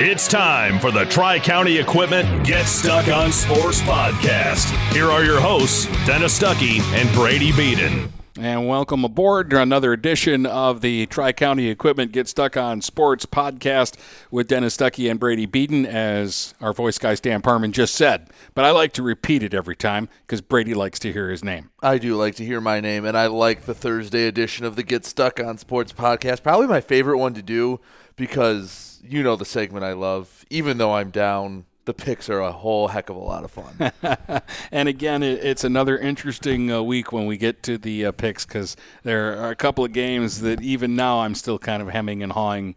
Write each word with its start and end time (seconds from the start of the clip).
It's 0.00 0.28
time 0.28 0.78
for 0.78 0.92
the 0.92 1.06
Tri 1.06 1.40
County 1.40 1.76
Equipment 1.76 2.46
Get 2.46 2.66
Stuck 2.66 3.08
on 3.08 3.32
Sports 3.32 3.82
podcast. 3.82 4.70
Here 4.92 5.10
are 5.10 5.24
your 5.24 5.40
hosts, 5.40 5.86
Dennis 6.06 6.38
Stuckey 6.38 6.80
and 6.94 7.12
Brady 7.12 7.50
Beaton. 7.50 8.08
And 8.40 8.68
welcome 8.68 9.04
aboard 9.04 9.50
to 9.50 9.60
another 9.60 9.92
edition 9.92 10.46
of 10.46 10.80
the 10.80 11.06
Tri 11.06 11.32
County 11.32 11.66
Equipment 11.66 12.12
Get 12.12 12.28
Stuck 12.28 12.56
on 12.56 12.80
Sports 12.80 13.26
podcast 13.26 13.96
with 14.30 14.46
Dennis 14.46 14.76
Stuckey 14.76 15.10
and 15.10 15.18
Brady 15.18 15.44
Beaton, 15.44 15.84
as 15.84 16.54
our 16.60 16.72
voice 16.72 16.98
guy 16.98 17.16
Stan 17.16 17.42
Parman 17.42 17.72
just 17.72 17.96
said. 17.96 18.30
But 18.54 18.64
I 18.64 18.70
like 18.70 18.92
to 18.92 19.02
repeat 19.02 19.42
it 19.42 19.54
every 19.54 19.74
time 19.74 20.08
because 20.24 20.40
Brady 20.40 20.72
likes 20.72 21.00
to 21.00 21.12
hear 21.12 21.30
his 21.30 21.42
name. 21.42 21.70
I 21.82 21.98
do 21.98 22.14
like 22.14 22.36
to 22.36 22.44
hear 22.44 22.60
my 22.60 22.78
name, 22.80 23.04
and 23.04 23.18
I 23.18 23.26
like 23.26 23.62
the 23.62 23.74
Thursday 23.74 24.28
edition 24.28 24.64
of 24.64 24.76
the 24.76 24.84
Get 24.84 25.04
Stuck 25.04 25.40
on 25.40 25.58
Sports 25.58 25.92
podcast. 25.92 26.44
Probably 26.44 26.68
my 26.68 26.80
favorite 26.80 27.18
one 27.18 27.34
to 27.34 27.42
do 27.42 27.80
because 28.14 29.00
you 29.02 29.24
know 29.24 29.34
the 29.34 29.44
segment 29.44 29.84
I 29.84 29.94
love. 29.94 30.44
Even 30.48 30.78
though 30.78 30.94
I'm 30.94 31.10
down, 31.10 31.64
the 31.88 31.94
picks 31.94 32.28
are 32.28 32.40
a 32.40 32.52
whole 32.52 32.88
heck 32.88 33.08
of 33.08 33.16
a 33.16 33.18
lot 33.18 33.44
of 33.44 33.50
fun. 33.50 33.92
and 34.70 34.90
again, 34.90 35.22
it's 35.22 35.64
another 35.64 35.96
interesting 35.96 36.70
uh, 36.70 36.82
week 36.82 37.12
when 37.12 37.24
we 37.24 37.38
get 37.38 37.62
to 37.62 37.78
the 37.78 38.04
uh, 38.04 38.12
picks 38.12 38.44
because 38.44 38.76
there 39.04 39.42
are 39.42 39.50
a 39.50 39.56
couple 39.56 39.86
of 39.86 39.94
games 39.94 40.42
that 40.42 40.60
even 40.60 40.94
now 40.94 41.20
I'm 41.20 41.34
still 41.34 41.58
kind 41.58 41.80
of 41.80 41.88
hemming 41.88 42.22
and 42.22 42.32
hawing 42.32 42.74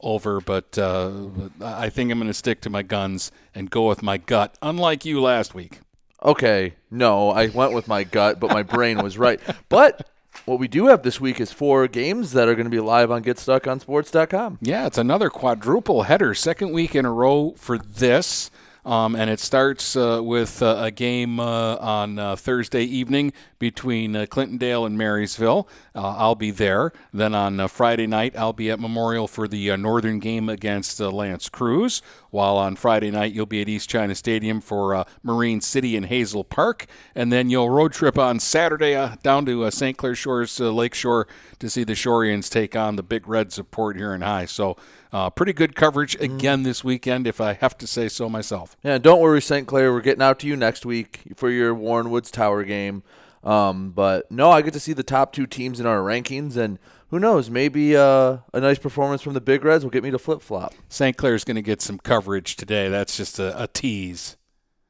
over, 0.00 0.40
but, 0.40 0.78
uh, 0.78 1.10
but 1.10 1.66
I 1.66 1.90
think 1.90 2.12
I'm 2.12 2.18
going 2.18 2.28
to 2.28 2.34
stick 2.34 2.60
to 2.60 2.70
my 2.70 2.82
guns 2.82 3.32
and 3.52 3.68
go 3.68 3.88
with 3.88 4.00
my 4.00 4.16
gut, 4.16 4.56
unlike 4.62 5.04
you 5.04 5.20
last 5.20 5.56
week. 5.56 5.80
Okay, 6.22 6.74
no, 6.88 7.30
I 7.30 7.48
went 7.48 7.72
with 7.72 7.88
my 7.88 8.04
gut, 8.04 8.38
but 8.38 8.50
my 8.50 8.62
brain 8.62 9.02
was 9.02 9.18
right. 9.18 9.40
But 9.68 10.08
what 10.44 10.58
we 10.58 10.68
do 10.68 10.86
have 10.86 11.02
this 11.02 11.20
week 11.20 11.40
is 11.40 11.52
four 11.52 11.86
games 11.88 12.32
that 12.32 12.48
are 12.48 12.54
going 12.54 12.66
to 12.66 12.70
be 12.70 12.80
live 12.80 13.10
on 13.10 13.22
GetStuckOnSports.com. 13.22 14.58
Yeah, 14.60 14.86
it's 14.86 14.98
another 14.98 15.30
quadruple 15.30 16.04
header, 16.04 16.34
second 16.34 16.72
week 16.72 16.94
in 16.94 17.04
a 17.04 17.12
row 17.12 17.54
for 17.56 17.78
this. 17.78 18.50
Um, 18.84 19.14
and 19.14 19.30
it 19.30 19.38
starts 19.38 19.94
uh, 19.94 20.20
with 20.22 20.60
uh, 20.60 20.76
a 20.78 20.90
game 20.90 21.38
uh, 21.38 21.76
on 21.76 22.18
uh, 22.18 22.34
Thursday 22.34 22.82
evening 22.82 23.32
between 23.62 24.16
uh, 24.16 24.26
Clintondale 24.26 24.84
and 24.84 24.98
Marysville. 24.98 25.68
Uh, 25.94 26.16
I'll 26.16 26.34
be 26.34 26.50
there. 26.50 26.92
Then 27.12 27.32
on 27.32 27.68
Friday 27.68 28.08
night, 28.08 28.36
I'll 28.36 28.52
be 28.52 28.72
at 28.72 28.80
Memorial 28.80 29.28
for 29.28 29.46
the 29.46 29.76
Northern 29.76 30.18
game 30.18 30.48
against 30.48 30.98
L'Anse 30.98 31.48
Creuse. 31.48 32.02
While 32.30 32.56
on 32.56 32.74
Friday 32.74 33.12
night, 33.12 33.32
you'll 33.32 33.46
be 33.46 33.62
at 33.62 33.68
East 33.68 33.88
China 33.88 34.16
Stadium 34.16 34.60
for 34.60 35.06
Marine 35.22 35.60
City 35.60 35.96
and 35.96 36.06
Hazel 36.06 36.42
Park. 36.42 36.86
And 37.14 37.32
then 37.32 37.50
you'll 37.50 37.70
road 37.70 37.92
trip 37.92 38.18
on 38.18 38.40
Saturday 38.40 38.94
down 39.22 39.46
to 39.46 39.70
St. 39.70 39.96
Clair 39.96 40.16
Shores 40.16 40.58
Lakeshore 40.58 41.28
to 41.60 41.70
see 41.70 41.84
the 41.84 41.92
Shoreans 41.92 42.50
take 42.50 42.74
on 42.74 42.96
the 42.96 43.04
Big 43.04 43.28
Reds 43.28 43.58
of 43.58 43.70
Port 43.70 43.94
Huron 43.96 44.22
High. 44.22 44.46
So 44.46 44.76
uh, 45.12 45.30
pretty 45.30 45.52
good 45.52 45.76
coverage 45.76 46.16
mm-hmm. 46.16 46.36
again 46.36 46.62
this 46.62 46.82
weekend, 46.82 47.26
if 47.26 47.40
I 47.40 47.52
have 47.52 47.76
to 47.78 47.86
say 47.86 48.08
so 48.08 48.28
myself. 48.28 48.76
Yeah, 48.82 48.98
don't 48.98 49.20
worry, 49.20 49.42
St. 49.42 49.66
Clair. 49.66 49.92
We're 49.92 50.00
getting 50.00 50.22
out 50.22 50.38
to 50.40 50.46
you 50.46 50.56
next 50.56 50.86
week 50.86 51.20
for 51.36 51.50
your 51.50 51.74
Warren 51.74 52.10
Woods 52.10 52.30
Tower 52.30 52.64
game. 52.64 53.02
Um, 53.42 53.90
but 53.90 54.30
no, 54.30 54.50
I 54.50 54.62
get 54.62 54.72
to 54.74 54.80
see 54.80 54.92
the 54.92 55.02
top 55.02 55.32
two 55.32 55.46
teams 55.46 55.80
in 55.80 55.86
our 55.86 55.98
rankings, 55.98 56.56
and 56.56 56.78
who 57.08 57.18
knows, 57.18 57.50
maybe 57.50 57.96
uh, 57.96 58.38
a 58.54 58.60
nice 58.60 58.78
performance 58.78 59.20
from 59.20 59.34
the 59.34 59.40
Big 59.40 59.64
Reds 59.64 59.84
will 59.84 59.90
get 59.90 60.04
me 60.04 60.10
to 60.10 60.18
flip 60.18 60.42
flop. 60.42 60.74
St. 60.88 61.16
Clair's 61.16 61.44
going 61.44 61.56
to 61.56 61.62
get 61.62 61.82
some 61.82 61.98
coverage 61.98 62.56
today. 62.56 62.88
That's 62.88 63.16
just 63.16 63.38
a, 63.38 63.60
a 63.60 63.66
tease. 63.66 64.36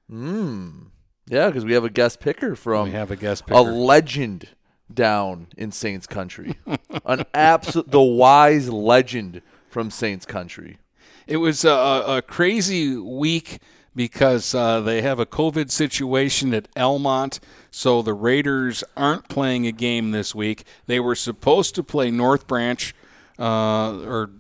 Hmm. 0.08 0.84
Yeah, 1.27 1.47
because 1.47 1.64
we 1.64 1.73
have 1.73 1.84
a 1.84 1.91
guest 1.91 2.20
picker 2.20 2.55
from 2.55 2.89
we 2.89 2.91
have 2.92 3.11
a 3.11 3.17
guest 3.17 3.47
picker. 3.47 3.58
a 3.58 3.62
legend 3.62 4.48
down 4.92 5.47
in 5.56 5.73
Saints 5.73 6.06
country, 6.06 6.56
an 7.06 7.25
absolute 7.33 7.91
the 7.91 8.03
wise 8.03 8.69
legend 8.69 9.41
from 9.69 9.91
Saints 9.91 10.27
country. 10.27 10.78
It 11.27 11.39
was 11.39 11.64
a, 11.64 11.70
a 12.06 12.23
crazy 12.23 12.97
week 12.97 13.61
because 13.95 14.55
uh, 14.55 14.80
they 14.80 15.03
have 15.03 15.19
a 15.19 15.27
COVID 15.27 15.70
situation 15.70 16.53
at 16.55 16.69
Almont, 16.77 17.41
so 17.72 18.02
the 18.02 18.12
Raiders 18.12 18.84
aren't 18.96 19.28
playing 19.28 19.66
a 19.66 19.72
game 19.72 20.10
this 20.10 20.34
week. 20.34 20.64
They 20.86 21.00
were 21.00 21.14
supposed 21.14 21.74
to 21.74 21.83
play 21.83 22.10
North 22.10 22.46
Branch. 22.46 22.94
Uh, 23.38 23.98
or 24.02 24.30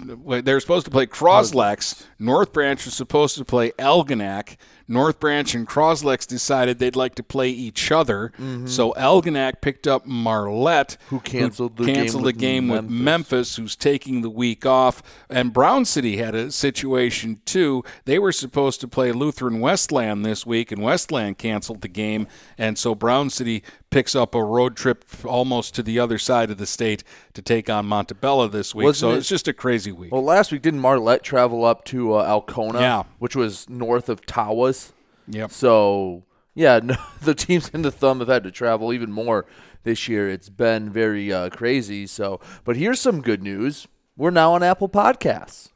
they 0.42 0.52
were 0.52 0.60
supposed 0.60 0.84
to 0.84 0.90
play 0.90 1.06
Croslex. 1.06 2.04
North 2.18 2.52
Branch 2.52 2.84
was 2.84 2.94
supposed 2.94 3.38
to 3.38 3.44
play 3.44 3.72
Algonac. 3.72 4.56
North 4.88 5.20
Branch 5.20 5.54
and 5.54 5.66
Croslex 5.66 6.26
decided 6.26 6.78
they'd 6.78 6.96
like 6.96 7.14
to 7.16 7.22
play 7.22 7.50
each 7.50 7.90
other. 7.90 8.32
Mm-hmm. 8.38 8.66
So 8.66 8.92
Algonac 8.92 9.60
picked 9.60 9.86
up 9.86 10.06
Marlette, 10.06 10.96
who 11.08 11.20
canceled 11.20 11.78
who 11.78 11.86
the 11.86 11.94
canceled 11.94 12.22
game, 12.22 12.24
with, 12.24 12.38
game 12.38 12.66
Memphis. 12.68 12.82
with 12.82 12.90
Memphis, 13.00 13.56
who's 13.56 13.76
taking 13.76 14.22
the 14.22 14.30
week 14.30 14.66
off. 14.66 15.02
And 15.28 15.52
Brown 15.52 15.84
City 15.84 16.16
had 16.16 16.34
a 16.34 16.50
situation 16.50 17.40
too. 17.44 17.84
They 18.04 18.18
were 18.18 18.32
supposed 18.32 18.80
to 18.80 18.88
play 18.88 19.12
Lutheran 19.12 19.60
Westland 19.60 20.24
this 20.24 20.46
week, 20.46 20.72
and 20.72 20.82
Westland 20.82 21.38
canceled 21.38 21.82
the 21.82 21.88
game. 21.88 22.26
And 22.58 22.78
so 22.78 22.94
Brown 22.94 23.30
City 23.30 23.62
picks 23.92 24.16
up 24.16 24.34
a 24.34 24.42
road 24.42 24.74
trip 24.74 25.04
almost 25.24 25.74
to 25.74 25.82
the 25.82 26.00
other 26.00 26.18
side 26.18 26.50
of 26.50 26.58
the 26.58 26.66
state 26.66 27.04
to 27.34 27.42
take 27.42 27.70
on 27.70 27.86
Montabella 27.86 28.50
this 28.50 28.74
week. 28.74 28.86
Wasn't 28.86 29.00
so 29.00 29.14
it, 29.14 29.18
it's 29.18 29.28
just 29.28 29.46
a 29.46 29.52
crazy 29.52 29.92
week. 29.92 30.10
Well, 30.10 30.24
last 30.24 30.50
week 30.50 30.62
didn't 30.62 30.80
Marlette 30.80 31.22
travel 31.22 31.64
up 31.64 31.84
to 31.86 32.14
uh, 32.14 32.24
Alcona, 32.24 32.80
yeah. 32.80 33.02
which 33.20 33.36
was 33.36 33.68
north 33.68 34.08
of 34.08 34.22
Tawas? 34.22 34.92
Yep. 35.28 35.52
So 35.52 36.24
yeah, 36.54 36.80
no, 36.82 36.96
the 37.20 37.34
teams 37.34 37.68
in 37.68 37.82
the 37.82 37.92
thumb 37.92 38.18
have 38.18 38.28
had 38.28 38.42
to 38.44 38.50
travel 38.50 38.92
even 38.92 39.12
more 39.12 39.46
this 39.84 40.08
year. 40.08 40.28
It's 40.28 40.48
been 40.48 40.90
very 40.90 41.32
uh, 41.32 41.50
crazy. 41.50 42.06
So, 42.06 42.40
but 42.64 42.76
here's 42.76 43.00
some 43.00 43.20
good 43.20 43.42
news: 43.42 43.86
we're 44.16 44.30
now 44.30 44.54
on 44.54 44.62
Apple 44.62 44.88
Podcasts. 44.88 45.71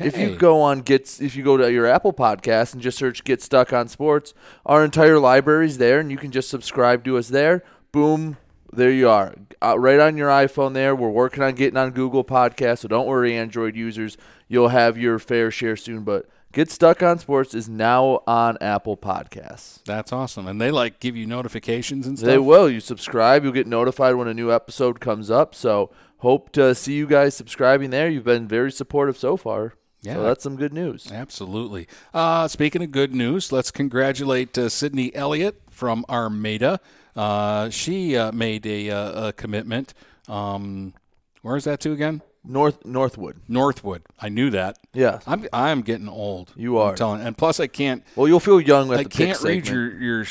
Hey. 0.00 0.06
If 0.06 0.16
you 0.18 0.34
go 0.34 0.62
on 0.62 0.80
get 0.80 1.20
if 1.20 1.36
you 1.36 1.44
go 1.44 1.58
to 1.58 1.70
your 1.70 1.86
Apple 1.86 2.14
Podcast 2.14 2.72
and 2.72 2.80
just 2.80 2.96
search 2.96 3.22
"Get 3.22 3.42
Stuck 3.42 3.70
on 3.72 3.86
Sports," 3.86 4.32
our 4.64 4.82
entire 4.82 5.18
library's 5.18 5.76
there, 5.76 6.00
and 6.00 6.10
you 6.10 6.16
can 6.16 6.30
just 6.30 6.48
subscribe 6.48 7.04
to 7.04 7.18
us 7.18 7.28
there. 7.28 7.62
Boom, 7.92 8.38
there 8.72 8.90
you 8.90 9.10
are, 9.10 9.34
uh, 9.62 9.78
right 9.78 10.00
on 10.00 10.16
your 10.16 10.30
iPhone. 10.30 10.72
There, 10.72 10.96
we're 10.96 11.10
working 11.10 11.42
on 11.42 11.54
getting 11.54 11.76
on 11.76 11.90
Google 11.90 12.24
Podcast, 12.24 12.78
so 12.78 12.88
don't 12.88 13.06
worry, 13.06 13.36
Android 13.36 13.76
users, 13.76 14.16
you'll 14.48 14.68
have 14.68 14.96
your 14.96 15.18
fair 15.18 15.50
share 15.50 15.76
soon. 15.76 16.02
But 16.02 16.26
Get 16.52 16.70
Stuck 16.70 17.02
on 17.02 17.18
Sports 17.18 17.54
is 17.54 17.68
now 17.68 18.22
on 18.26 18.56
Apple 18.62 18.96
Podcasts. 18.96 19.84
That's 19.84 20.14
awesome, 20.14 20.46
and 20.46 20.58
they 20.58 20.70
like 20.70 20.98
give 20.98 21.14
you 21.14 21.26
notifications 21.26 22.06
and 22.06 22.18
stuff. 22.18 22.26
They 22.26 22.38
will. 22.38 22.70
You 22.70 22.80
subscribe, 22.80 23.44
you'll 23.44 23.52
get 23.52 23.66
notified 23.66 24.14
when 24.14 24.28
a 24.28 24.34
new 24.34 24.50
episode 24.50 24.98
comes 24.98 25.30
up. 25.30 25.54
So 25.54 25.90
hope 26.18 26.52
to 26.52 26.74
see 26.74 26.94
you 26.94 27.06
guys 27.06 27.36
subscribing 27.36 27.90
there. 27.90 28.08
You've 28.08 28.24
been 28.24 28.48
very 28.48 28.72
supportive 28.72 29.18
so 29.18 29.36
far. 29.36 29.74
Yeah, 30.02 30.14
so 30.14 30.22
that's 30.22 30.42
some 30.42 30.56
good 30.56 30.72
news. 30.72 31.10
Absolutely. 31.12 31.86
Uh, 32.14 32.48
speaking 32.48 32.82
of 32.82 32.90
good 32.90 33.14
news, 33.14 33.52
let's 33.52 33.70
congratulate 33.70 34.56
uh, 34.56 34.68
Sydney 34.68 35.14
Elliott 35.14 35.60
from 35.70 36.04
Armada. 36.08 36.80
Uh, 37.14 37.68
she 37.68 38.16
uh, 38.16 38.32
made 38.32 38.66
a, 38.66 38.90
uh, 38.90 39.28
a 39.28 39.32
commitment. 39.32 39.92
Um, 40.28 40.94
where 41.42 41.56
is 41.56 41.64
that 41.64 41.80
to 41.80 41.92
again? 41.92 42.22
North 42.42 42.84
Northwood. 42.86 43.40
Northwood. 43.48 44.02
I 44.18 44.30
knew 44.30 44.48
that. 44.50 44.78
Yeah. 44.94 45.20
I'm 45.26 45.46
I'm 45.52 45.82
getting 45.82 46.08
old. 46.08 46.52
You 46.56 46.78
are. 46.78 46.90
I'm 46.90 46.96
telling. 46.96 47.20
And 47.20 47.36
plus, 47.36 47.60
I 47.60 47.66
can't. 47.66 48.02
Well, 48.16 48.28
you'll 48.28 48.40
feel 48.40 48.60
young. 48.60 48.92
I 48.92 49.04
can't 49.04 49.38
read 49.42 49.68
your 49.68 49.92
your 50.00 50.26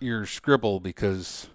your 0.00 0.26
scribble 0.26 0.80
because 0.80 1.48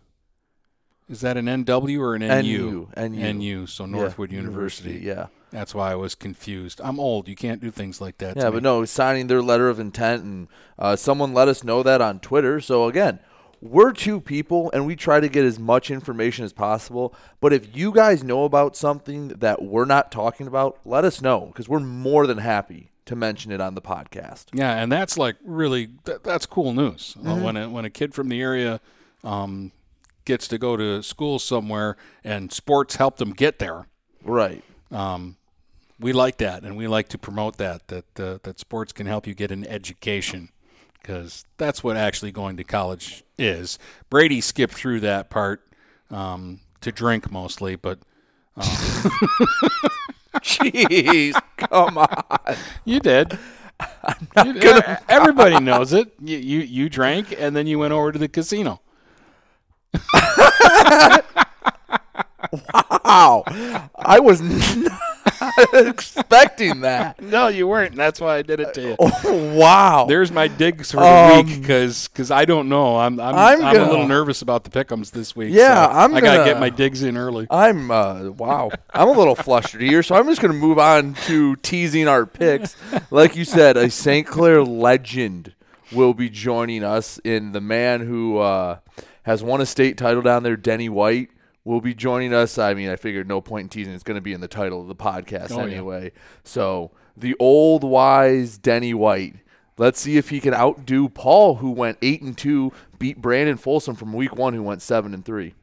is 1.09 1.21
that 1.21 1.35
an 1.35 1.45
NW 1.45 1.99
or 1.99 2.15
an 2.15 2.21
NU? 2.21 2.87
NU. 2.95 3.09
NU. 3.09 3.33
NU 3.33 3.65
so 3.67 3.85
Northwood 3.85 4.31
yeah. 4.31 4.39
University. 4.39 4.89
University. 4.91 5.07
Yeah. 5.07 5.27
That's 5.51 5.73
why 5.73 5.91
I 5.91 5.95
was 5.95 6.13
confused. 6.15 6.81
I'm 6.83 6.99
old. 6.99 7.27
You 7.27 7.35
can't 7.35 7.61
do 7.61 7.71
things 7.71 8.01
like 8.01 8.17
that. 8.17 8.35
Yeah, 8.37 8.49
but 8.49 8.63
no, 8.63 8.83
signing 8.85 9.27
their 9.27 9.41
letter 9.41 9.69
of 9.69 9.79
intent, 9.79 10.23
and 10.23 10.47
uh, 10.77 10.95
someone 10.95 11.33
let 11.33 11.47
us 11.47 11.63
know 11.63 11.83
that 11.83 12.01
on 12.01 12.19
Twitter. 12.19 12.59
So 12.59 12.87
again, 12.87 13.19
we're 13.61 13.91
two 13.91 14.19
people 14.19 14.69
and 14.73 14.85
we 14.85 14.95
try 14.95 15.19
to 15.19 15.27
get 15.27 15.45
as 15.45 15.59
much 15.59 15.89
information 15.89 16.45
as 16.45 16.53
possible. 16.53 17.13
But 17.39 17.53
if 17.53 17.75
you 17.75 17.91
guys 17.91 18.23
know 18.23 18.43
about 18.43 18.75
something 18.75 19.29
that 19.29 19.61
we're 19.61 19.85
not 19.85 20.11
talking 20.11 20.47
about, 20.47 20.79
let 20.85 21.05
us 21.05 21.21
know 21.21 21.47
because 21.47 21.67
we're 21.67 21.79
more 21.79 22.27
than 22.27 22.39
happy 22.39 22.91
to 23.05 23.15
mention 23.15 23.51
it 23.51 23.61
on 23.61 23.73
the 23.73 23.81
podcast. 23.81 24.45
Yeah, 24.53 24.73
and 24.73 24.91
that's 24.91 25.17
like 25.17 25.37
really 25.43 25.89
that's 26.03 26.45
cool 26.45 26.73
news 26.73 27.15
uh, 27.19 27.23
mm-hmm. 27.23 27.43
when 27.43 27.57
a, 27.57 27.69
when 27.69 27.85
a 27.85 27.89
kid 27.89 28.13
from 28.13 28.29
the 28.29 28.41
area 28.41 28.79
um, 29.23 29.71
gets 30.25 30.47
to 30.49 30.57
go 30.57 30.77
to 30.77 31.01
school 31.01 31.39
somewhere 31.39 31.97
and 32.23 32.51
sports 32.51 32.97
help 32.97 33.17
them 33.17 33.31
get 33.31 33.59
there. 33.59 33.87
Right. 34.23 34.63
Um, 34.91 35.35
we 35.99 36.13
like 36.13 36.37
that, 36.37 36.63
and 36.63 36.77
we 36.77 36.87
like 36.87 37.09
to 37.09 37.17
promote 37.17 37.57
that 37.57 37.87
that 37.87 38.19
uh, 38.19 38.37
that 38.43 38.59
sports 38.59 38.93
can 38.93 39.07
help 39.07 39.25
you 39.27 39.33
get 39.33 39.51
an 39.51 39.65
education 39.65 40.49
because 41.01 41.45
that's 41.57 41.83
what 41.83 41.97
actually 41.97 42.31
going 42.31 42.57
to 42.57 42.63
college 42.63 43.23
is. 43.37 43.79
Brady 44.09 44.41
skipped 44.41 44.73
through 44.73 44.99
that 45.01 45.29
part 45.29 45.67
um, 46.11 46.59
to 46.81 46.91
drink 46.91 47.31
mostly, 47.31 47.75
but. 47.75 47.99
Um, 48.55 48.63
Jeez, 50.41 51.33
come 51.57 51.97
on. 51.97 52.23
You 52.85 52.99
did. 52.99 53.37
You, 54.43 54.53
gonna... 54.59 54.99
Everybody 55.09 55.59
knows 55.59 55.93
it. 55.93 56.13
You, 56.21 56.37
you 56.37 56.59
you 56.59 56.89
drank 56.89 57.35
and 57.37 57.55
then 57.55 57.67
you 57.67 57.79
went 57.79 57.93
over 57.93 58.11
to 58.11 58.19
the 58.19 58.27
casino. 58.27 58.81
wow, 62.51 63.43
I 63.95 64.19
was. 64.19 64.41
Not... 64.41 64.99
expecting 65.73 66.81
that. 66.81 67.21
No, 67.21 67.47
you 67.47 67.67
weren't. 67.67 67.91
and 67.91 67.99
That's 67.99 68.19
why 68.19 68.37
I 68.37 68.41
did 68.41 68.59
it 68.59 68.73
to 68.75 68.81
you. 68.81 68.95
Oh, 68.99 69.53
wow. 69.55 70.05
There's 70.07 70.31
my 70.31 70.47
digs 70.47 70.91
for 70.91 70.97
the 70.97 71.05
Um, 71.05 71.45
week 71.45 71.61
because 71.61 72.31
I 72.31 72.45
don't 72.45 72.69
know. 72.69 72.97
I'm 72.97 73.19
I'm, 73.19 73.35
I'm 73.35 73.63
I'm, 73.65 73.75
a 73.75 73.85
little 73.89 74.07
nervous 74.07 74.41
about 74.41 74.63
the 74.63 74.69
pickums 74.69 75.11
this 75.11 75.35
week. 75.35 75.53
Yeah, 75.53 75.85
so 75.85 75.91
I'm 75.97 76.15
I 76.15 76.21
gotta 76.21 76.37
gonna- 76.39 76.51
get 76.51 76.59
my 76.59 76.69
digs 76.69 77.03
in 77.03 77.17
early. 77.17 77.47
I'm 77.49 77.91
uh 77.91 78.29
wow. 78.31 78.71
I'm 78.93 79.07
a 79.09 79.11
little 79.11 79.35
flustered 79.35 79.81
here, 79.81 80.01
so 80.03 80.15
I'm 80.15 80.25
just 80.27 80.41
gonna 80.41 80.53
move 80.53 80.79
on 80.79 81.13
to 81.25 81.55
teasing 81.57 82.07
our 82.07 82.25
picks. 82.25 82.75
Like 83.11 83.35
you 83.35 83.45
said, 83.45 83.77
a 83.77 83.89
St. 83.89 84.25
Clair 84.25 84.63
legend 84.63 85.53
will 85.91 86.13
be 86.13 86.29
joining 86.29 86.83
us 86.83 87.19
in 87.23 87.51
the 87.51 87.61
man 87.61 88.01
who 88.01 88.37
uh, 88.39 88.79
has 89.23 89.43
won 89.43 89.61
a 89.61 89.65
state 89.65 89.97
title 89.97 90.21
down 90.21 90.43
there, 90.43 90.57
Denny 90.57 90.89
White. 90.89 91.29
Will 91.67 91.81
be 91.81 91.93
joining 91.93 92.33
us. 92.33 92.57
I 92.57 92.73
mean, 92.73 92.87
I 92.89 92.95
figured 92.95 93.27
no 93.27 93.41
point 93.41 93.65
in 93.65 93.69
teasing. 93.69 93.93
It's 93.93 94.03
going 94.03 94.15
to 94.15 94.21
be 94.21 94.31
in 94.31 94.39
the 94.39 94.47
title 94.47 94.79
of 94.79 94.87
the 94.87 94.95
podcast 94.95 95.51
Oh, 95.51 95.65
yeah. 95.65 95.73
anyway. 95.73 96.13
So 96.45 96.91
the 97.17 97.35
old 97.39 97.83
wise 97.83 98.57
Denny 98.57 98.93
White. 98.93 99.35
Let's 99.77 99.99
see 99.99 100.15
if 100.17 100.29
he 100.29 100.39
can 100.39 100.53
outdo 100.53 101.09
Paul, 101.09 101.55
who 101.55 101.69
went 101.71 101.97
eight 102.01 102.21
and 102.21 102.37
two, 102.37 102.71
beat 102.97 103.21
Brandon 103.21 103.57
Folsom 103.57 103.95
from 103.95 104.13
week 104.13 104.35
one, 104.35 104.53
who 104.53 104.63
went 104.63 104.81
seven 104.81 105.13
and 105.13 105.25
three. 105.25 105.55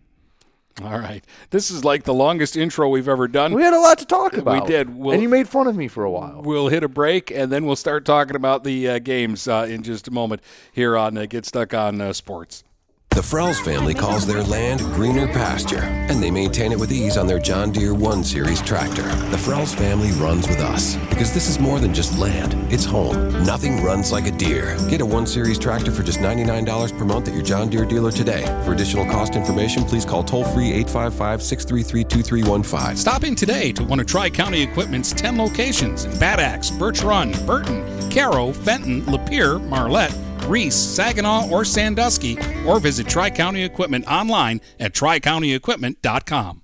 All 0.82 0.98
right, 0.98 1.24
this 1.50 1.70
is 1.70 1.84
like 1.84 2.02
the 2.02 2.12
longest 2.12 2.54
intro 2.56 2.88
we've 2.88 3.08
ever 3.08 3.26
done. 3.26 3.54
We 3.54 3.62
had 3.62 3.72
a 3.72 3.78
lot 3.80 3.96
to 3.98 4.04
talk 4.06 4.36
about. 4.36 4.66
did. 4.66 4.94
We'll- 4.94 5.12
and 5.14 5.22
you 5.22 5.28
made 5.28 5.48
fun 5.48 5.68
of 5.68 5.74
me 5.76 5.88
for 5.88 6.04
a 6.04 6.10
while. 6.10 6.42
We'll 6.44 6.68
hit 6.68 6.82
a 6.84 6.88
break 6.88 7.30
and 7.30 7.50
then 7.50 7.64
we'll 7.64 7.76
start 7.76 8.04
talking 8.04 8.36
about 8.36 8.62
the 8.64 8.88
uh, 8.90 8.98
games 8.98 9.48
uh, 9.48 9.66
in 9.70 9.82
just 9.82 10.06
a 10.06 10.10
moment 10.10 10.42
here 10.72 10.96
on 10.98 11.16
uh, 11.16 11.26
Get 11.26 11.46
Stuck 11.46 11.72
on 11.72 12.00
uh, 12.00 12.12
Sports. 12.12 12.62
The 13.14 13.20
Frells 13.20 13.64
family 13.64 13.94
calls 13.94 14.26
their 14.26 14.42
land 14.42 14.80
greener 14.92 15.28
pasture, 15.28 15.84
and 15.84 16.20
they 16.20 16.32
maintain 16.32 16.72
it 16.72 16.80
with 16.80 16.90
ease 16.90 17.16
on 17.16 17.28
their 17.28 17.38
John 17.38 17.70
Deere 17.70 17.94
1 17.94 18.24
Series 18.24 18.60
tractor. 18.60 19.04
The 19.30 19.36
Frells 19.36 19.72
family 19.72 20.10
runs 20.20 20.48
with 20.48 20.58
us 20.58 20.96
because 21.10 21.32
this 21.32 21.48
is 21.48 21.60
more 21.60 21.78
than 21.78 21.94
just 21.94 22.18
land, 22.18 22.56
it's 22.72 22.84
home. 22.84 23.32
Nothing 23.44 23.84
runs 23.84 24.10
like 24.10 24.26
a 24.26 24.32
Deere. 24.32 24.76
Get 24.88 25.00
a 25.00 25.06
1 25.06 25.28
Series 25.28 25.60
tractor 25.60 25.92
for 25.92 26.02
just 26.02 26.18
$99 26.18 26.98
per 26.98 27.04
month 27.04 27.28
at 27.28 27.34
your 27.34 27.44
John 27.44 27.70
Deere 27.70 27.84
dealer 27.84 28.10
today. 28.10 28.42
For 28.64 28.72
additional 28.72 29.06
cost 29.06 29.36
information, 29.36 29.84
please 29.84 30.04
call 30.04 30.24
toll 30.24 30.42
free 30.46 30.72
855 30.72 31.40
633 31.40 32.02
2315. 32.02 32.96
Stop 32.96 33.22
in 33.22 33.36
today 33.36 33.70
to 33.74 33.84
one 33.84 34.00
of 34.00 34.06
Tri 34.06 34.28
County 34.28 34.60
Equipment's 34.60 35.12
10 35.12 35.38
locations 35.38 36.04
in 36.04 36.18
Bad 36.18 36.40
Axe, 36.40 36.72
Birch 36.72 37.04
Run, 37.04 37.30
Burton, 37.46 38.10
Caro, 38.10 38.52
Fenton, 38.52 39.02
Lapeer, 39.02 39.64
Marlette, 39.68 40.16
Reese, 40.48 40.76
Saginaw, 40.76 41.48
or 41.50 41.64
Sandusky, 41.64 42.38
or 42.66 42.80
visit 42.80 43.08
Tri 43.08 43.30
County 43.30 43.62
Equipment 43.62 44.06
online 44.06 44.60
at 44.80 44.92
tricountyequipment.com. 44.92 46.63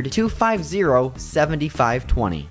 250 0.05 1.13
7520. 1.17 2.50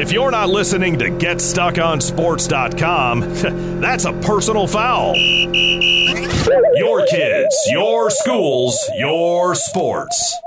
If 0.00 0.12
you're 0.12 0.30
not 0.30 0.48
listening 0.48 0.98
to 1.00 1.10
GetStuckOnSports.com, 1.10 3.20
that's 3.82 4.06
a 4.06 4.14
personal 4.14 4.66
foul. 4.66 5.14
Your 5.14 7.04
kids, 7.04 7.54
your 7.70 8.08
schools, 8.08 8.78
your 8.96 9.54
sports. 9.54 10.38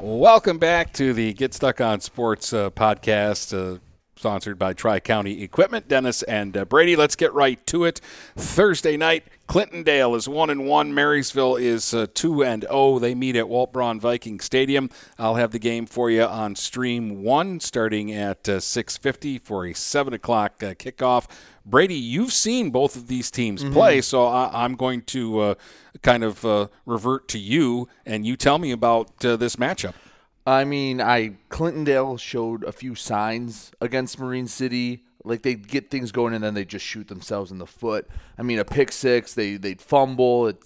Welcome 0.00 0.56
back 0.56 0.94
to 0.94 1.12
the 1.12 1.34
Get 1.34 1.52
Stuck 1.52 1.82
on 1.82 2.00
Sports 2.00 2.54
uh, 2.54 2.70
podcast, 2.70 3.52
uh, 3.52 3.76
sponsored 4.18 4.58
by 4.58 4.72
Tri 4.72 4.98
County 4.98 5.42
Equipment. 5.42 5.86
Dennis 5.86 6.22
and 6.24 6.56
uh, 6.56 6.64
Brady, 6.64 6.96
let's 6.96 7.14
get 7.14 7.32
right 7.32 7.64
to 7.68 7.84
it. 7.84 8.00
Thursday 8.36 8.96
night, 8.96 9.24
Clintondale 9.48 10.16
is 10.16 10.28
one 10.28 10.50
and 10.50 10.66
one. 10.66 10.92
Marysville 10.92 11.56
is 11.56 11.94
uh, 11.94 12.06
two 12.12 12.42
and 12.42 12.62
zero. 12.62 12.98
They 12.98 13.14
meet 13.14 13.36
at 13.36 13.48
Walt 13.48 13.72
Braun 13.72 14.00
Viking 14.00 14.40
Stadium. 14.40 14.90
I'll 15.18 15.36
have 15.36 15.52
the 15.52 15.58
game 15.58 15.86
for 15.86 16.10
you 16.10 16.24
on 16.24 16.56
Stream 16.56 17.22
One, 17.22 17.60
starting 17.60 18.12
at 18.12 18.48
uh, 18.48 18.60
six 18.60 18.96
fifty 18.96 19.38
for 19.38 19.64
a 19.64 19.72
seven 19.72 20.12
o'clock 20.12 20.62
uh, 20.62 20.74
kickoff. 20.74 21.26
Brady, 21.64 21.94
you've 21.94 22.32
seen 22.32 22.70
both 22.70 22.96
of 22.96 23.08
these 23.08 23.30
teams 23.30 23.62
play, 23.62 24.00
so 24.00 24.26
I, 24.26 24.64
I'm 24.64 24.74
going 24.74 25.02
to 25.02 25.38
uh, 25.40 25.54
kind 26.02 26.24
of 26.24 26.44
uh, 26.44 26.68
revert 26.86 27.28
to 27.28 27.38
you, 27.38 27.88
and 28.04 28.26
you 28.26 28.36
tell 28.36 28.58
me 28.58 28.72
about 28.72 29.24
uh, 29.24 29.36
this 29.36 29.56
matchup. 29.56 29.94
I 30.48 30.64
mean, 30.64 31.00
I 31.00 31.36
Clintondale 31.50 32.18
showed 32.18 32.64
a 32.64 32.72
few 32.72 32.94
signs 32.94 33.70
against 33.80 34.18
Marine 34.18 34.46
City. 34.46 35.04
Like 35.22 35.42
they 35.42 35.54
get 35.54 35.90
things 35.90 36.10
going 36.10 36.32
and 36.32 36.42
then 36.42 36.54
they 36.54 36.64
just 36.64 36.86
shoot 36.86 37.08
themselves 37.08 37.50
in 37.50 37.58
the 37.58 37.66
foot. 37.66 38.08
I 38.38 38.42
mean, 38.42 38.58
a 38.58 38.64
pick 38.64 38.90
six, 38.90 39.34
they 39.34 39.56
they'd 39.58 39.82
fumble. 39.82 40.46
It, 40.46 40.62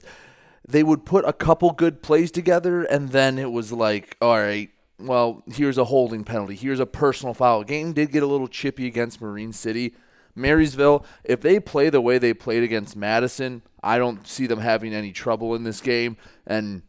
they 0.68 0.84
would 0.84 1.04
put 1.04 1.24
a 1.24 1.32
couple 1.32 1.72
good 1.72 2.00
plays 2.00 2.30
together, 2.30 2.84
and 2.84 3.08
then 3.08 3.36
it 3.38 3.50
was 3.50 3.72
like, 3.72 4.16
all 4.22 4.38
right, 4.38 4.70
well, 5.00 5.42
here's 5.48 5.78
a 5.78 5.84
holding 5.86 6.22
penalty, 6.22 6.54
here's 6.54 6.78
a 6.78 6.86
personal 6.86 7.34
foul. 7.34 7.64
Game 7.64 7.92
did 7.92 8.12
get 8.12 8.22
a 8.22 8.26
little 8.26 8.46
chippy 8.46 8.86
against 8.86 9.20
Marine 9.20 9.52
City. 9.52 9.96
Marysville, 10.36 11.04
if 11.24 11.40
they 11.40 11.58
play 11.58 11.90
the 11.90 12.00
way 12.00 12.18
they 12.18 12.32
played 12.32 12.62
against 12.62 12.94
Madison, 12.94 13.62
I 13.82 13.98
don't 13.98 14.26
see 14.28 14.46
them 14.46 14.60
having 14.60 14.94
any 14.94 15.10
trouble 15.10 15.56
in 15.56 15.64
this 15.64 15.80
game. 15.80 16.16
And 16.46 16.82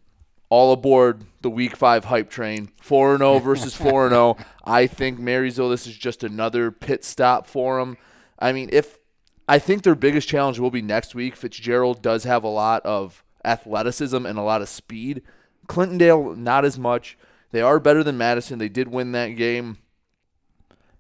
all 0.54 0.72
aboard 0.72 1.24
the 1.42 1.50
week 1.50 1.76
five 1.76 2.06
hype 2.06 2.30
train. 2.30 2.70
4 2.80 3.18
0 3.18 3.40
versus 3.50 3.76
4 3.76 4.10
0. 4.10 4.38
I 4.64 4.86
think 4.86 5.18
Marysville, 5.18 5.70
this 5.70 5.88
is 5.88 5.98
just 5.98 6.24
another 6.24 6.70
pit 6.70 7.04
stop 7.04 7.48
for 7.48 7.80
them. 7.80 7.98
I 8.38 8.54
mean, 8.54 8.70
if 8.72 9.00
I 9.50 9.58
think 9.58 9.82
their 9.82 9.96
biggest 9.96 10.30
challenge 10.30 10.60
will 10.60 10.70
be 10.70 10.84
next 10.84 11.16
week, 11.16 11.36
Fitzgerald 11.36 12.04
does 12.04 12.24
have 12.26 12.44
a 12.44 12.50
lot 12.50 12.86
of 12.86 13.24
athleticism 13.44 14.28
and 14.28 14.38
a 14.38 14.44
lot 14.44 14.62
of 14.62 14.70
speed. 14.70 15.24
Clintondale, 15.68 16.38
not 16.38 16.66
as 16.66 16.78
much. 16.78 17.18
They 17.50 17.62
are 17.62 17.80
better 17.80 18.04
than 18.04 18.20
Madison. 18.20 18.60
They 18.60 18.70
did 18.70 18.90
win 18.90 19.12
that 19.14 19.30
game. 19.30 19.80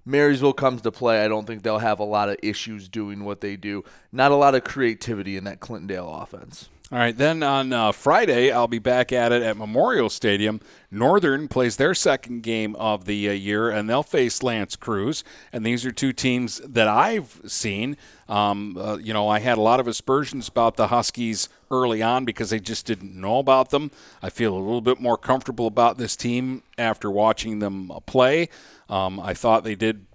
Marysville 0.03 0.53
comes 0.53 0.81
to 0.81 0.91
play, 0.91 1.24
I 1.24 1.27
don't 1.27 1.45
think 1.45 1.62
they'll 1.62 1.77
have 1.77 2.00
a 2.00 2.03
lot 2.03 2.29
of 2.29 2.38
issues 2.41 2.89
doing 2.89 3.24
what 3.24 3.41
they 3.41 3.55
do. 3.55 3.83
Not 4.12 4.31
a 4.31 4.36
lot 4.36 4.55
of 4.55 4.63
creativity 4.63 5.38
in 5.38 5.43
that 5.43 5.60
Clintondale 5.60 6.24
offense. 6.24 6.69
All 6.93 7.00
right, 7.00 7.17
then 7.17 7.41
on 7.41 7.73
uh, 7.73 7.91
Friday, 7.91 8.51
I'll 8.51 8.67
be 8.67 8.77
back 8.77 9.12
at 9.12 9.31
it 9.31 9.41
at 9.41 9.57
Memorial 9.57 10.12
Stadium. 10.12 10.62
Northern 10.91 11.47
plays 11.47 11.77
their 11.77 11.95
second 11.95 12.43
game 12.43 12.75
of 12.75 13.05
the 13.05 13.29
uh, 13.29 13.31
year, 13.31 13.71
and 13.71 13.89
they'll 13.89 14.03
face 14.03 14.43
L'Anse 14.43 14.75
Creuse. 14.75 15.23
And 15.51 15.65
these 15.65 15.88
are 15.88 15.91
two 15.91 16.13
teams 16.13 16.62
that 16.63 16.88
I've 16.88 17.41
seen. 17.47 17.97
Um, 18.29 18.77
uh, 18.77 18.97
you 18.97 19.12
know, 19.12 19.27
I 19.27 19.39
had 19.39 19.57
a 19.57 19.62
lot 19.62 19.79
of 19.79 19.88
aspersions 19.88 20.47
about 20.47 20.75
the 20.75 20.89
Huskies 20.89 21.50
early 21.71 22.03
on 22.03 22.25
because 22.25 22.53
I 22.53 22.59
just 22.59 22.85
didn't 22.85 23.19
know 23.19 23.39
about 23.39 23.71
them. 23.71 23.89
I 24.21 24.29
feel 24.29 24.55
a 24.55 24.62
little 24.62 24.79
bit 24.79 25.01
more 25.01 25.17
comfortable 25.17 25.65
about 25.65 25.97
this 25.97 26.15
team 26.15 26.62
after 26.77 27.09
watching 27.09 27.57
them 27.57 27.89
uh, 27.89 28.01
play. 28.01 28.50
Um, 28.88 29.19
I 29.19 29.33
thought 29.33 29.63
they 29.63 29.73
did 29.73 30.05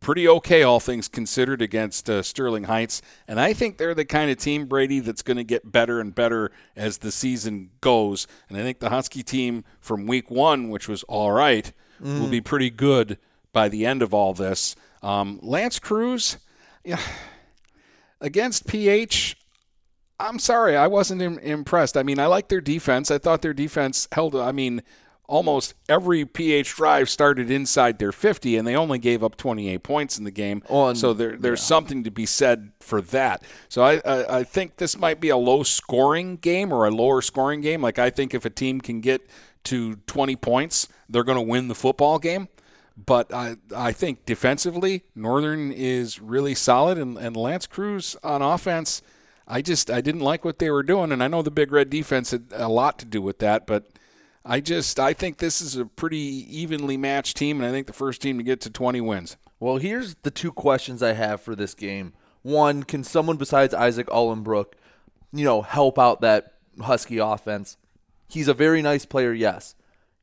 pretty 0.00 0.28
okay, 0.28 0.62
all 0.62 0.80
things 0.80 1.08
considered, 1.08 1.60
against 1.60 2.08
uh, 2.08 2.22
Sterling 2.22 2.64
Heights. 2.64 3.02
And 3.26 3.40
I 3.40 3.52
think 3.52 3.78
they're 3.78 3.94
the 3.94 4.04
kind 4.04 4.30
of 4.30 4.38
team, 4.38 4.66
Brady, 4.66 5.00
that's 5.00 5.22
going 5.22 5.36
to 5.36 5.44
get 5.44 5.70
better 5.70 6.00
and 6.00 6.14
better 6.14 6.50
as 6.76 6.98
the 6.98 7.12
season 7.12 7.70
goes. 7.80 8.26
And 8.48 8.56
I 8.56 8.62
think 8.62 8.78
the 8.78 8.90
Husky 8.90 9.22
team 9.22 9.64
from 9.80 10.06
week 10.06 10.30
one, 10.30 10.70
which 10.70 10.88
was 10.88 11.02
all 11.04 11.32
right, 11.32 11.72
mm. 12.02 12.20
will 12.20 12.28
be 12.28 12.40
pretty 12.40 12.70
good 12.70 13.18
by 13.52 13.68
the 13.68 13.86
end 13.86 14.02
of 14.02 14.14
all 14.14 14.34
this. 14.34 14.76
Um, 15.02 15.38
L'Anse 15.42 15.78
Creuse, 15.78 16.38
yeah, 16.84 17.00
against 18.20 18.66
PH, 18.66 19.36
I'm 20.20 20.38
sorry, 20.38 20.76
I 20.76 20.88
wasn't 20.88 21.22
Im- 21.22 21.38
impressed. 21.38 21.96
I 21.96 22.02
mean, 22.02 22.18
I 22.18 22.26
like 22.26 22.48
their 22.48 22.60
defense. 22.60 23.10
I 23.10 23.18
thought 23.18 23.42
their 23.42 23.54
defense 23.54 24.08
held. 24.12 24.34
I 24.34 24.52
mean, 24.52 24.82
almost 25.28 25.74
every 25.88 26.24
PH 26.24 26.74
drive 26.74 27.08
started 27.08 27.50
inside 27.50 27.98
their 27.98 28.12
50, 28.12 28.56
and 28.56 28.66
they 28.66 28.74
only 28.74 28.98
gave 28.98 29.22
up 29.22 29.36
28 29.36 29.82
points 29.82 30.18
in 30.18 30.24
the 30.24 30.30
game. 30.30 30.62
On, 30.68 30.96
so 30.96 31.12
there, 31.12 31.36
there's 31.36 31.60
yeah. 31.60 31.66
something 31.66 32.02
to 32.04 32.10
be 32.10 32.26
said 32.26 32.72
for 32.80 33.00
that. 33.02 33.42
So 33.68 33.82
I, 33.82 34.00
I, 34.04 34.38
I 34.38 34.44
think 34.44 34.78
this 34.78 34.98
might 34.98 35.20
be 35.20 35.28
a 35.28 35.36
low 35.36 35.62
scoring 35.62 36.36
game 36.36 36.72
or 36.72 36.86
a 36.86 36.90
lower 36.90 37.22
scoring 37.22 37.60
game. 37.60 37.82
Like 37.82 37.98
I 37.98 38.10
think 38.10 38.34
if 38.34 38.44
a 38.44 38.50
team 38.50 38.80
can 38.80 39.00
get 39.00 39.28
to 39.64 39.96
20 40.06 40.34
points, 40.36 40.88
they're 41.08 41.24
going 41.24 41.38
to 41.38 41.42
win 41.42 41.68
the 41.68 41.74
football 41.74 42.18
game. 42.18 42.48
But 42.96 43.32
I, 43.32 43.56
I 43.76 43.92
think 43.92 44.26
defensively, 44.26 45.04
Northern 45.14 45.70
is 45.70 46.20
really 46.20 46.54
solid, 46.54 46.98
and, 46.98 47.16
and 47.16 47.36
L'Anse 47.36 47.68
Creuse 47.68 48.16
on 48.24 48.42
offense. 48.42 49.02
I 49.46 49.62
just 49.62 49.88
I 49.88 50.00
didn't 50.00 50.20
like 50.20 50.44
what 50.44 50.58
they 50.58 50.68
were 50.68 50.82
doing, 50.82 51.12
and 51.12 51.22
I 51.22 51.28
know 51.28 51.42
the 51.42 51.50
Big 51.52 51.70
Red 51.70 51.90
defense 51.90 52.32
had 52.32 52.46
a 52.50 52.68
lot 52.68 52.98
to 52.98 53.04
do 53.04 53.22
with 53.22 53.38
that, 53.38 53.66
but 53.66 53.86
I 54.48 54.60
just 54.60 54.98
I 54.98 55.12
think 55.12 55.38
this 55.38 55.60
is 55.60 55.76
a 55.76 55.84
pretty 55.84 56.16
evenly 56.48 56.96
matched 56.96 57.36
team, 57.36 57.60
and 57.60 57.68
I 57.68 57.70
think 57.70 57.86
the 57.86 57.92
first 57.92 58.22
team 58.22 58.38
to 58.38 58.42
get 58.42 58.62
to 58.62 58.70
20 58.70 59.00
wins. 59.02 59.36
Well, 59.60 59.76
here's 59.76 60.14
the 60.22 60.30
two 60.30 60.52
questions 60.52 61.02
I 61.02 61.12
have 61.12 61.42
for 61.42 61.54
this 61.54 61.74
game. 61.74 62.14
One, 62.42 62.82
can 62.82 63.04
someone 63.04 63.36
besides 63.36 63.74
Isaac 63.74 64.06
Ullenbrook, 64.06 64.72
you 65.32 65.44
know, 65.44 65.60
help 65.62 65.98
out 65.98 66.22
that 66.22 66.54
Husky 66.80 67.18
offense? 67.18 67.76
He's 68.26 68.48
a 68.48 68.54
very 68.54 68.80
nice 68.80 69.04
player, 69.04 69.34
yes. 69.34 69.74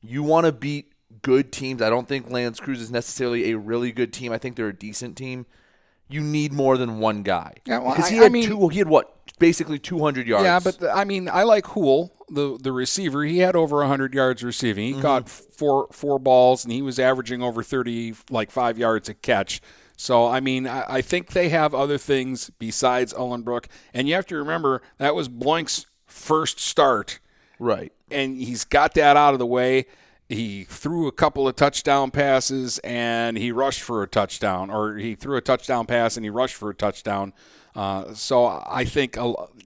You 0.01 0.23
want 0.23 0.45
to 0.45 0.51
beat 0.51 0.91
good 1.21 1.51
teams. 1.51 1.81
I 1.81 1.89
don't 1.89 2.07
think 2.07 2.29
L'Anse 2.29 2.59
Creuse 2.59 2.81
is 2.81 2.91
necessarily 2.91 3.51
a 3.51 3.57
really 3.57 3.91
good 3.91 4.11
team. 4.11 4.31
I 4.31 4.37
think 4.37 4.55
they're 4.55 4.69
a 4.69 4.75
decent 4.75 5.17
team. 5.17 5.45
You 6.07 6.21
need 6.21 6.53
more 6.53 6.77
than 6.77 6.99
one 6.99 7.23
guy. 7.23 7.55
Yeah, 7.65 7.79
well, 7.79 7.95
because 7.95 8.09
he 8.09 8.17
I, 8.17 8.23
had 8.23 8.25
I 8.27 8.29
mean, 8.29 8.47
two. 8.47 8.69
He 8.69 8.79
had 8.79 8.87
what? 8.87 9.11
Basically 9.39 9.79
200 9.79 10.27
yards. 10.27 10.45
Yeah, 10.45 10.59
but 10.59 10.79
the, 10.79 10.91
I 10.91 11.03
mean, 11.03 11.27
I 11.27 11.43
like 11.43 11.65
Hool, 11.67 12.14
the 12.29 12.57
the 12.59 12.71
receiver. 12.71 13.23
He 13.23 13.39
had 13.39 13.55
over 13.55 13.77
100 13.77 14.13
yards 14.13 14.43
receiving. 14.43 14.85
He 14.85 14.93
mm-hmm. 14.93 15.01
caught 15.01 15.29
four 15.29 15.87
four 15.91 16.19
balls, 16.19 16.63
and 16.63 16.71
he 16.71 16.81
was 16.81 16.99
averaging 16.99 17.41
over 17.41 17.63
30, 17.63 18.15
like 18.29 18.51
five 18.51 18.77
yards 18.77 19.09
a 19.09 19.13
catch. 19.13 19.61
So, 19.97 20.27
I 20.27 20.39
mean, 20.39 20.67
I, 20.67 20.95
I 20.95 21.01
think 21.01 21.31
they 21.31 21.49
have 21.49 21.73
other 21.73 21.97
things 21.97 22.51
besides 22.59 23.13
Ullenbrook. 23.13 23.65
And 23.93 24.07
you 24.07 24.15
have 24.15 24.27
to 24.27 24.35
remember 24.35 24.81
that 24.97 25.15
was 25.15 25.29
Bloink's 25.29 25.85
first 26.05 26.59
start. 26.59 27.19
Right. 27.59 27.93
And 28.11 28.37
he's 28.37 28.65
got 28.65 28.93
that 28.95 29.15
out 29.15 29.33
of 29.33 29.39
the 29.39 29.45
way 29.45 29.85
he 30.27 30.63
threw 30.63 31.07
a 31.07 31.11
couple 31.11 31.47
of 31.47 31.55
touchdown 31.55 32.11
passes 32.11 32.79
and 32.79 33.37
he 33.37 33.51
rushed 33.51 33.81
for 33.81 34.01
a 34.01 34.07
touchdown, 34.07 34.69
or 34.69 34.97
he 34.97 35.15
threw 35.15 35.37
a 35.37 35.41
touchdown 35.41 35.85
pass 35.85 36.17
and 36.17 36.25
he 36.25 36.29
rushed 36.29 36.55
for 36.55 36.69
a 36.69 36.75
touchdown. 36.75 37.33
Uh, 37.75 38.13
so 38.13 38.45
I 38.45 38.85
think 38.85 39.17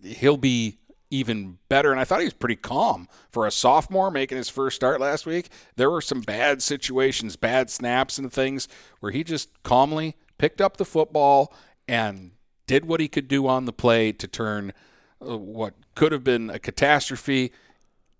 he'll 0.04 0.38
be 0.38 0.78
even 1.10 1.58
better. 1.70 1.92
And 1.92 2.00
I 2.00 2.04
thought 2.04 2.20
he 2.20 2.25
was 2.25 2.34
pretty 2.34 2.56
calm 2.56 3.08
for 3.32 3.48
a 3.48 3.51
sophomore 3.51 4.12
making 4.12 4.38
his 4.38 4.50
first 4.50 4.75
start 4.75 5.00
last 5.00 5.25
week. 5.25 5.50
There 5.75 5.89
were 5.89 6.01
some 6.01 6.22
bad 6.22 6.62
situations, 6.62 7.36
bad 7.36 7.70
snaps 7.70 8.18
and 8.18 8.32
things 8.32 8.68
where 9.00 9.12
he 9.12 9.24
just 9.24 9.50
calmly 9.63 10.16
picked 10.38 10.62
up 10.62 10.78
the 10.78 10.86
football 10.86 11.54
and 11.88 12.32
did 12.68 12.86
what 12.86 13.00
he 13.00 13.08
could 13.08 13.28
do 13.28 13.48
on 13.48 13.66
the 13.66 13.74
play 13.74 14.12
to 14.12 14.28
turn 14.28 14.74
uh, 15.22 15.38
what 15.38 15.74
could 15.96 16.12
have 16.12 16.24
been 16.24 16.50
a 16.50 16.60
catastrophe 16.60 17.51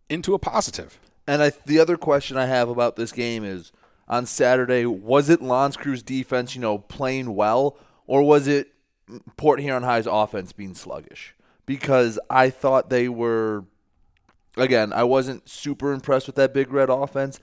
into 0.10 0.34
a 0.34 0.40
positive. 0.40 1.00
And 1.28 1.44
I, 1.44 1.52
the 1.66 1.80
other 1.80 1.98
question 1.98 2.38
I 2.38 2.48
have 2.48 2.70
about 2.70 2.96
this 2.96 3.12
game 3.12 3.44
is 3.44 3.72
on 4.08 4.26
Saturday, 4.26 4.88
was 4.88 5.30
it 5.30 5.42
L'Anse 5.42 5.78
Creuse 5.78 6.02
defense, 6.02 6.56
you 6.56 6.62
know, 6.62 6.80
playing 6.80 7.36
well, 7.36 7.78
or 8.08 8.24
was 8.24 8.48
it 8.48 8.74
Port 9.38 9.60
Huron 9.60 9.84
High's 9.84 10.08
offense 10.08 10.52
being 10.52 10.74
sluggish? 10.74 11.36
Because 11.70 12.18
I 12.32 12.50
thought 12.50 12.90
they 12.90 13.08
were, 13.08 13.64
again, 14.58 14.92
I 14.92 15.04
wasn't 15.04 15.48
super 15.48 15.94
impressed 15.94 16.26
with 16.26 16.36
that 16.38 16.52
Big 16.52 16.74
Red 16.74 16.90
offense. 16.90 17.40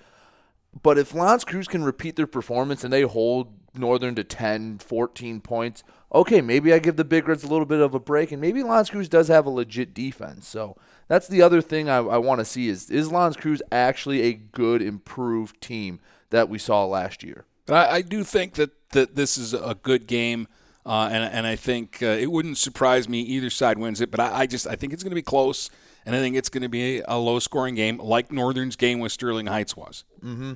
But 0.82 0.98
if 0.98 1.14
L'Anse 1.14 1.44
Creuse 1.44 1.68
can 1.68 1.84
repeat 1.84 2.16
their 2.16 2.26
performance 2.26 2.82
and 2.82 2.92
they 2.92 3.02
hold 3.02 3.52
Northern 3.72 4.16
to 4.16 4.24
10, 4.24 4.78
14 4.78 5.40
points, 5.42 5.84
okay, 6.12 6.40
maybe 6.40 6.72
I 6.72 6.80
give 6.80 6.96
the 6.96 7.04
Big 7.04 7.28
Reds 7.28 7.44
a 7.44 7.46
little 7.46 7.66
bit 7.66 7.78
of 7.78 7.94
a 7.94 8.00
break, 8.00 8.32
and 8.32 8.40
maybe 8.40 8.64
L'Anse 8.64 8.90
Creuse 8.90 9.08
does 9.08 9.28
have 9.28 9.46
a 9.46 9.50
legit 9.50 9.94
defense. 9.94 10.48
So 10.48 10.76
that's 11.06 11.28
the 11.28 11.40
other 11.40 11.60
thing 11.60 11.88
I, 11.88 11.98
I 11.98 12.18
want 12.18 12.40
to 12.40 12.44
see 12.44 12.66
is 12.66 12.90
is 12.90 13.12
L'Anse 13.12 13.36
Creuse 13.36 13.62
actually 13.70 14.22
a 14.22 14.32
good, 14.32 14.82
improved 14.82 15.60
team 15.60 16.00
that 16.30 16.48
we 16.48 16.58
saw 16.58 16.84
last 16.84 17.22
year? 17.22 17.44
I, 17.68 17.86
I 17.86 18.02
do 18.02 18.24
think 18.24 18.54
that, 18.54 18.72
that 18.90 19.14
this 19.14 19.38
is 19.38 19.54
a 19.54 19.76
good 19.80 20.08
game. 20.08 20.48
Uh, 20.86 21.08
and, 21.10 21.24
and 21.24 21.46
I 21.48 21.56
think 21.56 22.00
uh, 22.00 22.06
it 22.06 22.30
wouldn't 22.30 22.58
surprise 22.58 23.08
me 23.08 23.20
either 23.20 23.50
side 23.50 23.76
wins 23.76 24.00
it, 24.00 24.12
but 24.12 24.20
I, 24.20 24.40
I 24.40 24.46
just 24.46 24.68
I 24.68 24.76
think 24.76 24.92
it's 24.92 25.02
going 25.02 25.10
to 25.10 25.16
be 25.16 25.22
close, 25.22 25.68
and 26.06 26.14
I 26.14 26.20
think 26.20 26.36
it's 26.36 26.48
going 26.48 26.62
to 26.62 26.68
be 26.68 27.02
a 27.08 27.18
low 27.18 27.40
scoring 27.40 27.74
game 27.74 27.98
like 27.98 28.30
Northern's 28.30 28.76
game 28.76 29.00
with 29.00 29.10
Sterling 29.10 29.46
Heights 29.46 29.76
was, 29.76 30.04
mm-hmm. 30.22 30.52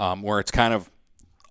um, 0.00 0.22
where 0.22 0.38
it's 0.38 0.52
kind 0.52 0.72
of 0.72 0.88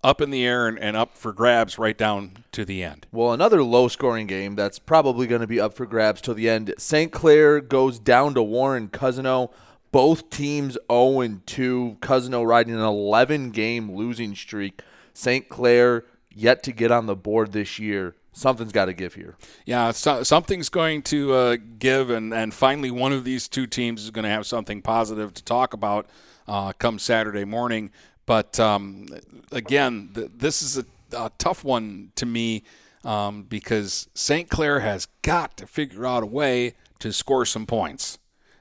up 0.02 0.22
in 0.22 0.30
the 0.30 0.46
air 0.46 0.66
and, 0.66 0.78
and 0.78 0.96
up 0.96 1.16
for 1.16 1.34
grabs 1.34 1.78
right 1.78 1.96
down 1.96 2.38
to 2.52 2.64
the 2.64 2.82
end. 2.82 3.06
Well, 3.12 3.34
another 3.34 3.62
low 3.62 3.86
scoring 3.88 4.26
game 4.26 4.56
that's 4.56 4.78
probably 4.78 5.26
going 5.26 5.42
to 5.42 5.46
be 5.46 5.60
up 5.60 5.74
for 5.74 5.84
grabs 5.84 6.22
till 6.22 6.34
the 6.34 6.48
end. 6.48 6.72
St. 6.78 7.12
Clair 7.12 7.60
goes 7.60 7.98
down 7.98 8.32
to 8.34 8.42
Warren 8.42 8.88
Cousino. 8.88 9.52
Both 9.92 10.30
teams 10.30 10.78
0 10.90 11.40
2. 11.44 11.98
Cousino 12.00 12.46
riding 12.46 12.72
an 12.74 12.80
11 12.80 13.50
game 13.50 13.94
losing 13.94 14.34
streak. 14.34 14.80
St. 15.12 15.50
Clair 15.50 16.04
yet 16.34 16.62
to 16.62 16.72
get 16.72 16.90
on 16.90 17.04
the 17.04 17.14
board 17.14 17.52
this 17.52 17.78
year. 17.78 18.14
Something's 18.32 18.72
got 18.72 18.86
to 18.86 18.94
give 18.94 19.14
here. 19.14 19.36
Yeah, 19.66 19.90
so, 19.90 20.22
something's 20.22 20.70
going 20.70 21.02
to 21.02 21.32
uh, 21.34 21.56
give, 21.78 22.08
and, 22.08 22.32
and 22.32 22.54
finally, 22.54 22.90
one 22.90 23.12
of 23.12 23.24
these 23.24 23.46
two 23.46 23.66
teams 23.66 24.02
is 24.02 24.10
going 24.10 24.24
to 24.24 24.30
have 24.30 24.46
something 24.46 24.80
positive 24.80 25.34
to 25.34 25.44
talk 25.44 25.74
about 25.74 26.06
uh, 26.48 26.72
come 26.72 26.98
Saturday 26.98 27.44
morning. 27.44 27.90
But 28.24 28.58
um, 28.58 29.08
again, 29.50 30.10
th- 30.14 30.30
this 30.34 30.62
is 30.62 30.78
a, 30.78 30.84
a, 31.16 31.30
tough 31.38 31.64
one 31.64 32.12
to 32.16 32.24
me 32.24 32.64
um, 33.04 33.42
because 33.42 34.08
St. 34.14 34.48
Clair 34.48 34.80
has 34.80 35.06
got 35.22 35.56
to 35.58 35.66
figure 35.66 36.06
out 36.06 36.22
a 36.22 36.26
way 36.26 36.74
to 37.00 37.12
score 37.12 37.44
some 37.44 37.66
points. 37.66 38.18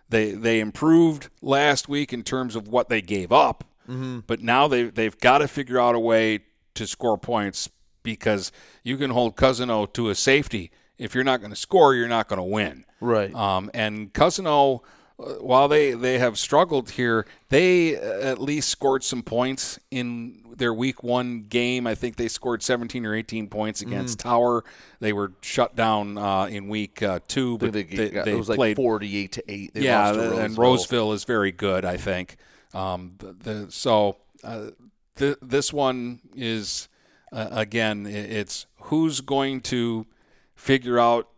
They 0.09 0.31
they 0.31 0.59
improved 0.59 1.29
last 1.41 1.87
week 1.87 2.11
in 2.11 2.23
terms 2.23 2.57
of 2.57 2.67
what 2.67 2.89
they 2.89 3.01
gave 3.01 3.31
up, 3.31 3.63
mm-hmm. 3.87 4.19
but 4.27 4.41
now 4.41 4.67
they 4.67 4.83
they've 4.83 5.17
got 5.17 5.37
to 5.37 5.47
figure 5.47 5.79
out 5.79 5.95
a 5.95 5.99
way 5.99 6.39
to 6.73 6.85
score 6.85 7.17
points 7.17 7.69
because 8.03 8.51
you 8.83 8.97
can 8.97 9.11
hold 9.11 9.35
Cousino 9.35 9.91
to 9.93 10.09
a 10.09 10.15
safety. 10.15 10.71
If 10.97 11.15
you're 11.15 11.23
not 11.23 11.39
going 11.39 11.51
to 11.51 11.55
score, 11.55 11.95
you're 11.95 12.07
not 12.07 12.27
going 12.27 12.37
to 12.37 12.43
win. 12.43 12.85
Right. 12.99 13.33
Um, 13.33 13.71
and 13.73 14.13
Cousino 14.13 14.81
while 15.39 15.67
they, 15.67 15.91
they 15.91 16.19
have 16.19 16.37
struggled 16.37 16.91
here, 16.91 17.25
they 17.49 17.95
at 17.95 18.39
least 18.39 18.69
scored 18.69 19.03
some 19.03 19.21
points 19.21 19.79
in 19.91 20.43
their 20.55 20.73
week 20.73 21.03
one 21.03 21.45
game. 21.47 21.87
I 21.87 21.95
think 21.95 22.15
they 22.15 22.27
scored 22.27 22.63
17 22.63 23.05
or 23.05 23.15
18 23.15 23.47
points 23.47 23.81
against 23.81 24.17
mm. 24.19 24.23
Tower. 24.23 24.63
They 24.99 25.13
were 25.13 25.33
shut 25.41 25.75
down 25.75 26.17
uh, 26.17 26.45
in 26.45 26.67
week 26.67 27.01
uh, 27.03 27.19
two, 27.27 27.57
but 27.57 27.73
they, 27.73 27.83
they, 27.83 28.09
they, 28.09 28.31
it 28.31 28.37
was 28.37 28.47
played, 28.47 28.77
like 28.77 28.77
48 28.77 29.31
to 29.33 29.51
eight. 29.51 29.73
They 29.73 29.81
yeah, 29.81 30.09
Roseville. 30.09 30.39
and 30.39 30.57
Roseville 30.57 31.13
is 31.13 31.23
very 31.23 31.51
good. 31.51 31.85
I 31.85 31.97
think. 31.97 32.37
Um, 32.73 33.15
the, 33.17 33.33
the, 33.33 33.71
so 33.71 34.17
uh, 34.43 34.67
th- 35.17 35.37
this 35.41 35.73
one 35.73 36.21
is 36.35 36.87
uh, 37.31 37.47
again, 37.51 38.05
it's 38.05 38.65
who's 38.83 39.21
going 39.21 39.61
to 39.61 40.05
figure 40.55 40.99
out 40.99 41.29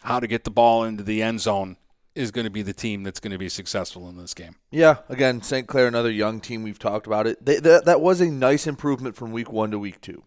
how 0.00 0.20
to 0.20 0.26
get 0.26 0.44
the 0.44 0.50
ball 0.50 0.84
into 0.84 1.02
the 1.02 1.22
end 1.22 1.40
zone 1.40 1.76
is 2.14 2.30
going 2.30 2.44
to 2.44 2.50
be 2.50 2.62
the 2.62 2.72
team 2.72 3.02
that's 3.02 3.20
going 3.20 3.32
to 3.32 3.38
be 3.38 3.48
successful 3.48 4.08
in 4.08 4.16
this 4.16 4.34
game. 4.34 4.56
Yeah, 4.70 4.98
again, 5.08 5.42
St. 5.42 5.66
Clair, 5.66 5.86
another 5.86 6.10
young 6.10 6.40
team. 6.40 6.62
We've 6.62 6.78
talked 6.78 7.06
about 7.06 7.26
it. 7.26 7.44
They, 7.44 7.58
that, 7.60 7.84
that 7.86 8.00
was 8.00 8.20
a 8.20 8.26
nice 8.26 8.66
improvement 8.66 9.16
from 9.16 9.32
week 9.32 9.50
one 9.50 9.70
to 9.70 9.78
week 9.78 10.00
two. 10.00 10.24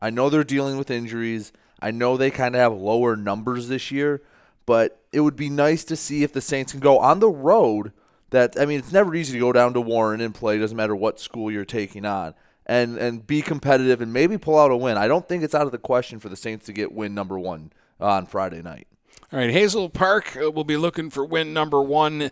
I 0.00 0.10
know 0.10 0.28
they're 0.28 0.44
dealing 0.44 0.76
with 0.76 0.90
injuries. 0.90 1.52
I 1.80 1.90
know 1.90 2.16
they 2.16 2.30
kind 2.30 2.54
of 2.54 2.60
have 2.60 2.74
lower 2.74 3.16
numbers 3.16 3.68
this 3.68 3.90
year, 3.90 4.22
but 4.66 5.00
it 5.12 5.20
would 5.20 5.36
be 5.36 5.50
nice 5.50 5.84
to 5.84 5.96
see 5.96 6.22
if 6.22 6.32
the 6.32 6.40
Saints 6.40 6.72
can 6.72 6.80
go 6.80 6.98
on 6.98 7.20
the 7.20 7.30
road. 7.30 7.92
That 8.30 8.58
I 8.58 8.66
mean, 8.66 8.78
it's 8.78 8.92
never 8.92 9.14
easy 9.14 9.32
to 9.34 9.38
go 9.38 9.52
down 9.52 9.72
to 9.74 9.80
Warren 9.80 10.20
and 10.20 10.34
play. 10.34 10.58
Doesn't 10.58 10.76
matter 10.76 10.96
what 10.96 11.20
school 11.20 11.50
you're 11.50 11.64
taking 11.64 12.04
on, 12.04 12.34
and 12.66 12.98
and 12.98 13.26
be 13.26 13.40
competitive 13.40 14.00
and 14.00 14.12
maybe 14.12 14.36
pull 14.36 14.58
out 14.58 14.70
a 14.70 14.76
win. 14.76 14.98
I 14.98 15.08
don't 15.08 15.26
think 15.26 15.42
it's 15.42 15.54
out 15.54 15.66
of 15.66 15.72
the 15.72 15.78
question 15.78 16.18
for 16.18 16.28
the 16.28 16.36
Saints 16.36 16.66
to 16.66 16.72
get 16.72 16.92
win 16.92 17.14
number 17.14 17.38
one 17.38 17.72
on 18.00 18.26
Friday 18.26 18.60
night. 18.60 18.88
All 19.32 19.38
right, 19.38 19.50
Hazel 19.50 19.88
Park 19.88 20.36
uh, 20.36 20.50
will 20.50 20.64
be 20.64 20.76
looking 20.76 21.10
for 21.10 21.24
win 21.24 21.52
number 21.52 21.82
one 21.82 22.30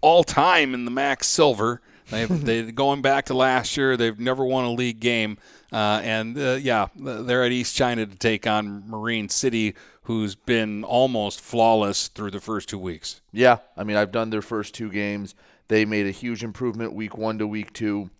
all 0.00 0.24
time 0.24 0.74
in 0.74 0.84
the 0.84 0.90
MAC 0.90 1.24
Silver. 1.24 1.80
They've, 2.10 2.44
they 2.44 2.62
going 2.72 3.02
back 3.02 3.26
to 3.26 3.34
last 3.34 3.76
year. 3.76 3.96
They've 3.96 4.18
never 4.18 4.44
won 4.44 4.64
a 4.64 4.72
league 4.72 5.00
game, 5.00 5.38
uh, 5.72 6.00
and 6.02 6.38
uh, 6.38 6.58
yeah, 6.60 6.88
they're 6.94 7.44
at 7.44 7.52
East 7.52 7.74
China 7.74 8.06
to 8.06 8.16
take 8.16 8.46
on 8.46 8.88
Marine 8.88 9.28
City, 9.28 9.74
who's 10.02 10.34
been 10.34 10.84
almost 10.84 11.40
flawless 11.40 12.08
through 12.08 12.30
the 12.30 12.40
first 12.40 12.68
two 12.68 12.78
weeks. 12.78 13.20
Yeah, 13.32 13.58
I 13.76 13.84
mean, 13.84 13.96
I've 13.96 14.12
done 14.12 14.30
their 14.30 14.42
first 14.42 14.74
two 14.74 14.90
games. 14.90 15.34
They 15.68 15.84
made 15.84 16.06
a 16.06 16.12
huge 16.12 16.44
improvement 16.44 16.92
week 16.92 17.16
one 17.18 17.38
to 17.38 17.46
week 17.46 17.72
two. 17.72 18.10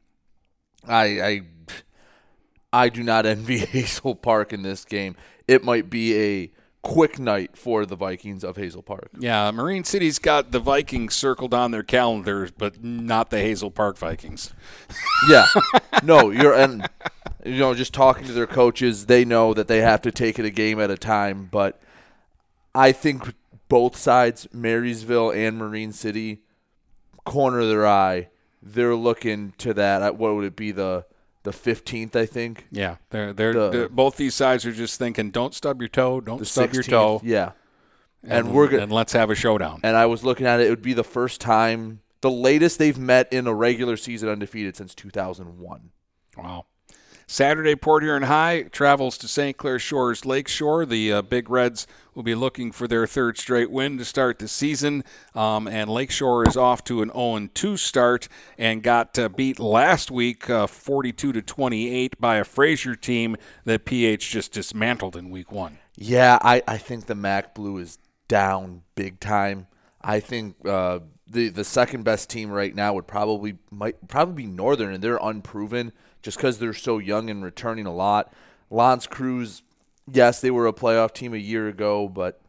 I 0.88 1.04
I, 1.04 1.40
I 2.72 2.88
do 2.88 3.02
not 3.02 3.26
envy 3.34 3.58
Hazel 3.58 4.14
Park 4.14 4.52
in 4.52 4.62
this 4.62 4.84
game. 4.84 5.16
It 5.46 5.64
might 5.64 5.88
be 5.90 6.16
a 6.16 6.50
quick 6.82 7.18
night 7.18 7.56
for 7.56 7.84
the 7.84 7.96
Vikings 7.96 8.44
of 8.44 8.56
Hazel 8.56 8.82
Park. 8.82 9.10
Yeah, 9.18 9.50
Marine 9.50 9.82
City's 9.82 10.20
got 10.20 10.52
the 10.52 10.60
Vikings 10.60 11.14
circled 11.16 11.52
on 11.52 11.72
their 11.72 11.82
calendars, 11.82 12.52
but 12.52 12.82
not 12.84 13.30
the 13.30 13.40
Hazel 13.40 13.70
Park 13.70 13.98
Vikings. 13.98 14.52
Yeah, 15.30 15.46
no, 16.02 16.30
you're 16.30 16.52
and 16.54 16.88
you 17.42 17.58
know 17.58 17.74
just 17.74 17.94
talking 17.94 18.26
to 18.26 18.32
their 18.34 18.46
coaches, 18.46 19.06
they 19.06 19.24
know 19.24 19.54
that 19.54 19.66
they 19.66 19.80
have 19.80 20.02
to 20.02 20.12
take 20.12 20.38
it 20.38 20.44
a 20.44 20.50
game 20.50 20.78
at 20.78 20.90
a 20.90 20.96
time. 20.96 21.48
But 21.50 21.80
I 22.74 22.92
think 22.92 23.32
both 23.68 23.96
sides, 23.96 24.46
Marysville 24.52 25.30
and 25.30 25.56
Marine 25.56 25.92
City, 25.92 26.42
corner 27.24 27.64
their 27.64 27.86
eye. 27.86 28.28
They're 28.72 28.96
looking 28.96 29.52
to 29.58 29.74
that. 29.74 30.16
What 30.16 30.34
would 30.34 30.44
it 30.44 30.56
be 30.56 30.72
the 30.72 31.06
the 31.46 31.52
fifteenth, 31.52 32.16
I 32.16 32.26
think. 32.26 32.66
Yeah, 32.72 32.96
they're, 33.10 33.32
they're, 33.32 33.52
the, 33.52 33.70
they're, 33.70 33.88
both 33.88 34.16
these 34.16 34.34
sides 34.34 34.66
are 34.66 34.72
just 34.72 34.98
thinking, 34.98 35.30
don't 35.30 35.54
stub 35.54 35.80
your 35.80 35.88
toe, 35.88 36.20
don't 36.20 36.44
stub 36.44 36.70
16th, 36.70 36.74
your 36.74 36.82
toe. 36.82 37.20
Yeah, 37.24 37.52
and, 38.24 38.32
and 38.32 38.52
we're 38.52 38.66
gonna 38.66 38.82
and 38.82 38.92
let's 38.92 39.12
have 39.12 39.30
a 39.30 39.34
showdown. 39.36 39.80
And 39.84 39.96
I 39.96 40.06
was 40.06 40.24
looking 40.24 40.44
at 40.44 40.60
it; 40.60 40.66
it 40.66 40.70
would 40.70 40.82
be 40.82 40.92
the 40.92 41.04
first 41.04 41.40
time, 41.40 42.00
the 42.20 42.30
latest 42.30 42.80
they've 42.80 42.98
met 42.98 43.32
in 43.32 43.46
a 43.46 43.54
regular 43.54 43.96
season 43.96 44.28
undefeated 44.28 44.76
since 44.76 44.94
two 44.94 45.10
thousand 45.10 45.58
one. 45.58 45.90
Wow. 46.36 46.66
Saturday, 47.28 47.74
Port 47.74 48.04
Huron 48.04 48.22
High 48.22 48.62
travels 48.70 49.18
to 49.18 49.26
St. 49.26 49.56
Clair 49.56 49.80
Shores 49.80 50.24
Lakeshore. 50.24 50.86
The 50.86 51.12
uh, 51.12 51.22
Big 51.22 51.50
Reds 51.50 51.88
will 52.14 52.22
be 52.22 52.36
looking 52.36 52.70
for 52.70 52.86
their 52.86 53.04
third 53.04 53.36
straight 53.36 53.68
win 53.68 53.98
to 53.98 54.04
start 54.04 54.38
the 54.38 54.46
season. 54.46 55.02
Um, 55.34 55.66
and 55.66 55.90
Lakeshore 55.90 56.46
is 56.46 56.56
off 56.56 56.84
to 56.84 57.02
an 57.02 57.10
0-2 57.10 57.78
start 57.80 58.28
and 58.56 58.80
got 58.80 59.18
uh, 59.18 59.28
beat 59.28 59.58
last 59.58 60.12
week, 60.12 60.48
uh, 60.48 60.68
42 60.68 61.32
to 61.32 61.42
28, 61.42 62.20
by 62.20 62.36
a 62.36 62.44
Fraser 62.44 62.94
team 62.94 63.36
that 63.64 63.84
PH 63.84 64.30
just 64.30 64.52
dismantled 64.52 65.16
in 65.16 65.28
Week 65.28 65.50
One. 65.50 65.78
Yeah, 65.96 66.38
I, 66.42 66.62
I 66.68 66.78
think 66.78 67.06
the 67.06 67.16
Mac 67.16 67.56
Blue 67.56 67.78
is 67.78 67.98
down 68.28 68.82
big 68.94 69.18
time. 69.18 69.66
I 70.00 70.20
think 70.20 70.56
uh, 70.64 71.00
the 71.26 71.48
the 71.48 71.64
second 71.64 72.04
best 72.04 72.30
team 72.30 72.50
right 72.50 72.72
now 72.72 72.94
would 72.94 73.08
probably 73.08 73.58
might 73.72 74.06
probably 74.06 74.44
be 74.44 74.46
Northern, 74.46 74.94
and 74.94 75.02
they're 75.02 75.18
unproven 75.20 75.92
just 76.22 76.36
because 76.36 76.58
they're 76.58 76.72
so 76.74 76.98
young 76.98 77.30
and 77.30 77.44
returning 77.44 77.86
a 77.86 77.94
lot. 77.94 78.32
L'Anse 78.70 79.06
Creuse, 79.06 79.62
yes, 80.10 80.40
they 80.40 80.50
were 80.50 80.66
a 80.66 80.72
playoff 80.72 81.12
team 81.12 81.34
a 81.34 81.38
year 81.38 81.68
ago, 81.68 82.08
but 82.08 82.40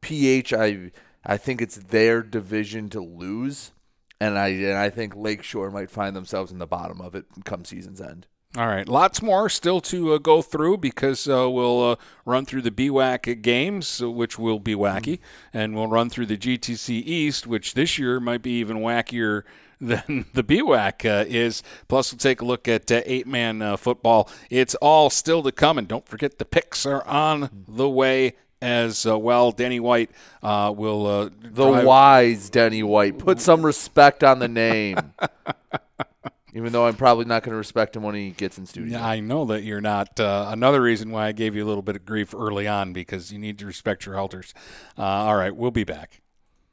PH, 0.00 0.52
I 0.52 0.90
I 1.24 1.36
think 1.36 1.62
it's 1.62 1.76
their 1.76 2.22
division 2.22 2.88
to 2.90 3.00
lose, 3.00 3.72
and 4.20 4.38
I 4.38 4.48
and 4.48 4.76
I 4.76 4.90
think 4.90 5.14
Lakeshore 5.16 5.70
might 5.70 5.90
find 5.90 6.14
themselves 6.14 6.52
in 6.52 6.58
the 6.58 6.66
bottom 6.66 7.00
of 7.00 7.14
it 7.14 7.26
come 7.44 7.64
season's 7.64 8.00
end. 8.00 8.26
All 8.54 8.66
right, 8.66 8.86
lots 8.86 9.22
more 9.22 9.48
still 9.48 9.80
to 9.80 10.12
uh, 10.12 10.18
go 10.18 10.42
through 10.42 10.76
because 10.76 11.26
uh, 11.26 11.48
we'll 11.48 11.92
uh, 11.92 11.96
run 12.26 12.44
through 12.44 12.60
the 12.60 12.70
BWAC 12.70 13.40
games, 13.40 14.02
which 14.02 14.38
will 14.38 14.58
be 14.58 14.74
wacky, 14.74 15.20
and 15.54 15.74
we'll 15.74 15.86
run 15.86 16.10
through 16.10 16.26
the 16.26 16.36
GTC 16.36 16.90
East, 16.90 17.46
which 17.46 17.72
this 17.72 17.98
year 17.98 18.20
might 18.20 18.42
be 18.42 18.58
even 18.60 18.80
wackier 18.80 19.44
than 19.82 20.26
the 20.34 20.44
BWAC 20.44 21.04
uh, 21.04 21.24
is. 21.28 21.62
Plus, 21.88 22.12
we'll 22.12 22.18
take 22.18 22.40
a 22.40 22.44
look 22.44 22.68
at 22.68 22.90
uh, 22.90 23.02
eight 23.04 23.26
man 23.26 23.60
uh, 23.60 23.76
football. 23.76 24.30
It's 24.48 24.74
all 24.76 25.10
still 25.10 25.42
to 25.42 25.52
come. 25.52 25.78
And 25.78 25.88
don't 25.88 26.06
forget, 26.06 26.38
the 26.38 26.44
picks 26.44 26.86
are 26.86 27.06
on 27.06 27.64
the 27.68 27.88
way 27.88 28.34
as 28.60 29.04
uh, 29.04 29.18
well. 29.18 29.50
Denny 29.52 29.80
White 29.80 30.10
uh, 30.42 30.72
will. 30.74 31.06
Uh, 31.06 31.30
the 31.42 31.66
wise 31.66 32.48
Denny 32.48 32.82
White. 32.82 33.18
Put 33.18 33.40
some 33.40 33.66
respect 33.66 34.24
on 34.24 34.38
the 34.38 34.48
name. 34.48 34.96
Even 36.54 36.70
though 36.70 36.86
I'm 36.86 36.96
probably 36.96 37.24
not 37.24 37.42
going 37.42 37.52
to 37.52 37.56
respect 37.58 37.96
him 37.96 38.02
when 38.02 38.14
he 38.14 38.30
gets 38.30 38.58
in 38.58 38.66
studio. 38.66 38.98
Yeah, 38.98 39.06
I 39.06 39.20
know 39.20 39.46
that 39.46 39.62
you're 39.62 39.80
not. 39.80 40.20
Uh, 40.20 40.48
another 40.50 40.82
reason 40.82 41.10
why 41.10 41.28
I 41.28 41.32
gave 41.32 41.56
you 41.56 41.64
a 41.64 41.68
little 41.68 41.82
bit 41.82 41.96
of 41.96 42.04
grief 42.04 42.34
early 42.34 42.68
on 42.68 42.92
because 42.92 43.32
you 43.32 43.38
need 43.38 43.58
to 43.60 43.66
respect 43.66 44.04
your 44.04 44.16
elders. 44.16 44.52
Uh, 44.98 45.02
all 45.02 45.36
right, 45.36 45.56
we'll 45.56 45.70
be 45.70 45.84
back. 45.84 46.21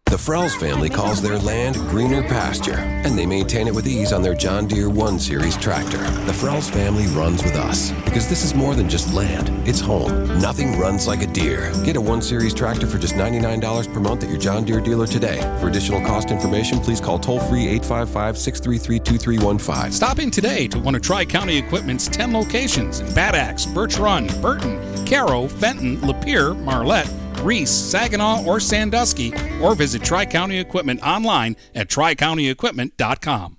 The 0.09 0.17
Frells 0.17 0.59
family 0.59 0.89
calls 0.89 1.21
their 1.21 1.37
land 1.37 1.75
greener 1.87 2.23
pasture, 2.23 2.79
and 2.79 3.15
they 3.15 3.27
maintain 3.27 3.67
it 3.67 3.75
with 3.75 3.87
ease 3.87 4.11
on 4.11 4.23
their 4.23 4.33
John 4.33 4.65
Deere 4.65 4.89
1 4.89 5.19
Series 5.19 5.55
tractor. 5.55 5.99
The 5.99 6.31
Frells 6.31 6.67
family 6.67 7.05
runs 7.15 7.43
with 7.43 7.55
us 7.55 7.91
because 8.05 8.27
this 8.27 8.43
is 8.43 8.55
more 8.55 8.73
than 8.73 8.89
just 8.89 9.13
land, 9.13 9.51
it's 9.67 9.79
home. 9.79 10.27
Nothing 10.41 10.79
runs 10.79 11.05
like 11.05 11.21
a 11.21 11.27
Deere. 11.27 11.71
Get 11.85 11.95
a 11.95 12.01
1 12.01 12.23
Series 12.23 12.55
tractor 12.55 12.87
for 12.87 12.97
just 12.97 13.13
$99 13.13 13.93
per 13.93 13.99
month 13.99 14.23
at 14.23 14.29
your 14.29 14.39
John 14.39 14.65
Deere 14.65 14.81
dealer 14.81 15.05
today. 15.05 15.41
For 15.61 15.67
additional 15.67 16.01
cost 16.01 16.31
information, 16.31 16.79
please 16.79 16.99
call 16.99 17.19
toll 17.19 17.39
free 17.41 17.67
855 17.67 18.35
633 18.35 18.99
2315. 19.19 19.91
Stop 19.91 20.17
in 20.17 20.31
today 20.31 20.67
to 20.69 20.79
one 20.79 20.95
of 20.95 21.03
Tri 21.03 21.23
County 21.23 21.55
Equipment's 21.55 22.07
10 22.07 22.33
locations 22.33 22.99
in 22.99 23.13
Bad 23.13 23.35
Axe, 23.35 23.67
Birch 23.67 23.99
Run, 23.99 24.25
Burton, 24.41 25.05
Caro, 25.05 25.47
Fenton, 25.47 25.97
Lapeer, 25.97 26.59
Marlette, 26.63 27.11
Reese, 27.39 27.71
Saginaw, 27.71 28.43
or 28.45 28.59
Sandusky, 28.59 29.33
or 29.61 29.75
visit 29.75 30.03
Tri 30.03 30.25
County 30.25 30.59
Equipment 30.59 31.01
online 31.01 31.55
at 31.75 31.87
tricountyequipment.com. 31.87 33.58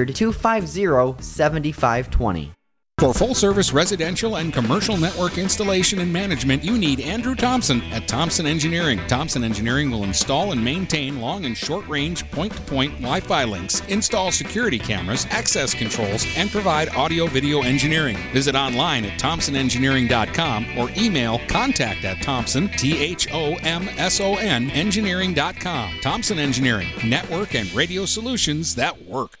250 0.05 1.21
7520. 1.23 2.53
For 3.01 3.15
full 3.15 3.33
service 3.33 3.73
residential 3.73 4.35
and 4.37 4.53
commercial 4.53 4.95
network 4.95 5.39
installation 5.39 5.97
and 6.01 6.13
management, 6.13 6.63
you 6.63 6.77
need 6.77 6.99
Andrew 6.99 7.33
Thompson 7.33 7.81
at 7.85 8.07
Thomson 8.07 8.45
Engineering. 8.45 9.01
Thomson 9.07 9.43
Engineering 9.43 9.89
will 9.89 10.03
install 10.03 10.51
and 10.51 10.63
maintain 10.63 11.19
long 11.19 11.45
and 11.45 11.57
short 11.57 11.87
range 11.87 12.29
point 12.29 12.53
to 12.53 12.61
point 12.61 12.93
Wi 12.97 13.19
Fi 13.19 13.43
links, 13.45 13.79
install 13.87 14.31
security 14.31 14.77
cameras, 14.77 15.25
access 15.31 15.73
controls, 15.73 16.27
and 16.37 16.51
provide 16.51 16.89
audio 16.89 17.25
video 17.25 17.63
engineering. 17.63 18.17
Visit 18.33 18.53
online 18.53 19.05
at 19.05 19.19
thomsonengineering.com 19.19 20.77
or 20.77 20.91
email 20.95 21.41
contact 21.47 22.05
at 22.05 22.21
Thompson, 22.21 22.67
T 22.67 23.01
H 23.01 23.27
O 23.33 23.55
M 23.63 23.89
S 23.97 24.21
O 24.21 24.35
N, 24.35 24.69
engineering.com. 24.69 25.97
Thomson 26.03 26.37
Engineering, 26.37 26.89
network 27.03 27.55
and 27.55 27.73
radio 27.73 28.05
solutions 28.05 28.75
that 28.75 29.01
work. 29.05 29.40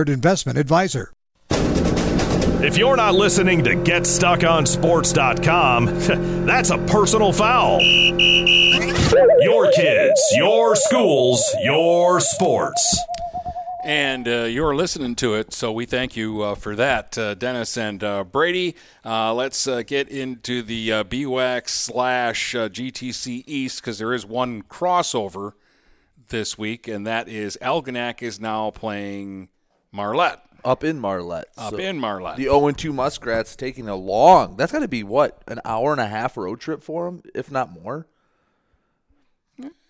investment 0.09 0.57
advisor. 0.57 1.13
If 2.63 2.77
you're 2.77 2.95
not 2.95 3.15
listening 3.15 3.63
to 3.63 3.71
GetStuckOnSports.com, 3.71 5.85
that's 6.45 6.69
a 6.69 6.77
personal 6.77 7.33
foul. 7.33 7.81
Your 7.81 9.71
kids, 9.71 10.21
your 10.35 10.75
schools, 10.75 11.43
your 11.63 12.19
sports. 12.19 13.03
And 13.83 14.27
uh, 14.27 14.43
you're 14.43 14.75
listening 14.75 15.15
to 15.15 15.33
it, 15.33 15.53
so 15.53 15.71
we 15.71 15.87
thank 15.87 16.15
you 16.15 16.43
uh, 16.43 16.53
for 16.53 16.75
that, 16.75 17.17
uh, 17.17 17.33
Dennis 17.33 17.75
and 17.77 18.03
uh, 18.03 18.23
Brady. 18.23 18.75
Uh, 19.03 19.33
let's 19.33 19.65
uh, 19.65 19.81
get 19.81 20.07
into 20.07 20.61
the 20.61 20.93
uh, 20.93 21.03
BWAC 21.03 21.67
slash 21.67 22.53
GTC 22.53 23.43
East 23.47 23.81
because 23.81 23.97
there 23.97 24.13
is 24.13 24.23
one 24.23 24.61
crossover 24.61 25.53
this 26.27 26.59
week, 26.59 26.87
and 26.87 27.07
that 27.07 27.27
is 27.27 27.57
Algonac 27.59 28.21
is 28.21 28.39
now 28.39 28.69
playing 28.69 29.49
Marlette. 29.91 30.43
Up 30.63 30.83
in 30.83 30.99
Marlette. 30.99 31.47
Up 31.57 31.73
in 31.73 31.99
Marlette. 31.99 32.37
The 32.37 32.43
0 32.43 32.71
2 32.71 32.93
Muskrats 32.93 33.55
taking 33.55 33.89
a 33.89 33.95
long, 33.95 34.55
that's 34.57 34.71
got 34.71 34.79
to 34.79 34.87
be 34.87 35.03
what, 35.03 35.41
an 35.47 35.59
hour 35.65 35.91
and 35.91 35.99
a 35.99 36.07
half 36.07 36.37
road 36.37 36.59
trip 36.59 36.83
for 36.83 37.05
them, 37.05 37.23
if 37.33 37.49
not 37.51 37.71
more? 37.71 38.07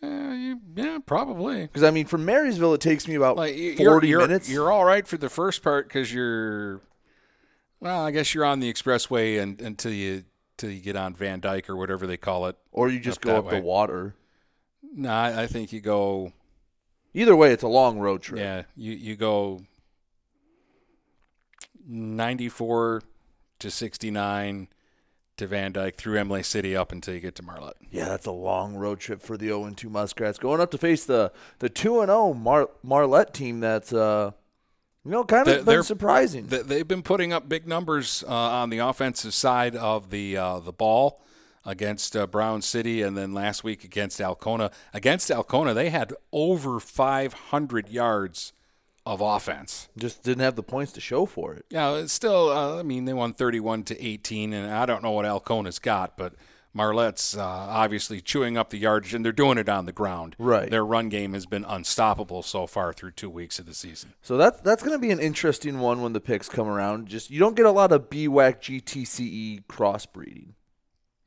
Uh, 0.03 0.53
yeah, 0.75 0.97
probably. 1.05 1.61
Because 1.63 1.83
I 1.83 1.91
mean, 1.91 2.05
from 2.05 2.25
Marysville, 2.25 2.73
it 2.73 2.81
takes 2.81 3.07
me 3.07 3.15
about 3.15 3.37
Like 3.37 3.55
y- 3.55 3.75
40 3.77 4.07
you're, 4.07 4.21
minutes. 4.21 4.49
You're, 4.49 4.63
you're 4.63 4.71
all 4.71 4.85
right 4.85 5.07
for 5.07 5.17
the 5.17 5.29
first 5.29 5.61
part 5.61 5.87
because 5.87 6.13
you're, 6.13 6.81
well, 7.79 8.03
I 8.03 8.11
guess 8.11 8.33
you're 8.33 8.45
on 8.45 8.59
the 8.59 8.71
expressway 8.71 9.41
and, 9.41 9.61
until 9.61 9.91
you 9.91 10.23
until 10.57 10.71
you 10.71 10.81
get 10.81 10.95
on 10.95 11.13
Van 11.15 11.39
Dyke 11.39 11.69
or 11.69 11.75
whatever 11.75 12.05
they 12.07 12.17
call 12.17 12.45
it. 12.47 12.55
or 12.71 12.89
you 12.89 12.99
just 12.99 13.19
up 13.19 13.23
go 13.23 13.35
up 13.37 13.45
way. 13.45 13.59
the 13.59 13.65
water. 13.65 14.15
No, 14.95 15.09
I, 15.09 15.43
I 15.43 15.47
think 15.47 15.71
you 15.71 15.81
go. 15.81 16.33
Either 17.13 17.35
way, 17.35 17.51
it's 17.51 17.63
a 17.63 17.67
long 17.67 17.99
road 17.99 18.21
trip. 18.21 18.39
Yeah, 18.39 18.63
you 18.75 18.93
you 18.93 19.15
go 19.15 19.61
94 21.87 23.01
to 23.59 23.71
69 23.71 24.67
to 25.37 25.47
Van 25.47 25.71
Dyke 25.71 25.95
through 25.95 26.17
Imlay 26.19 26.43
City 26.43 26.75
up 26.75 26.91
until 26.91 27.13
you 27.13 27.19
get 27.19 27.35
to 27.35 27.43
Marlette. 27.43 27.75
Yeah, 27.89 28.05
that's 28.05 28.25
a 28.25 28.31
long 28.31 28.75
road 28.75 28.99
trip 28.99 29.21
for 29.21 29.37
the 29.37 29.47
0 29.47 29.71
2 29.75 29.89
Muskrats. 29.89 30.39
Going 30.39 30.61
up 30.61 30.71
to 30.71 30.77
face 30.77 31.05
the 31.05 31.31
the 31.59 31.69
2 31.69 32.05
0 32.05 32.33
Mar- 32.33 32.69
Marlette 32.83 33.33
team 33.33 33.59
that's, 33.59 33.91
uh, 33.93 34.31
you 35.03 35.11
know, 35.11 35.23
kind 35.23 35.47
of 35.47 35.65
been 35.65 35.83
surprising. 35.83 36.47
Th- 36.47 36.63
They've 36.63 36.87
been 36.87 37.01
putting 37.03 37.33
up 37.33 37.49
big 37.49 37.67
numbers 37.67 38.23
uh, 38.27 38.31
on 38.31 38.69
the 38.69 38.79
offensive 38.79 39.33
side 39.33 39.75
of 39.75 40.09
the 40.11 40.37
uh, 40.37 40.59
the 40.59 40.71
ball 40.73 41.21
against 41.65 42.15
uh, 42.15 42.25
Brown 42.27 42.61
City, 42.61 43.01
and 43.01 43.15
then 43.17 43.33
last 43.33 43.63
week 43.63 43.83
against 43.83 44.19
Alcona. 44.19 44.71
Against 44.93 45.29
Alcona, 45.31 45.73
they 45.73 45.89
had 45.89 46.13
over 46.31 46.79
500 46.79 47.89
yards 47.89 48.53
of 49.05 49.21
offense. 49.21 49.89
Just 49.97 50.23
didn't 50.23 50.43
have 50.43 50.55
the 50.55 50.63
points 50.63 50.91
to 50.93 51.01
show 51.01 51.25
for 51.25 51.53
it. 51.53 51.65
Yeah, 51.69 51.95
it's 51.95 52.13
still. 52.13 52.49
Uh, 52.49 52.79
I 52.79 52.83
mean, 52.83 53.05
they 53.05 53.13
won 53.13 53.33
31 53.33 53.83
to 53.85 54.03
18, 54.03 54.53
and 54.53 54.71
I 54.71 54.85
don't 54.85 55.03
know 55.03 55.11
what 55.11 55.25
Alcona's 55.25 55.79
got, 55.79 56.17
but 56.17 56.33
Marlette's 56.75 57.35
uh, 57.35 57.43
obviously 57.43 58.21
chewing 58.21 58.57
up 58.57 58.69
the 58.69 58.77
yardage, 58.77 59.13
and 59.13 59.25
they're 59.25 59.31
doing 59.31 59.57
it 59.57 59.67
on 59.67 59.85
the 59.85 59.91
ground. 59.91 60.35
Right. 60.37 60.69
Their 60.69 60.85
run 60.85 61.09
game 61.09 61.33
has 61.33 61.45
been 61.45 61.65
unstoppable 61.65 62.43
so 62.43 62.65
far 62.67 62.93
through 62.93 63.11
two 63.11 63.29
weeks 63.29 63.59
of 63.59 63.65
the 63.65 63.73
season. 63.73 64.13
So 64.21 64.37
that's 64.37 64.61
that's 64.61 64.83
going 64.83 64.95
to 64.95 64.99
be 64.99 65.11
an 65.11 65.19
interesting 65.19 65.79
one 65.79 66.01
when 66.01 66.13
the 66.13 66.21
picks 66.21 66.47
come 66.47 66.67
around. 66.67 67.07
Just 67.07 67.29
you 67.29 67.39
don't 67.39 67.55
get 67.55 67.65
a 67.65 67.71
lot 67.71 67.91
of 67.91 68.09
BWAC 68.09 68.59
GTCE 68.59 69.19
E 69.19 69.63
crossbreeding. 69.67 70.53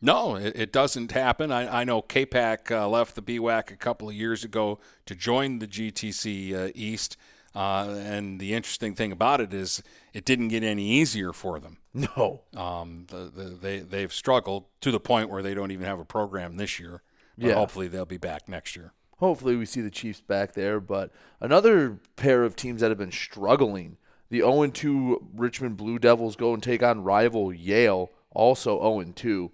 No, 0.01 0.37
it, 0.37 0.53
it 0.55 0.73
doesn't 0.73 1.13
happen. 1.13 1.51
I, 1.51 1.81
I 1.81 1.85
know 1.85 2.03
Capac 2.03 2.71
uh, 2.71 2.87
left 2.87 3.15
the 3.15 3.23
BWAC 3.23 3.71
a 3.71 3.77
couple 3.77 4.09
of 4.09 4.15
years 4.15 4.45
ago 4.45 4.79
to 5.07 5.15
join 5.15 5.61
the 5.61 5.67
GTC 5.67 6.55
uh, 6.55 6.73
East. 6.75 7.17
Uh, 7.55 7.95
and 8.05 8.41
the 8.41 8.53
interesting 8.55 8.95
thing 8.95 9.13
about 9.13 9.41
it 9.41 9.55
is 9.55 9.83
it 10.13 10.25
didn't 10.25 10.49
get 10.49 10.63
any 10.65 10.89
easier 10.89 11.33
for 11.33 11.61
them. 11.61 11.79
No. 11.95 12.43
Um, 12.57 13.07
the, 13.09 13.31
the, 13.33 13.45
they, 13.51 13.79
they've 13.79 14.13
struggled 14.13 14.65
to 14.81 14.91
the 14.91 14.99
point 14.99 15.31
where 15.31 15.43
they 15.43 15.55
don't 15.55 15.71
even 15.71 15.87
have 15.87 16.01
a 16.01 16.05
program 16.05 16.57
this 16.57 16.81
year. 16.81 17.03
But 17.39 17.47
Yeah. 17.49 17.55
hopefully 17.55 17.87
they'll 17.87 18.05
be 18.05 18.17
back 18.19 18.49
next 18.49 18.75
year. 18.75 18.93
Hopefully 19.19 19.55
we 19.55 19.65
see 19.65 19.81
the 19.81 19.91
Chiefs 19.93 20.21
back 20.21 20.55
there. 20.55 20.81
But 20.81 21.13
another 21.41 22.01
pair 22.17 22.43
of 22.43 22.57
teams 22.57 22.81
that 22.81 22.91
have 22.91 22.99
been 22.99 23.13
struggling. 23.13 23.97
The 24.31 24.41
0 24.41 24.67
2 24.69 25.29
Richmond 25.37 25.77
Blue 25.77 26.01
Devils 26.01 26.35
go 26.35 26.53
and 26.55 26.61
take 26.63 26.83
on 26.83 27.05
rival 27.05 27.53
Yale, 27.53 28.11
also 28.33 28.79
0 28.81 29.13
2. 29.15 29.53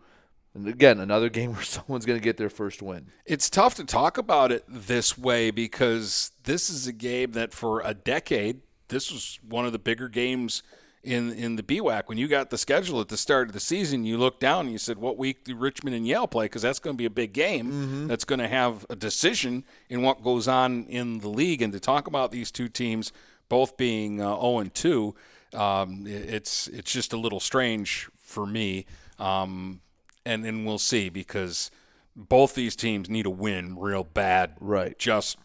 And 0.54 0.66
again, 0.66 0.98
another 0.98 1.28
game 1.28 1.52
where 1.52 1.62
someone's 1.62 2.06
going 2.06 2.18
to 2.18 2.24
get 2.24 2.36
their 2.36 2.50
first 2.50 2.82
win. 2.82 3.06
It's 3.24 3.48
tough 3.48 3.74
to 3.76 3.84
talk 3.84 4.18
about 4.18 4.52
it 4.52 4.64
this 4.68 5.16
way 5.16 5.50
because 5.50 6.32
this 6.44 6.70
is 6.70 6.86
a 6.86 6.92
game 6.92 7.32
that 7.32 7.52
for 7.52 7.80
a 7.80 7.94
decade, 7.94 8.60
this 8.88 9.10
was 9.12 9.38
one 9.46 9.64
of 9.64 9.72
the 9.72 9.78
bigger 9.78 10.08
games 10.08 10.62
in 11.02 11.32
in 11.32 11.56
the 11.56 11.62
BWAC. 11.62 12.02
When 12.06 12.18
you 12.18 12.28
got 12.28 12.50
the 12.50 12.58
schedule 12.58 13.00
at 13.00 13.08
the 13.08 13.16
start 13.16 13.48
of 13.48 13.54
the 13.54 13.60
season, 13.60 14.04
you 14.04 14.18
looked 14.18 14.40
down 14.40 14.66
and 14.66 14.72
you 14.72 14.78
said, 14.78 14.98
"What 14.98 15.16
week 15.16 15.44
do 15.44 15.56
Richmond 15.56 15.96
and 15.96 16.06
Yale 16.06 16.26
play?" 16.26 16.44
Because 16.46 16.62
that's 16.62 16.78
going 16.78 16.94
to 16.94 16.98
be 16.98 17.06
a 17.06 17.10
big 17.10 17.32
game. 17.32 18.08
That's 18.08 18.24
going 18.24 18.40
to 18.40 18.48
have 18.48 18.84
a 18.90 18.96
decision 18.96 19.64
in 19.88 20.02
what 20.02 20.22
goes 20.22 20.46
on 20.46 20.84
in 20.86 21.20
the 21.20 21.28
league. 21.28 21.62
And 21.62 21.72
to 21.72 21.80
talk 21.80 22.06
about 22.06 22.32
these 22.32 22.50
two 22.50 22.68
teams 22.68 23.12
both 23.48 23.76
being 23.76 24.20
uh, 24.20 24.34
0 24.40 24.58
and 24.58 24.74
2, 24.74 25.14
um, 25.54 26.04
it's 26.06 26.68
it's 26.68 26.92
just 26.92 27.12
a 27.12 27.16
little 27.16 27.40
strange 27.40 28.08
for 28.18 28.46
me. 28.46 28.84
Um, 29.18 29.80
and 30.24 30.44
and 30.44 30.66
we'll 30.66 30.78
see 30.78 31.08
because 31.08 31.70
both 32.16 32.54
these 32.54 32.76
teams 32.76 33.08
need 33.08 33.26
a 33.26 33.30
win 33.30 33.76
real 33.78 34.04
bad, 34.04 34.52
Right. 34.60 34.98
Just 34.98 35.38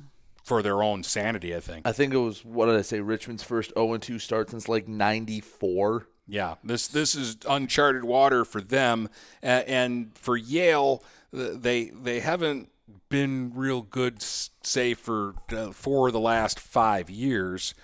for 0.43 0.61
their 0.61 0.83
own 0.83 1.03
sanity, 1.03 1.55
I 1.55 1.59
think. 1.59 1.88
I 1.88 1.91
think 1.91 2.13
it 2.13 2.17
was, 2.17 2.45
what 2.45 2.67
did 2.67 2.75
I 2.75 2.81
say, 2.83 2.99
Richmond's 2.99 3.41
first 3.43 3.73
0 3.73 3.97
2 3.97 4.19
start 4.19 4.49
since 4.51 4.67
like 4.69 4.88
94. 4.88 6.07
Yeah, 6.27 6.55
this 6.63 6.88
this 6.88 7.13
is 7.15 7.38
uncharted 7.47 8.03
water 8.03 8.45
for 8.45 8.59
them, 8.61 9.09
A- 9.43 9.67
and 9.69 10.11
for 10.17 10.35
Yale, 10.35 11.03
they 11.31 11.85
they 11.85 12.19
haven't 12.19 12.69
been 13.09 13.51
real 13.53 13.83
good, 13.83 14.21
say 14.21 14.95
for 14.95 15.35
uh, 15.55 15.71
for 15.71 16.09
the 16.11 16.19
last 16.19 16.59
five 16.59 17.09
years. 17.11 17.75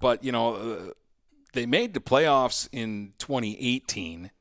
But 0.00 0.24
you 0.24 0.32
know, 0.32 0.54
uh, 0.56 0.78
they 1.52 1.66
made 1.66 1.94
the 1.94 2.00
playoffs 2.00 2.68
in 2.72 3.12
2018. 3.18 4.32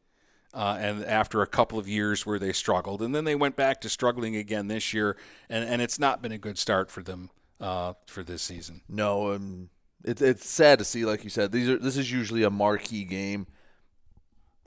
Uh, 0.54 0.78
and 0.80 1.04
after 1.06 1.42
a 1.42 1.48
couple 1.48 1.80
of 1.80 1.88
years 1.88 2.26
where 2.26 2.38
they 2.38 2.54
struggled, 2.54 3.02
and 3.02 3.16
then 3.16 3.24
they 3.24 3.34
went 3.34 3.56
back 3.56 3.82
to 3.82 3.90
struggling 3.90 4.36
again 4.36 4.68
this 4.68 4.94
year, 4.94 5.18
and, 5.50 5.68
and 5.68 5.82
it's 5.82 5.98
not 5.98 6.22
been 6.22 6.32
a 6.32 6.38
good 6.38 6.60
start 6.60 6.92
for 6.92 7.02
them 7.02 7.32
uh, 7.60 7.94
for 8.06 8.24
this 8.24 8.44
season. 8.44 8.82
No, 8.88 9.34
um, 9.34 9.70
it's 10.04 10.22
it's 10.22 10.48
sad 10.48 10.78
to 10.80 10.86
see. 10.86 11.06
Like 11.06 11.24
you 11.24 11.32
said, 11.32 11.52
these 11.52 11.70
are 11.70 11.80
this 11.80 11.98
is 11.98 12.12
usually 12.12 12.44
a 12.44 12.52
marquee 12.52 13.04
game. 13.04 13.48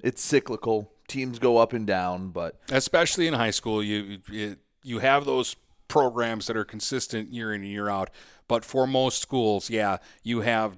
It's 0.03 0.23
cyclical. 0.23 0.91
Teams 1.07 1.39
go 1.39 1.59
up 1.59 1.73
and 1.73 1.87
down, 1.87 2.31
but 2.31 2.59
especially 2.73 3.29
in 3.29 3.35
high 3.35 3.51
school 3.51 3.81
you 3.81 4.19
you, 4.29 4.57
you 4.83 4.99
have 4.99 5.25
those 5.25 5.55
programs 5.89 6.47
that 6.47 6.57
are 6.57 6.65
consistent 6.65 7.33
year 7.33 7.55
in 7.55 7.63
and 7.63 7.71
year 7.71 7.89
out 7.89 8.11
but 8.49 8.65
for 8.65 8.87
most 8.87 9.23
schools 9.23 9.71
yeah 9.71 9.99
you 10.23 10.41
have 10.41 10.77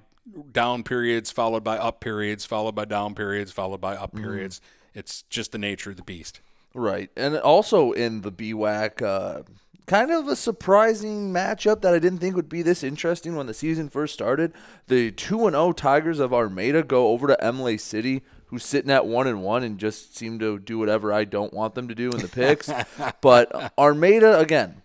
down 0.51 0.83
periods 0.83 1.31
followed 1.31 1.63
by 1.63 1.77
up 1.77 1.99
periods 1.99 2.45
followed 2.45 2.75
by 2.75 2.85
down 2.85 3.15
periods 3.15 3.51
followed 3.51 3.81
by 3.81 3.95
up 3.95 4.15
periods 4.15 4.61
it's 4.93 5.23
just 5.23 5.51
the 5.51 5.57
nature 5.57 5.91
of 5.91 5.97
the 5.97 6.03
beast 6.03 6.41
right. 6.73 7.09
And 7.15 7.37
also 7.37 7.91
in 7.91 8.21
the 8.21 8.31
BWAC, 8.31 9.01
uh, 9.01 9.43
kind 9.85 10.11
of 10.11 10.27
a 10.27 10.35
surprising 10.35 11.33
matchup 11.33 11.81
that 11.81 11.93
I 11.93 11.99
didn't 11.99 12.19
think 12.19 12.35
would 12.35 12.49
be 12.49 12.61
this 12.61 12.83
interesting 12.83 13.35
when 13.35 13.47
the 13.47 13.53
season 13.53 13.89
first 13.89 14.13
started. 14.13 14.53
The 14.87 15.11
two 15.11 15.47
and 15.47 15.55
zero 15.55 15.71
Tigers 15.71 16.19
of 16.19 16.33
Armada 16.33 16.83
go 16.83 17.09
over 17.09 17.27
to 17.27 17.45
Imlay 17.45 17.77
City, 17.77 18.21
who's 18.47 18.65
sitting 18.65 18.91
at 18.91 19.05
one 19.05 19.27
and 19.27 19.43
one 19.43 19.63
and 19.63 19.77
just 19.77 20.15
seem 20.15 20.39
to 20.39 20.59
do 20.59 20.77
whatever 20.77 21.11
I 21.11 21.25
don't 21.25 21.53
want 21.53 21.75
them 21.75 21.87
to 21.87 21.95
do 21.95 22.11
in 22.11 22.19
the 22.19 22.27
picks. 22.27 22.71
but 23.21 23.73
Armada 23.77 24.39
again, 24.39 24.81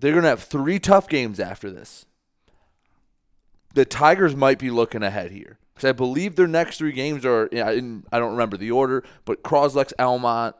they're 0.00 0.14
gonna 0.14 0.28
have 0.28 0.42
three 0.42 0.78
tough 0.78 1.08
games 1.08 1.40
after 1.40 1.70
this. 1.70 2.06
the 3.72 3.84
Tigers 3.84 4.36
might 4.36 4.58
be 4.58 4.70
looking 4.70 5.02
ahead 5.02 5.32
here 5.32 5.58
because 5.74 5.88
I 5.88 5.92
believe 5.92 6.36
their 6.36 6.46
next 6.46 6.78
three 6.78 6.92
games 6.92 7.24
are 7.24 7.48
yeah, 7.52 7.70
in, 7.70 8.04
I 8.12 8.18
don't 8.18 8.32
remember 8.32 8.56
the 8.56 8.70
order, 8.70 9.04
but 9.24 9.42
Croslex, 9.42 9.92
Almont, 9.98 10.54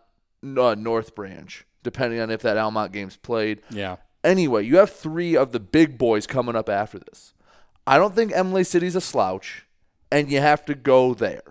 uh, 0.44 0.74
North 0.74 1.14
Branch, 1.14 1.64
depending 1.82 2.20
on 2.20 2.30
if 2.30 2.42
that 2.42 2.56
Almont 2.56 2.92
game's 2.92 3.16
played. 3.16 3.60
yeah 3.70 3.96
Anyway, 4.24 4.64
you 4.64 4.78
have 4.78 4.88
three 4.88 5.36
of 5.36 5.52
the 5.52 5.60
big 5.60 5.98
boys 5.98 6.26
coming 6.26 6.56
up 6.56 6.70
after 6.70 6.98
this. 6.98 7.34
I 7.86 7.98
don't 7.98 8.14
think 8.14 8.32
Imlay 8.32 8.64
City's 8.64 8.96
a 8.96 9.00
slouch, 9.00 9.66
and 10.10 10.32
you 10.32 10.40
have 10.40 10.64
to 10.64 10.74
go 10.74 11.12
there. 11.12 11.42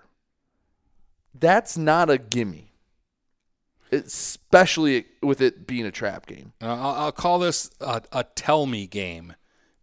That's 1.32 1.78
not 1.78 2.10
a 2.10 2.18
gimme, 2.18 2.72
especially 3.92 5.06
with 5.22 5.40
it 5.40 5.68
being 5.68 5.86
a 5.86 5.92
trap 5.92 6.26
game. 6.26 6.52
I'll, 6.60 6.94
I'll 6.94 7.12
call 7.12 7.38
this 7.38 7.70
a, 7.80 8.02
a 8.10 8.24
tell 8.24 8.66
me 8.66 8.88
game 8.88 9.34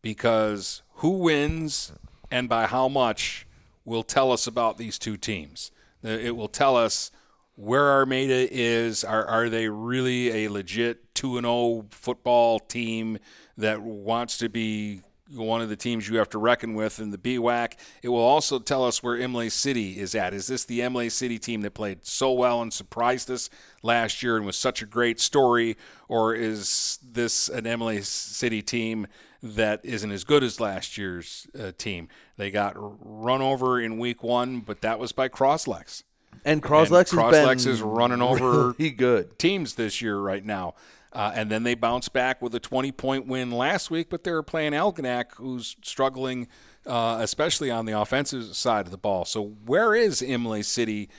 because 0.02 0.82
who 0.96 1.12
wins 1.12 1.94
and 2.30 2.50
by 2.50 2.66
how 2.66 2.90
much 2.90 3.48
will 3.92 4.04
tell 4.04 4.32
us 4.32 4.48
about 4.48 4.78
these 4.78 4.98
two 4.98 5.18
teams. 5.18 5.70
It 6.02 6.36
will 6.38 6.48
tell 6.48 6.78
us 6.78 7.12
where 7.56 7.92
Armada 7.92 8.48
is. 8.50 9.04
Are, 9.04 9.26
are 9.26 9.50
they 9.50 9.68
really 9.68 10.46
a 10.46 10.50
legit 10.50 11.14
2 11.14 11.42
0 11.42 11.88
football 11.92 12.60
team 12.60 13.20
that 13.58 13.82
wants 13.82 14.38
to 14.38 14.48
be 14.48 15.02
one 15.34 15.62
of 15.62 15.70
the 15.70 15.76
teams 15.76 16.10
you 16.10 16.18
have 16.18 16.30
to 16.30 16.38
reckon 16.38 16.74
with 16.74 17.00
in 17.00 17.12
the 17.12 17.18
BWAC. 17.18 17.74
It 18.02 18.10
will 18.10 18.20
also 18.20 18.60
tell 18.60 18.84
us 18.84 19.02
where 19.02 19.16
Imlay 19.16 19.50
City 19.50 20.00
is 20.00 20.14
at. 20.16 20.34
Is 20.34 20.48
this 20.48 20.66
the 20.66 20.82
Imlay 20.82 21.10
City 21.10 21.40
team 21.40 21.62
that 21.62 21.74
played 21.74 22.06
so 22.06 22.34
well 22.34 22.62
and 22.62 22.74
surprised 22.74 23.30
us 23.32 23.50
last 23.82 24.24
year 24.24 24.36
and 24.36 24.46
was 24.46 24.58
such 24.58 24.82
a 24.82 24.86
great 24.86 25.20
story, 25.20 25.78
or 26.10 26.34
is 26.34 27.00
this 27.02 27.48
an 27.48 27.66
Imlay 27.66 28.02
City 28.02 28.62
team 28.62 29.08
that 29.44 29.82
isn't 29.84 30.12
as 30.12 30.24
good 30.24 30.44
as 30.44 30.60
last 30.60 30.98
year's 30.98 31.48
uh, 31.60 31.72
team. 31.78 32.08
They 32.38 32.52
got 32.52 32.76
run 32.78 33.42
over 33.42 33.80
in 33.80 33.98
week 33.98 34.24
one, 34.24 34.60
but 34.60 34.82
that 34.82 35.00
was 35.00 35.12
by 35.12 35.30
Croslex. 35.30 36.04
And 36.46 36.62
Croslex, 36.62 37.12
and 37.12 37.22
Croslex 37.22 37.68
is 37.68 37.82
running 37.82 38.22
over 38.22 38.70
really 38.70 38.92
good 38.92 39.38
teams 39.38 39.76
this 39.76 40.02
year 40.02 40.18
right 40.18 40.44
now. 40.44 40.76
Uh, 41.14 41.32
and 41.36 41.50
then 41.50 41.64
they 41.64 41.76
bounced 41.76 42.14
back 42.14 42.42
with 42.42 42.56
a 42.56 42.60
20 42.60 42.92
point 42.94 43.28
win 43.28 43.52
last 43.52 43.92
week, 43.92 44.10
but 44.10 44.24
they 44.24 44.32
were 44.32 44.44
playing 44.44 44.72
Algonac, 44.72 45.36
who's 45.36 45.76
struggling, 45.82 46.48
uh, 46.86 47.18
especially 47.20 47.70
on 47.70 47.86
the 47.86 48.00
offensive 48.00 48.56
side 48.56 48.86
of 48.86 48.92
the 48.92 48.98
ball. 48.98 49.26
So, 49.26 49.50
where 49.66 49.94
is 49.94 50.22
Imlay 50.22 50.62
City? 50.62 51.10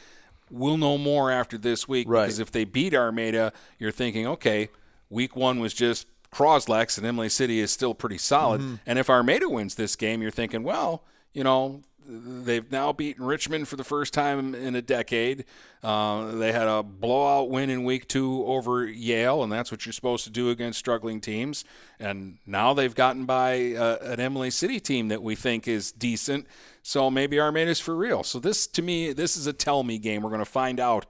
We'll 0.50 0.78
know 0.78 0.96
more 0.96 1.30
after 1.30 1.58
this 1.58 1.86
week 1.86 2.08
right. 2.08 2.22
because 2.22 2.38
if 2.38 2.50
they 2.50 2.64
beat 2.64 2.94
Armada, 2.94 3.52
you're 3.78 3.92
thinking, 3.92 4.26
okay, 4.26 4.70
week 5.10 5.36
one 5.36 5.60
was 5.60 5.74
just 5.74 6.06
Croslex 6.32 6.96
and 6.98 7.06
Imlay 7.06 7.28
City 7.28 7.60
is 7.60 7.70
still 7.70 7.94
pretty 7.94 8.18
solid. 8.18 8.60
Mm-hmm. 8.60 8.74
And 8.86 8.98
if 8.98 9.10
Armada 9.10 9.48
wins 9.48 9.74
this 9.74 9.96
game, 9.96 10.22
you're 10.22 10.30
thinking, 10.30 10.62
well, 10.62 11.04
you 11.32 11.44
know, 11.44 11.82
They've 12.04 12.70
now 12.70 12.92
beaten 12.92 13.24
Richmond 13.24 13.68
for 13.68 13.76
the 13.76 13.84
first 13.84 14.12
time 14.12 14.54
in 14.54 14.74
a 14.74 14.82
decade. 14.82 15.44
Uh, 15.82 16.32
they 16.32 16.50
had 16.50 16.66
a 16.66 16.82
blowout 16.82 17.48
win 17.48 17.70
in 17.70 17.84
week 17.84 18.08
two 18.08 18.44
over 18.44 18.86
Yale, 18.86 19.42
and 19.42 19.52
that's 19.52 19.70
what 19.70 19.86
you're 19.86 19.92
supposed 19.92 20.24
to 20.24 20.30
do 20.30 20.50
against 20.50 20.78
struggling 20.78 21.20
teams. 21.20 21.64
And 22.00 22.38
now 22.44 22.74
they've 22.74 22.94
gotten 22.94 23.24
by 23.24 23.74
uh, 23.74 23.98
an 24.02 24.18
Imlay 24.18 24.50
City 24.50 24.80
team 24.80 25.08
that 25.08 25.22
we 25.22 25.36
think 25.36 25.68
is 25.68 25.92
decent. 25.92 26.46
So 26.82 27.08
maybe 27.08 27.38
Armada's 27.38 27.78
for 27.78 27.94
real. 27.94 28.24
So 28.24 28.40
this, 28.40 28.66
to 28.68 28.82
me, 28.82 29.12
this 29.12 29.36
is 29.36 29.46
a 29.46 29.52
tell 29.52 29.84
me 29.84 29.98
game. 29.98 30.22
We're 30.22 30.30
going 30.30 30.40
to 30.40 30.44
find 30.44 30.80
out 30.80 31.06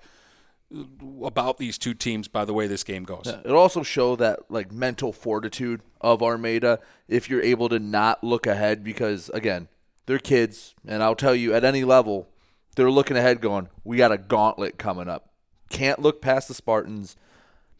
about 1.25 1.59
these 1.59 1.79
two 1.79 1.95
teams 1.95 2.29
by 2.29 2.45
the 2.45 2.55
way 2.55 2.67
this 2.67 2.85
game 2.85 3.05
goes. 3.05 3.25
Yeah, 3.27 3.41
it'll 3.45 3.59
also 3.59 3.83
show 3.83 4.17
that 4.17 4.51
like 4.51 4.73
mental 4.73 5.13
fortitude 5.13 5.83
of 6.01 6.23
Armada 6.23 6.81
if 7.09 7.29
you're 7.29 7.43
able 7.43 7.69
to 7.69 7.79
not 7.79 8.23
look 8.25 8.47
ahead 8.47 8.83
because 8.83 9.31
again, 9.31 9.69
they're 10.07 10.19
kids, 10.19 10.75
and 10.87 11.03
I'll 11.03 11.15
tell 11.15 11.35
you, 11.35 11.55
at 11.55 11.65
any 11.65 11.85
level, 11.85 12.29
they're 12.75 12.91
looking 12.91 13.17
ahead, 13.17 13.41
going, 13.41 13.69
"We 13.85 13.97
got 13.97 14.13
a 14.13 14.19
gauntlet 14.19 14.79
coming 14.79 15.09
up. 15.09 15.31
Can't 15.69 16.01
look 16.01 16.21
past 16.21 16.49
the 16.49 16.55
Spartans. 16.55 17.17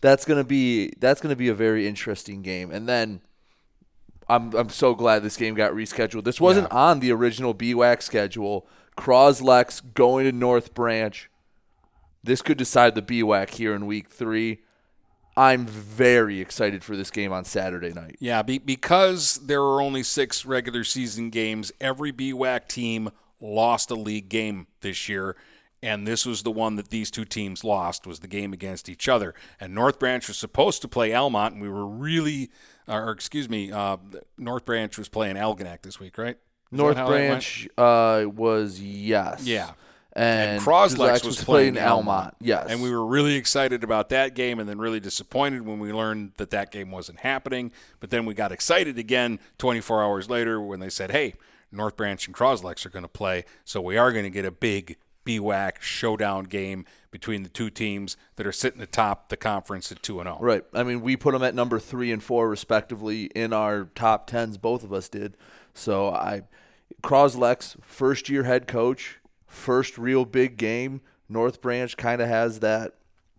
That's 0.01 0.25
gonna 0.25 0.45
be 0.45 0.93
that's 0.99 1.21
gonna 1.21 1.37
be 1.37 1.49
a 1.49 1.55
very 1.55 1.87
interesting 1.87 2.43
game." 2.43 2.71
And 2.71 2.89
then. 2.89 3.21
I'm 4.29 4.55
I'm 4.55 4.69
so 4.69 4.95
glad 4.95 5.25
this 5.25 5.37
game 5.37 5.55
got 5.55 5.73
rescheduled. 5.73 6.25
This 6.25 6.41
wasn't 6.41 6.69
yeah. 6.71 6.79
on 6.79 7.01
the 7.01 7.11
original 7.11 7.55
BWAC 7.55 8.01
schedule. 8.03 8.67
Croslex 8.97 9.83
going 9.95 10.25
to 10.27 10.33
North 10.33 10.75
Branch. 10.75 11.29
This 12.25 12.43
could 12.43 12.59
decide 12.59 12.95
the 12.95 13.03
BWAC 13.03 13.51
here 13.51 13.75
in 13.75 13.87
week 13.87 14.09
three. 14.09 14.63
I'm 15.37 15.67
very 15.67 16.41
excited 16.41 16.85
for 16.85 16.97
this 16.97 17.11
game 17.11 17.33
on 17.33 17.45
Saturday 17.45 17.93
night. 17.93 18.17
Yeah, 18.21 18.43
be, 18.43 18.59
because 18.59 19.41
there 19.47 19.63
are 19.63 19.81
only 19.81 20.03
six 20.03 20.45
regular 20.45 20.85
season 20.85 21.31
games, 21.31 21.73
every 21.81 22.13
BWAC 22.13 22.69
team 22.69 23.11
lost 23.41 23.91
a 23.91 23.95
league 23.95 24.29
game 24.29 24.67
this 24.83 25.09
year, 25.09 25.37
and 25.83 26.07
this 26.07 26.27
was 26.27 26.43
the 26.43 26.51
one 26.51 26.77
that 26.77 26.91
these 26.91 27.11
two 27.11 27.25
teams 27.25 27.65
lost 27.65 28.07
was 28.07 28.21
the 28.21 28.29
game 28.29 28.53
against 28.53 28.89
each 28.89 29.09
other. 29.09 29.35
And 29.59 29.75
North 29.75 29.99
Branch 29.99 30.27
was 30.29 30.37
supposed 30.37 30.83
to 30.83 30.89
play 30.89 31.15
Almont, 31.15 31.55
and 31.55 31.63
we 31.63 31.69
were 31.69 31.87
really, 31.87 32.51
or 32.87 33.11
excuse 33.11 33.49
me, 33.49 33.73
uh, 33.73 33.97
North 34.37 34.67
Branch 34.67 34.97
was 34.97 35.09
playing 35.09 35.37
Algonac 35.37 35.83
this 35.83 35.99
week, 35.99 36.19
right? 36.19 36.37
Is 36.71 36.79
North 36.79 36.97
Branch 36.97 37.69
uh, 37.79 38.27
was 38.29 38.81
yes. 38.81 39.47
Yeah 39.47 39.73
and, 40.15 40.51
and 40.51 40.63
Croslex 40.63 41.13
was, 41.13 41.25
was 41.25 41.45
playing 41.45 41.79
Almont. 41.79 42.09
Almont. 42.09 42.35
Yes, 42.41 42.67
and 42.69 42.83
we 42.83 42.91
were 42.91 43.05
really 43.05 43.35
excited 43.35 43.83
about 43.83 44.11
that 44.11 44.35
game, 44.35 44.59
and 44.59 44.69
then 44.69 44.79
really 44.79 45.01
disappointed 45.01 45.63
when 45.63 45.79
we 45.79 45.93
learned 45.93 46.33
that 46.37 46.51
that 46.51 46.71
game 46.71 46.91
wasn't 46.91 47.21
happening. 47.21 47.73
But 48.01 48.11
then 48.11 48.27
we 48.27 48.35
got 48.35 48.53
excited 48.53 48.99
again 48.99 49.39
24 49.59 50.03
hours 50.03 50.29
later 50.29 50.61
when 50.61 50.81
they 50.81 50.91
said, 50.91 51.11
"Hey, 51.11 51.35
North 51.71 51.97
Branch 51.97 52.25
and 52.27 52.37
Croslex 52.37 52.85
are 52.85 52.91
going 52.91 53.05
to 53.05 53.09
play, 53.09 53.45
so 53.65 53.81
we 53.81 53.97
are 53.97 54.13
going 54.13 54.25
to 54.25 54.31
get 54.31 54.45
a 54.45 54.51
big 54.51 54.97
BWAC 55.25 55.81
showdown 55.81 56.45
game 56.45 56.85
between 57.11 57.43
the 57.43 57.49
two 57.49 57.71
teams 57.71 58.17
that 58.37 58.47
are 58.47 58.53
sitting 58.53 58.83
atop 58.83 59.31
the 59.31 59.37
conference 59.37 59.91
at 59.91 60.03
two 60.03 60.21
and 60.21 60.27
zero." 60.27 60.37
Oh. 60.39 60.45
Right. 60.45 60.65
I 60.75 60.83
mean, 60.83 61.01
we 61.01 61.17
put 61.17 61.33
them 61.33 61.43
at 61.43 61.55
number 61.55 61.79
three 61.79 62.13
and 62.13 62.23
four 62.23 62.51
respectively 62.51 63.25
in 63.35 63.55
our 63.55 63.85
top 63.95 64.27
tens. 64.27 64.59
Both 64.59 64.85
of 64.85 64.93
us 64.93 65.09
did. 65.09 65.39
So 65.73 66.11
I, 66.11 66.43
Croslex, 67.03 67.83
first 67.83 68.29
year 68.29 68.43
head 68.43 68.69
coach 68.69 69.19
first 69.53 69.99
real 69.99 70.25
big 70.25 70.57
game. 70.57 71.01
North 71.29 71.61
Branch 71.61 71.97
kind 71.97 72.21
of 72.21 72.29
has 72.29 72.61
that 72.61 72.95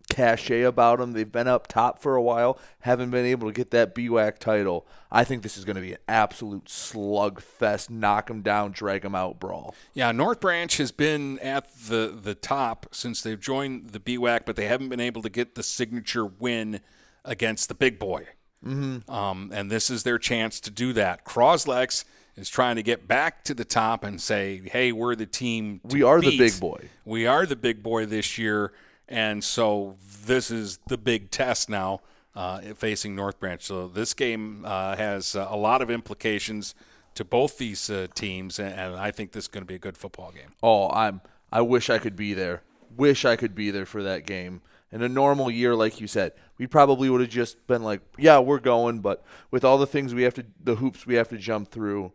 cachet 0.10 0.62
about 0.62 0.99
them. 0.99 1.13
They've 1.13 1.32
been 1.32 1.47
up 1.47 1.67
top 1.67 1.99
for 1.99 2.15
a 2.15 2.21
while, 2.21 2.60
haven't 2.82 3.12
been 3.12 3.26
able 3.26 3.47
to 3.47 3.54
get 3.54 3.71
that 3.71 3.95
BWAC 3.95 4.38
title. 4.38 4.86
I 5.12 5.23
think 5.23 5.43
this 5.43 5.58
is 5.58 5.65
going 5.65 5.76
to 5.76 5.82
be 5.82 5.93
an 5.93 5.99
absolute 6.08 6.65
slugfest, 6.65 7.89
knock 7.89 8.28
them 8.28 8.41
down, 8.41 8.71
drag 8.71 9.04
them 9.04 9.15
out 9.15 9.39
brawl. 9.39 9.76
Yeah, 9.93 10.12
North 10.12 10.39
Branch 10.39 10.76
has 10.78 10.91
been 10.91 11.39
at 11.39 11.73
the, 11.88 12.17
the 12.19 12.36
top 12.36 12.88
since 12.91 13.21
they've 13.21 13.39
joined 13.39 13.89
the 13.89 13.99
BWAC, 13.99 14.41
but 14.45 14.56
they 14.56 14.67
haven't 14.67 14.89
been 14.89 14.99
able 14.99 15.21
to 15.21 15.30
get 15.30 15.56
the 15.56 15.63
signature 15.63 16.26
win 16.26 16.82
against 17.26 17.69
the 17.69 17.76
big 17.76 17.99
boy. 17.99 18.28
Mm-hmm. 18.65 19.10
Um, 19.12 19.52
and 19.54 19.69
this 19.69 19.89
is 19.89 20.04
their 20.04 20.17
chance 20.17 20.60
to 20.62 20.71
do 20.71 20.93
that. 20.93 21.26
Croslex– 21.26 22.06
is 22.36 22.50
trying 22.50 22.76
to 22.78 22.84
get 22.84 23.08
back 23.08 23.43
to 23.46 23.54
the 23.54 23.65
top 23.65 24.04
and 24.04 24.22
say, 24.22 24.62
"Hey, 24.65 24.91
we're 24.91 25.15
the 25.15 25.26
team. 25.26 25.82
we 25.84 26.04
are 26.04 26.19
beat. 26.19 26.32
the 26.32 26.38
big 26.38 26.60
boy. 26.60 26.89
We 27.06 27.28
are 27.28 27.46
the 27.46 27.56
big 27.56 27.84
boy 27.84 28.06
this 28.06 28.38
year." 28.38 28.74
And 29.08 29.43
so 29.43 29.98
this 30.26 30.50
is 30.50 30.80
the 30.88 30.98
big 30.98 31.30
test 31.30 31.69
now 31.69 32.02
uh, 32.36 32.62
facing 32.76 33.15
North 33.15 33.39
Branch. 33.39 33.62
So 33.62 33.88
this 33.88 34.13
game 34.13 34.63
uh, 34.65 34.96
has 34.96 35.36
uh, 35.36 35.48
a 35.50 35.58
lot 35.58 35.82
of 35.82 35.91
implications 35.91 36.76
to 37.15 37.24
both 37.24 37.58
these 37.58 37.89
uh, 37.89 38.08
teams, 38.15 38.60
and, 38.60 38.74
and 38.74 38.96
I 38.96 39.12
think 39.12 39.32
this 39.32 39.46
is 39.46 39.48
going 39.48 39.62
to 39.62 39.67
be 39.67 39.76
a 39.76 39.80
good 39.80 39.98
football 39.98 40.32
game. 40.32 40.54
Oh, 40.62 40.89
I'm. 40.89 41.22
I 41.52 41.62
wish 41.62 41.89
I 41.89 42.00
could 42.00 42.15
be 42.15 42.34
there. 42.34 42.63
Wish 42.96 43.26
I 43.26 43.36
could 43.36 43.54
be 43.54 43.69
there 43.69 43.86
for 43.86 44.02
that 44.04 44.26
game. 44.26 44.62
In 44.91 45.04
a 45.04 45.10
normal 45.10 45.50
year, 45.52 45.76
like 45.76 46.00
you 46.02 46.08
said, 46.08 46.34
we 46.58 46.67
probably 46.67 47.10
would 47.10 47.22
have 47.22 47.30
just 47.30 47.67
been 47.67 47.84
like, 47.84 48.02
"Yeah, 48.17 48.39
we're 48.39 48.60
going," 48.60 49.00
but 49.00 49.24
with 49.52 49.63
all 49.63 49.78
the 49.78 49.88
things 49.88 50.13
we 50.13 50.24
have 50.24 50.34
to, 50.36 50.46
the 50.63 50.76
hoops 50.76 51.06
we 51.06 51.15
have 51.15 51.30
to 51.30 51.38
jump 51.38 51.69
through, 51.69 52.12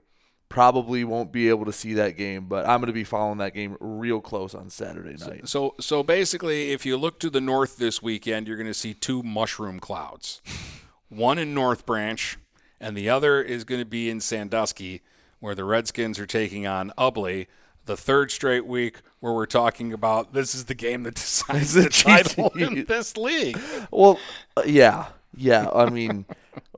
probably 0.49 1.05
won't 1.05 1.33
be 1.33 1.49
able 1.49 1.65
to 1.67 1.73
see 1.73 1.95
that 1.95 2.17
game, 2.17 2.47
but 2.47 2.67
I'm 2.67 2.81
going 2.81 2.89
to 2.89 2.93
be 2.93 3.05
following 3.05 3.39
that 3.39 3.55
game 3.55 3.77
real 3.81 4.21
close 4.21 4.55
on 4.55 4.71
Saturday 4.71 5.17
night. 5.17 5.49
So, 5.49 5.75
so, 5.75 5.75
so 5.81 6.03
basically, 6.03 6.73
if 6.73 6.87
you 6.87 6.97
look 6.97 7.21
to 7.21 7.31
the 7.31 7.41
north 7.41 7.77
this 7.77 8.03
weekend, 8.03 8.49
you're 8.49 8.57
going 8.57 8.67
to 8.67 8.75
see 8.75 8.95
two 8.95 9.23
mushroom 9.23 9.81
clouds. 9.81 10.41
One 11.09 11.39
in 11.39 11.55
North 11.55 11.87
Branch, 11.87 12.39
and 12.81 12.97
the 12.97 13.09
other 13.09 13.41
is 13.41 13.65
going 13.65 13.81
to 13.81 13.87
be 13.87 14.11
in 14.11 14.21
Sandusky, 14.21 15.03
where 15.41 15.55
the 15.55 15.65
Redskins 15.65 16.19
are 16.19 16.27
taking 16.27 16.67
on 16.67 16.93
Ubly. 16.99 17.47
The 17.87 17.97
third 17.97 18.31
straight 18.31 18.67
week 18.67 19.01
where 19.21 19.33
we're 19.33 19.47
talking 19.47 19.95
about 19.95 20.35
this 20.35 20.55
is 20.55 20.67
the 20.67 20.75
game 20.75 21.05
that 21.05 21.15
decides 21.17 21.73
the, 21.75 21.83
the 21.83 21.89
title 21.89 22.51
in 22.51 22.85
this 22.89 23.17
league. 23.17 23.59
Well, 23.91 24.19
yeah, 24.67 25.07
yeah. 25.35 25.71
I 25.73 25.89
mean, 25.89 26.27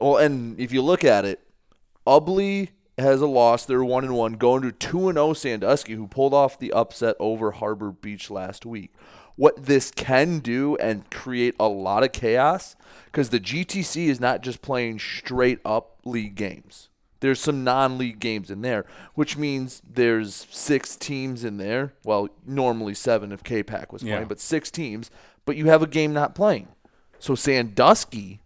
well, 0.01 0.19
and 0.19 0.59
if 0.61 0.73
you 0.73 0.83
look 0.83 1.03
at 1.03 1.25
it, 1.25 1.41
Ubly 2.07 2.69
has 3.01 3.21
a 3.21 3.27
loss. 3.27 3.65
They're 3.65 3.85
one 3.85 4.05
and 4.05 4.15
one, 4.15 4.35
going 4.35 4.63
to 4.63 4.73
two 4.73 5.09
and 5.09 5.17
zero 5.17 5.29
oh 5.29 5.33
Sandusky, 5.33 5.95
who 5.95 6.07
pulled 6.07 6.35
off 6.35 6.59
the 6.59 6.73
upset 6.73 7.17
over 7.19 7.53
Harbor 7.53 7.91
Beach 7.91 8.31
last 8.31 8.65
week. 8.67 8.93
What 9.37 9.65
this 9.65 9.91
can 9.91 10.41
do 10.41 10.77
and 10.77 11.11
create 11.11 11.55
a 11.59 11.69
lot 11.69 12.03
of 12.03 12.13
chaos 12.13 12.77
because 13.07 13.31
the 13.31 13.41
GTC 13.41 14.09
is 14.09 14.21
not 14.21 14.43
just 14.43 14.61
playing 14.61 14.99
straight 14.99 15.61
up 15.65 15.99
league 16.05 16.35
games. 16.35 16.89
There's 17.21 17.41
some 17.41 17.65
non-league 17.65 18.19
games 18.19 18.51
in 18.51 18.63
there, 18.63 18.87
which 19.15 19.37
means 19.37 19.83
there's 19.89 20.47
six 20.51 20.97
teams 20.97 21.45
in 21.45 21.59
there. 21.59 21.93
Well, 22.05 22.29
normally 22.47 22.95
seven 22.95 23.31
if 23.31 23.45
Capac 23.45 23.93
was 23.93 24.03
playing, 24.03 24.21
yeah. 24.21 24.25
but 24.25 24.41
six 24.41 24.71
teams. 24.71 25.11
But 25.45 25.57
you 25.57 25.67
have 25.67 25.83
a 25.83 25.87
game 25.87 26.13
not 26.13 26.35
playing. 26.35 26.69
So 27.19 27.35
Sandusky 27.35 28.41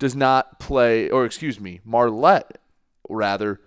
does 0.00 0.16
not 0.16 0.58
play, 0.58 1.08
or 1.08 1.24
excuse 1.24 1.60
me, 1.60 1.80
Marlette 1.84 2.58
rather, 3.08 3.60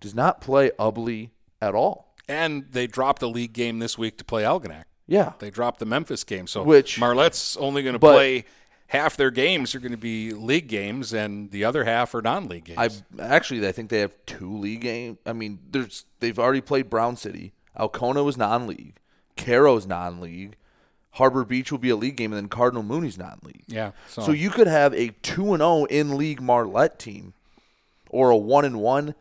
does 0.00 0.14
not 0.14 0.40
play 0.40 0.70
Ubly 0.78 1.30
at 1.60 1.74
all. 1.74 2.14
And 2.28 2.66
they 2.70 2.86
dropped 2.86 3.22
a 3.22 3.26
league 3.26 3.52
game 3.52 3.78
this 3.78 3.98
week 3.98 4.18
to 4.18 4.24
play 4.24 4.42
Algonac. 4.42 4.84
Yeah. 5.06 5.32
They 5.38 5.50
dropped 5.50 5.80
the 5.80 5.86
Memphis 5.86 6.24
game. 6.24 6.46
So 6.46 6.62
Which, 6.62 6.98
Marlette's 6.98 7.56
only 7.58 7.82
going 7.82 7.94
to 7.94 7.98
play 7.98 8.44
half 8.88 9.16
their 9.16 9.30
games 9.30 9.74
are 9.74 9.80
going 9.80 9.92
to 9.92 9.98
be 9.98 10.32
league 10.32 10.68
games 10.68 11.12
and 11.12 11.50
the 11.50 11.64
other 11.64 11.84
half 11.84 12.14
are 12.14 12.22
non-league 12.22 12.64
games. 12.64 13.04
I 13.18 13.22
actually 13.22 13.66
I 13.66 13.72
think 13.72 13.90
they 13.90 14.00
have 14.00 14.14
two 14.26 14.56
league 14.56 14.82
games. 14.82 15.18
I 15.26 15.32
mean, 15.32 15.58
there's 15.70 16.04
they've 16.20 16.38
already 16.38 16.60
played 16.60 16.88
Brown 16.88 17.16
City. 17.16 17.52
Alcona 17.78 18.22
was 18.22 18.36
non-league. 18.36 18.98
Caro's 19.36 19.86
non-league. 19.86 20.56
Harbor 21.12 21.44
Beach 21.44 21.70
will 21.70 21.78
be 21.78 21.90
a 21.90 21.96
league 21.96 22.16
game, 22.16 22.32
and 22.32 22.36
then 22.36 22.48
Cardinal 22.48 22.82
Mooney's 22.82 23.16
non-league. 23.16 23.62
Yeah. 23.68 23.92
So, 24.08 24.22
so 24.22 24.32
you 24.32 24.50
could 24.50 24.66
have 24.66 24.92
a 24.94 25.08
two 25.22 25.52
and 25.52 25.60
zero 25.60 25.68
oh 25.68 25.84
in 25.86 26.16
league 26.16 26.40
Marlette 26.40 26.98
team 26.98 27.34
or 28.14 28.30
a 28.30 28.36
one 28.36 28.64
and 28.64 28.80
one, 28.80 29.14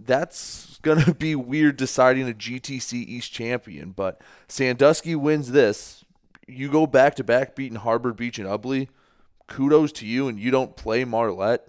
that's 0.00 0.78
going 0.78 1.00
to 1.04 1.14
be 1.14 1.36
weird 1.36 1.76
deciding 1.76 2.28
a 2.28 2.32
GTC 2.32 2.94
East 2.94 3.30
champion. 3.30 3.90
But 3.90 4.20
Sandusky 4.48 5.14
wins 5.14 5.52
this. 5.52 6.04
You 6.48 6.70
go 6.70 6.86
back 6.86 7.14
to 7.16 7.24
back 7.24 7.54
beating 7.54 7.78
Harbor 7.78 8.12
Beach 8.12 8.38
and 8.38 8.48
Ubly. 8.48 8.88
Kudos 9.48 9.92
to 9.92 10.06
you, 10.06 10.26
and 10.26 10.40
you 10.40 10.50
don't 10.50 10.76
play 10.76 11.04
Marlette. 11.04 11.68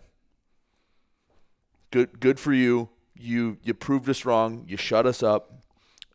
good 1.91 2.19
good 2.19 2.39
for 2.39 2.53
you. 2.53 2.89
You 3.15 3.57
you 3.63 3.73
proved 3.73 4.09
us 4.09 4.25
wrong. 4.25 4.65
You 4.67 4.77
shut 4.77 5.05
us 5.05 5.21
up, 5.21 5.63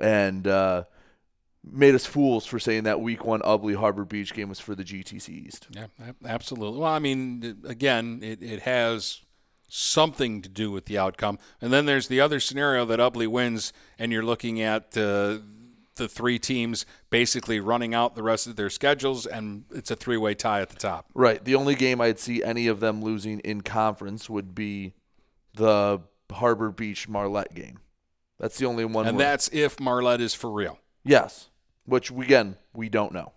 and 0.01 0.47
uh, 0.49 0.85
made 1.65 1.95
us 1.95 2.07
fools 2.07 2.47
for 2.47 2.59
saying 2.59 2.85
that 2.85 3.01
Week 3.01 3.25
One 3.25 3.41
Ubly 3.43 3.77
Harbor 3.77 4.05
Beach 4.05 4.35
game 4.35 4.49
was 4.49 4.59
for 4.59 4.75
the 4.75 4.83
GTC 4.85 5.29
East. 5.29 5.69
Yeah, 5.71 5.87
absolutely. 6.25 6.81
Well, 6.81 6.93
I 6.93 6.99
mean, 6.99 7.59
again, 7.65 8.21
it, 8.23 8.43
it 8.43 8.63
has 8.63 9.21
something 9.75 10.43
to 10.43 10.51
do 10.51 10.71
with 10.71 10.85
the 10.85 10.99
outcome. 10.99 11.39
And 11.63 11.73
then 11.73 11.87
there's 11.87 12.09
the 12.09 12.21
other 12.21 12.41
scenario 12.41 12.85
that 12.85 13.01
Ubly 13.01 13.27
wins, 13.27 13.73
and 13.99 14.13
you're 14.13 14.23
looking 14.23 14.61
at 14.61 14.95
uh, 14.99 15.39
the 15.95 16.09
three 16.09 16.39
teams 16.39 16.85
basically 17.09 17.59
running 17.59 17.95
out 17.95 18.15
the 18.15 18.23
rest 18.23 18.47
of 18.47 18.57
their 18.57 18.69
schedules, 18.69 19.25
and 19.25 19.65
it's 19.71 19.91
a 19.91 19.97
three 19.97 20.19
way 20.19 20.35
tie 20.35 20.61
at 20.61 20.69
the 20.69 20.77
top. 20.77 21.07
Right. 21.15 21.43
The 21.43 21.55
only 21.55 21.75
game 21.75 22.03
I'd 22.03 22.19
see 22.19 22.45
any 22.45 22.67
of 22.67 22.81
them 22.81 23.03
losing 23.03 23.41
in 23.41 23.63
conference 23.63 24.29
would 24.29 24.55
be 24.55 24.93
the 25.55 26.01
Harbor 26.31 26.71
Beach 26.71 27.09
Marlette 27.09 27.55
game. 27.55 27.79
That's 28.39 28.59
the 28.59 28.67
only 28.67 28.85
one. 28.85 29.07
And 29.07 29.17
where, 29.17 29.27
that's 29.27 29.49
if 29.55 29.81
Marlette 29.81 30.21
is 30.21 30.35
for 30.35 30.51
real. 30.51 30.79
Yes. 31.03 31.49
Which, 31.87 32.11
again, 32.11 32.57
we 32.75 32.91
don't 32.91 33.13
know. 33.13 33.33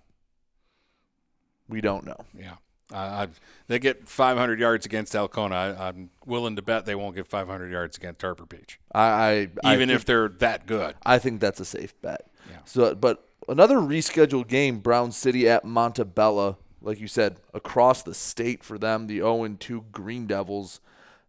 We 1.70 1.80
don't 1.80 2.06
know. 2.06 2.26
Yeah. 2.38 2.56
Uh, 2.94 3.28
they 3.68 3.80
get 3.80 4.08
500 4.08 4.60
yards 4.60 4.86
against 4.86 5.16
Alcona. 5.16 5.56
I, 5.56 5.90
am 5.90 6.12
willing 6.26 6.56
to 6.56 6.62
bet 6.62 6.86
they 6.86 6.96
won't 6.96 7.16
get 7.16 7.28
500 7.28 7.72
yards 7.72 7.98
against 7.98 8.22
Harbor 8.22 8.46
Beach. 8.46 8.80
I, 8.94 9.50
I 9.64 9.74
even 9.74 9.90
I 9.90 9.94
if 9.94 10.06
they're 10.06 10.30
that 10.30 10.68
good. 10.68 10.96
I 11.04 11.18
think 11.18 11.42
that's 11.42 11.60
a 11.60 11.66
safe 11.66 12.00
bet. 12.02 12.28
Yeah. 12.50 12.58
So, 12.66 12.94
but 12.94 13.28
another 13.48 13.78
rescheduled 13.78 14.48
game, 14.48 14.80
Brown 14.80 15.12
City 15.12 15.50
at 15.50 15.64
Montabella. 15.66 16.58
Like 16.82 17.00
you 17.00 17.08
said, 17.08 17.40
across 17.54 18.04
the 18.04 18.14
state 18.14 18.64
for 18.64 18.78
them, 18.78 19.08
the 19.08 19.20
0-2 19.20 19.92
Green 19.92 20.28
Devils. 20.28 20.80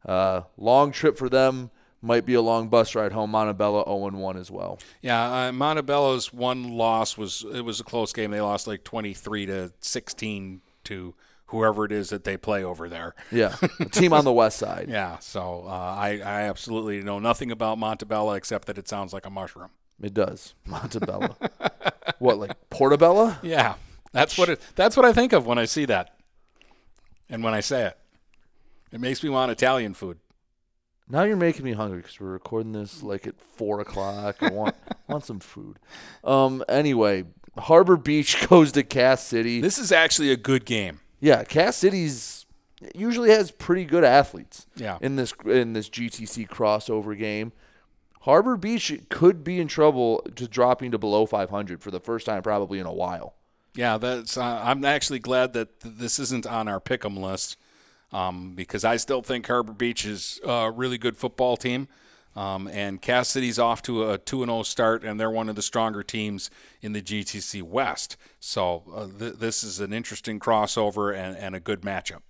Uh, 0.05 0.43
long 0.59 0.93
trip 0.93 1.17
for 1.17 1.31
them. 1.31 1.71
Might 2.03 2.27
be 2.27 2.35
a 2.35 2.43
long 2.43 2.69
bus 2.69 2.95
ride 2.95 3.13
home. 3.13 3.33
Montabella 3.33 3.89
0-1 3.89 4.39
as 4.39 4.51
well. 4.51 4.79
Yeah, 5.01 5.49
uh, 5.49 5.53
Montabella's 5.53 6.33
one 6.33 6.77
loss 6.77 7.17
was 7.17 7.45
it 7.53 7.63
was 7.63 7.81
a 7.81 7.85
close 7.85 8.13
game. 8.13 8.31
They 8.31 8.41
lost 8.43 8.67
like 8.67 8.85
23 8.85 9.47
to 9.47 9.73
16 9.81 10.61
to 10.85 11.15
whoever 11.47 11.85
it 11.85 11.93
is 11.93 12.11
that 12.11 12.25
they 12.25 12.37
play 12.37 12.65
over 12.65 12.89
there. 12.89 13.15
Yeah, 13.31 13.55
team 13.93 14.13
on 14.13 14.25
the 14.25 14.33
west 14.33 14.59
side. 14.59 14.89
Yeah, 14.89 15.19
so 15.19 15.65
uh, 15.67 15.71
I, 15.71 16.21
I 16.25 16.43
absolutely 16.43 17.03
know 17.03 17.19
nothing 17.19 17.51
about 17.51 17.79
Montabella 17.79 18.37
except 18.37 18.67
that 18.67 18.79
it 18.79 18.89
sounds 18.89 19.13
like 19.13 19.27
a 19.27 19.31
mushroom. 19.31 19.71
It 20.01 20.15
does, 20.15 20.55
Montabella. 20.69 21.37
what, 22.19 22.39
like 22.39 22.71
Portobello? 22.71 23.37
Yeah, 23.43 23.75
that's 24.13 24.37
what 24.37 24.49
it. 24.49 24.61
That's 24.75 24.97
what 24.97 25.07
I 25.07 25.13
think 25.13 25.33
of 25.33 25.47
when 25.47 25.59
I 25.59 25.65
see 25.65 25.85
that, 25.87 26.17
and 27.29 27.43
when 27.43 27.55
I 27.55 27.61
say 27.61 27.87
it, 27.87 27.99
it 28.93 29.01
makes 29.01 29.23
me 29.23 29.31
want 29.31 29.51
Italian 29.51 29.95
food. 29.95 30.19
Now 31.09 31.23
you're 31.23 31.37
making 31.37 31.65
me 31.65 31.73
hungry 31.73 31.99
because 31.99 32.19
we're 32.19 32.33
recording 32.33 32.73
this 32.73 33.03
like 33.03 33.29
at 33.29 33.41
four 33.41 33.81
o'clock. 33.81 34.43
I 34.43 34.51
want 34.51 34.75
want 35.09 35.25
some 35.25 35.39
food. 35.39 35.79
Um. 36.25 36.65
Anyway, 36.69 37.25
Harbor 37.57 37.97
Beach 37.97 38.49
goes 38.49 38.73
to 38.73 38.83
Cass 38.83 39.23
City. 39.23 39.61
This 39.61 39.79
is 39.79 39.93
actually 39.93 40.33
a 40.33 40.37
good 40.37 40.65
game. 40.65 41.01
Yeah, 41.21 41.45
Cass 41.45 41.77
City's 41.77 42.47
usually 42.95 43.31
has 43.31 43.51
pretty 43.51 43.85
good 43.85 44.05
athletes. 44.05 44.67
Yeah. 44.77 44.99
In 45.01 45.17
this 45.17 45.33
in 45.45 45.73
this 45.73 45.89
GTC 45.89 46.49
crossover 46.49 47.19
game, 47.19 47.53
Harbor 48.21 48.57
Beach 48.57 48.93
could 49.09 49.45
be 49.45 49.61
in 49.61 49.69
trouble 49.69 50.27
to 50.35 50.49
dropping 50.49 50.91
to 50.91 50.99
below 50.99 51.27
500 51.27 51.81
for 51.81 51.91
the 51.91 52.01
first 52.01 52.27
time 52.27 52.43
probably 52.43 52.79
in 52.79 52.87
a 52.87 52.93
while. 52.93 53.35
Yeah, 53.75 53.99
that's. 53.99 54.37
Uh, 54.37 54.61
I'm 54.65 54.85
actually 54.85 55.19
glad 55.19 55.53
that 55.53 55.81
this 55.81 56.19
isn't 56.19 56.47
on 56.47 56.67
our 56.67 56.81
pick'em 56.81 57.19
list 57.19 57.57
um, 58.13 58.55
because 58.55 58.85
I 58.85 58.97
still 58.97 59.23
think 59.23 59.47
Harbor 59.47 59.73
Beach 59.73 60.05
is 60.05 60.41
a 60.45 60.71
really 60.71 60.99
good 60.99 61.17
football 61.17 61.57
team. 61.57 61.89
Um, 62.37 62.69
and 62.69 63.01
Cass 63.01 63.29
City's 63.29 63.59
off 63.59 63.81
to 63.83 64.11
a 64.11 64.19
2 64.19 64.45
0 64.45 64.63
start, 64.63 65.03
and 65.03 65.19
they're 65.19 65.31
one 65.31 65.49
of 65.49 65.57
the 65.57 65.63
stronger 65.63 66.03
teams 66.03 66.51
in 66.83 66.93
the 66.93 67.01
GTC 67.01 67.63
West. 67.63 68.17
So 68.39 68.85
uh, 68.95 69.07
th- 69.19 69.35
this 69.39 69.65
is 69.65 69.81
an 69.81 69.95
interesting 69.95 70.39
crossover 70.39 71.17
and, 71.17 71.35
and 71.37 71.57
a 71.57 71.61
good 71.61 71.81
matchup. 71.81 72.21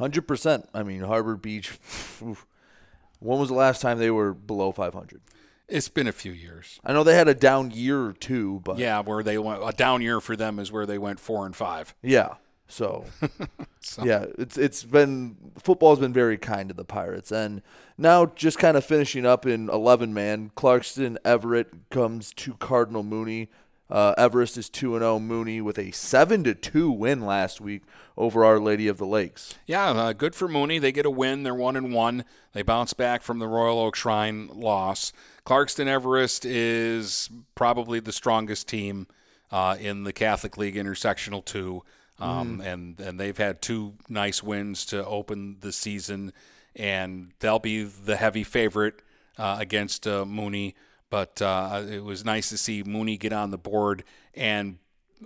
100%. 0.00 0.66
I 0.74 0.82
mean, 0.82 1.02
Harbor 1.02 1.36
Beach, 1.36 1.78
when 2.20 3.38
was 3.38 3.48
the 3.48 3.54
last 3.54 3.80
time 3.80 3.98
they 3.98 4.10
were 4.10 4.34
below 4.34 4.72
500? 4.72 5.20
It's 5.68 5.88
been 5.88 6.08
a 6.08 6.12
few 6.12 6.32
years. 6.32 6.80
I 6.84 6.92
know 6.92 7.04
they 7.04 7.14
had 7.14 7.28
a 7.28 7.34
down 7.34 7.70
year 7.70 8.02
or 8.06 8.12
two, 8.12 8.60
but 8.64 8.78
yeah, 8.78 9.00
where 9.00 9.22
they 9.22 9.38
went 9.38 9.62
a 9.64 9.72
down 9.72 10.02
year 10.02 10.20
for 10.20 10.36
them 10.36 10.58
is 10.58 10.72
where 10.72 10.84
they 10.86 10.98
went 10.98 11.20
four 11.20 11.46
and 11.46 11.56
five. 11.56 11.94
Yeah, 12.02 12.34
so, 12.72 13.04
so, 13.80 14.04
yeah, 14.04 14.24
it's 14.38 14.56
it's 14.56 14.82
been 14.82 15.36
football's 15.58 15.98
been 15.98 16.12
very 16.12 16.38
kind 16.38 16.70
to 16.70 16.74
the 16.74 16.84
Pirates, 16.84 17.30
and 17.30 17.60
now 17.98 18.26
just 18.26 18.58
kind 18.58 18.78
of 18.78 18.84
finishing 18.84 19.26
up 19.26 19.44
in 19.44 19.68
eleven 19.68 20.14
man. 20.14 20.50
Clarkston 20.56 21.18
Everest 21.24 21.68
comes 21.90 22.32
to 22.34 22.54
Cardinal 22.54 23.02
Mooney. 23.02 23.50
Uh, 23.90 24.14
Everest 24.16 24.56
is 24.56 24.70
two 24.70 24.94
and 24.94 25.02
zero. 25.02 25.16
Oh, 25.16 25.20
Mooney 25.20 25.60
with 25.60 25.78
a 25.78 25.90
seven 25.90 26.42
to 26.44 26.54
two 26.54 26.90
win 26.90 27.26
last 27.26 27.60
week 27.60 27.82
over 28.16 28.42
Our 28.42 28.58
Lady 28.58 28.88
of 28.88 28.96
the 28.96 29.06
Lakes. 29.06 29.54
Yeah, 29.66 29.90
uh, 29.90 30.14
good 30.14 30.34
for 30.34 30.48
Mooney. 30.48 30.78
They 30.78 30.92
get 30.92 31.04
a 31.04 31.10
win. 31.10 31.42
They're 31.42 31.54
one 31.54 31.76
and 31.76 31.92
one. 31.92 32.24
They 32.54 32.62
bounce 32.62 32.94
back 32.94 33.22
from 33.22 33.38
the 33.38 33.46
Royal 33.46 33.78
Oak 33.80 33.96
Shrine 33.96 34.48
loss. 34.48 35.12
Clarkston 35.44 35.88
Everest 35.88 36.46
is 36.46 37.28
probably 37.54 38.00
the 38.00 38.12
strongest 38.12 38.66
team 38.66 39.08
uh, 39.50 39.76
in 39.78 40.04
the 40.04 40.12
Catholic 40.14 40.56
League 40.56 40.76
Intersectional 40.76 41.44
Two. 41.44 41.82
Um, 42.18 42.58
mm. 42.58 42.66
and 42.66 43.00
and 43.00 43.18
they've 43.18 43.36
had 43.36 43.62
two 43.62 43.94
nice 44.08 44.42
wins 44.42 44.86
to 44.86 45.04
open 45.04 45.56
the 45.60 45.72
season, 45.72 46.32
and 46.76 47.32
they'll 47.40 47.58
be 47.58 47.82
the 47.84 48.16
heavy 48.16 48.44
favorite 48.44 49.02
uh, 49.38 49.56
against 49.58 50.06
uh, 50.06 50.24
Mooney. 50.24 50.74
But 51.10 51.42
uh, 51.42 51.82
it 51.88 52.04
was 52.04 52.24
nice 52.24 52.48
to 52.50 52.58
see 52.58 52.82
Mooney 52.82 53.18
get 53.18 53.32
on 53.32 53.50
the 53.50 53.58
board. 53.58 54.04
And 54.34 54.78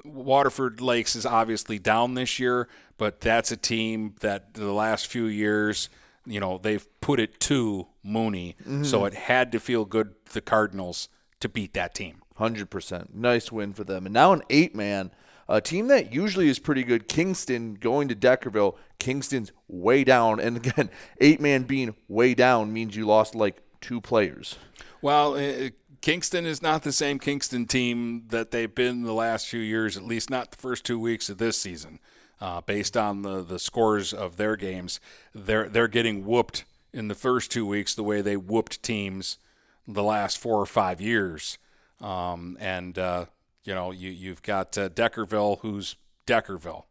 Waterford 0.05 0.81
Lakes 0.81 1.15
is 1.15 1.25
obviously 1.25 1.79
down 1.79 2.15
this 2.15 2.39
year, 2.39 2.69
but 2.99 3.21
that's 3.21 3.53
a 3.53 3.57
team 3.57 4.15
that 4.21 4.55
the 4.55 4.73
last 4.73 5.07
few 5.07 5.27
years, 5.27 5.89
you 6.27 6.41
know, 6.41 6.59
they've 6.59 6.87
put 7.01 7.21
it 7.21 7.39
to 7.41 7.87
Mooney, 8.03 8.57
mm-hmm. 8.63 8.85
so 8.85 9.05
it 9.05 9.15
had 9.15 9.53
to 9.53 9.61
feel 9.61 9.85
good 9.85 10.15
the 10.33 10.41
Cardinals 10.41 11.09
to 11.41 11.49
beat 11.49 11.73
that 11.75 11.95
team. 11.95 12.23
Hundred 12.37 12.69
percent, 12.69 13.15
nice 13.15 13.51
win 13.51 13.73
for 13.73 13.85
them. 13.85 14.07
And 14.07 14.13
now 14.13 14.33
an 14.33 14.43
eight 14.51 14.75
man 14.75 15.11
a 15.49 15.61
team 15.61 15.89
that 15.89 16.13
usually 16.13 16.49
is 16.49 16.59
pretty 16.59 16.83
good, 16.83 17.09
Kingston 17.09 17.75
going 17.75 18.09
to 18.09 18.15
Deckerville. 18.15 18.77
Kingston's 18.99 19.53
way 19.69 20.05
down. 20.05 20.41
And 20.41 20.57
again, 20.57 20.91
eight 21.21 21.41
man 21.41 21.65
being 21.65 21.95
way 22.09 22.35
down 22.35 22.73
means 22.73 22.97
you 22.97 23.07
lost 23.07 23.35
like 23.35 23.63
two 23.81 24.01
players. 24.01 24.57
Well, 25.01 25.35
uh, 25.35 25.71
Kingston 26.01 26.47
is 26.47 26.63
not 26.63 26.83
the 26.83 26.93
same 26.93 27.19
Kingston 27.19 27.67
team 27.67 28.25
that 28.29 28.51
they've 28.51 28.75
been 28.75 29.03
the 29.03 29.13
last 29.13 29.49
few 29.49 29.61
years, 29.61 29.97
at 29.97 30.05
least 30.05 30.31
not 30.31 30.51
the 30.51 30.57
first 30.57 30.85
two 30.85 30.99
weeks 30.99 31.29
of 31.29 31.39
this 31.39 31.59
season. 31.61 32.01
Uh, 32.39 32.61
based 32.61 32.97
on 32.99 33.23
the, 33.23 33.43
the 33.43 33.59
scores 33.59 34.13
of 34.13 34.37
their 34.37 34.57
games, 34.57 35.01
they're 35.35 35.71
they're 35.71 35.89
getting 35.89 36.27
whooped 36.27 36.65
in 36.93 37.09
the 37.09 37.15
first 37.15 37.51
two 37.51 37.65
weeks 37.65 37.95
the 37.95 38.03
way 38.03 38.21
they 38.21 38.37
whooped 38.37 38.83
teams 38.83 39.39
the 39.89 40.03
last 40.03 40.37
four 40.37 40.61
or 40.61 40.67
five 40.67 41.01
years. 41.01 41.57
Um, 41.99 42.59
and 42.61 42.99
uh, 42.99 43.27
you 43.67 43.75
know, 43.75 43.91
you 43.91 44.11
you've 44.11 44.43
got 44.43 44.77
uh, 44.79 44.89
Deckerville, 44.89 45.61
who's 45.61 45.97
Deckerville. 46.27 46.85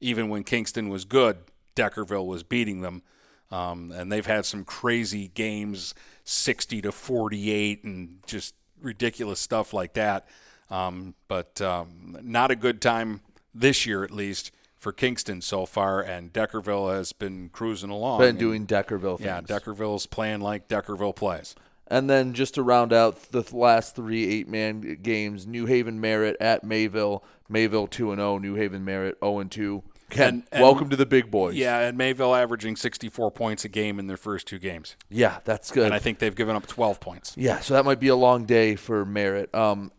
Even 0.00 0.28
when 0.28 0.42
Kingston 0.42 0.88
was 0.88 1.04
good, 1.04 1.38
Deckerville 1.76 2.26
was 2.26 2.42
beating 2.42 2.80
them, 2.80 3.02
um, 3.50 3.92
and 3.92 4.10
they've 4.10 4.26
had 4.26 4.44
some 4.44 4.64
crazy 4.64 5.28
games, 5.28 5.94
sixty 6.24 6.82
to 6.82 6.90
forty-eight, 6.90 7.84
and 7.84 8.18
just 8.26 8.54
ridiculous 8.80 9.40
stuff 9.40 9.72
like 9.72 9.92
that. 9.94 10.26
Um, 10.70 11.14
but 11.28 11.60
um, 11.60 12.18
not 12.22 12.50
a 12.50 12.56
good 12.56 12.80
time 12.80 13.20
this 13.54 13.86
year, 13.86 14.02
at 14.02 14.10
least 14.10 14.50
for 14.78 14.92
Kingston 14.92 15.40
so 15.40 15.66
far, 15.66 16.00
and 16.00 16.32
Deckerville 16.32 16.92
has 16.92 17.12
been 17.12 17.50
cruising 17.50 17.90
along. 17.90 18.20
Been 18.20 18.36
doing 18.36 18.66
Deckerville 18.66 19.18
things. 19.18 19.26
Yeah, 19.26 19.40
Deckerville's 19.42 20.06
playing 20.06 20.40
like 20.40 20.66
Deckerville 20.66 21.14
plays. 21.14 21.54
And 21.88 22.08
then 22.08 22.32
just 22.32 22.54
to 22.54 22.62
round 22.62 22.92
out 22.92 23.32
the 23.32 23.44
last 23.54 23.94
three 23.94 24.28
eight 24.28 24.48
man 24.48 24.98
games, 25.02 25.46
New 25.46 25.66
Haven 25.66 26.00
Merritt 26.00 26.36
at 26.40 26.64
Mayville. 26.64 27.22
Mayville 27.48 27.86
2 27.86 28.12
and 28.12 28.18
0, 28.18 28.38
New 28.38 28.54
Haven 28.54 28.82
Merritt 28.84 29.18
0 29.22 29.40
and 29.40 29.50
2. 29.50 29.82
Ken, 30.12 30.44
and, 30.52 30.62
welcome 30.62 30.90
to 30.90 30.96
the 30.96 31.06
big 31.06 31.30
boys. 31.30 31.54
Yeah, 31.54 31.78
and 31.80 31.96
Mayville 31.96 32.34
averaging 32.34 32.76
64 32.76 33.30
points 33.30 33.64
a 33.64 33.68
game 33.68 33.98
in 33.98 34.06
their 34.06 34.16
first 34.16 34.46
two 34.46 34.58
games. 34.58 34.96
Yeah, 35.08 35.38
that's 35.44 35.70
good. 35.70 35.86
And 35.86 35.94
I 35.94 35.98
think 35.98 36.18
they've 36.18 36.34
given 36.34 36.54
up 36.54 36.66
12 36.66 37.00
points. 37.00 37.34
Yeah, 37.36 37.60
so 37.60 37.74
that 37.74 37.84
might 37.84 38.00
be 38.00 38.08
a 38.08 38.16
long 38.16 38.44
day 38.44 38.76
for 38.76 39.04
Merritt. 39.06 39.54
Um, 39.54 39.90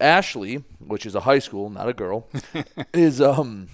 Ashley, 0.00 0.64
which 0.78 1.06
is 1.06 1.14
a 1.14 1.20
high 1.20 1.38
school, 1.38 1.70
not 1.70 1.88
a 1.88 1.92
girl, 1.92 2.28
is 2.94 3.20
um, 3.20 3.68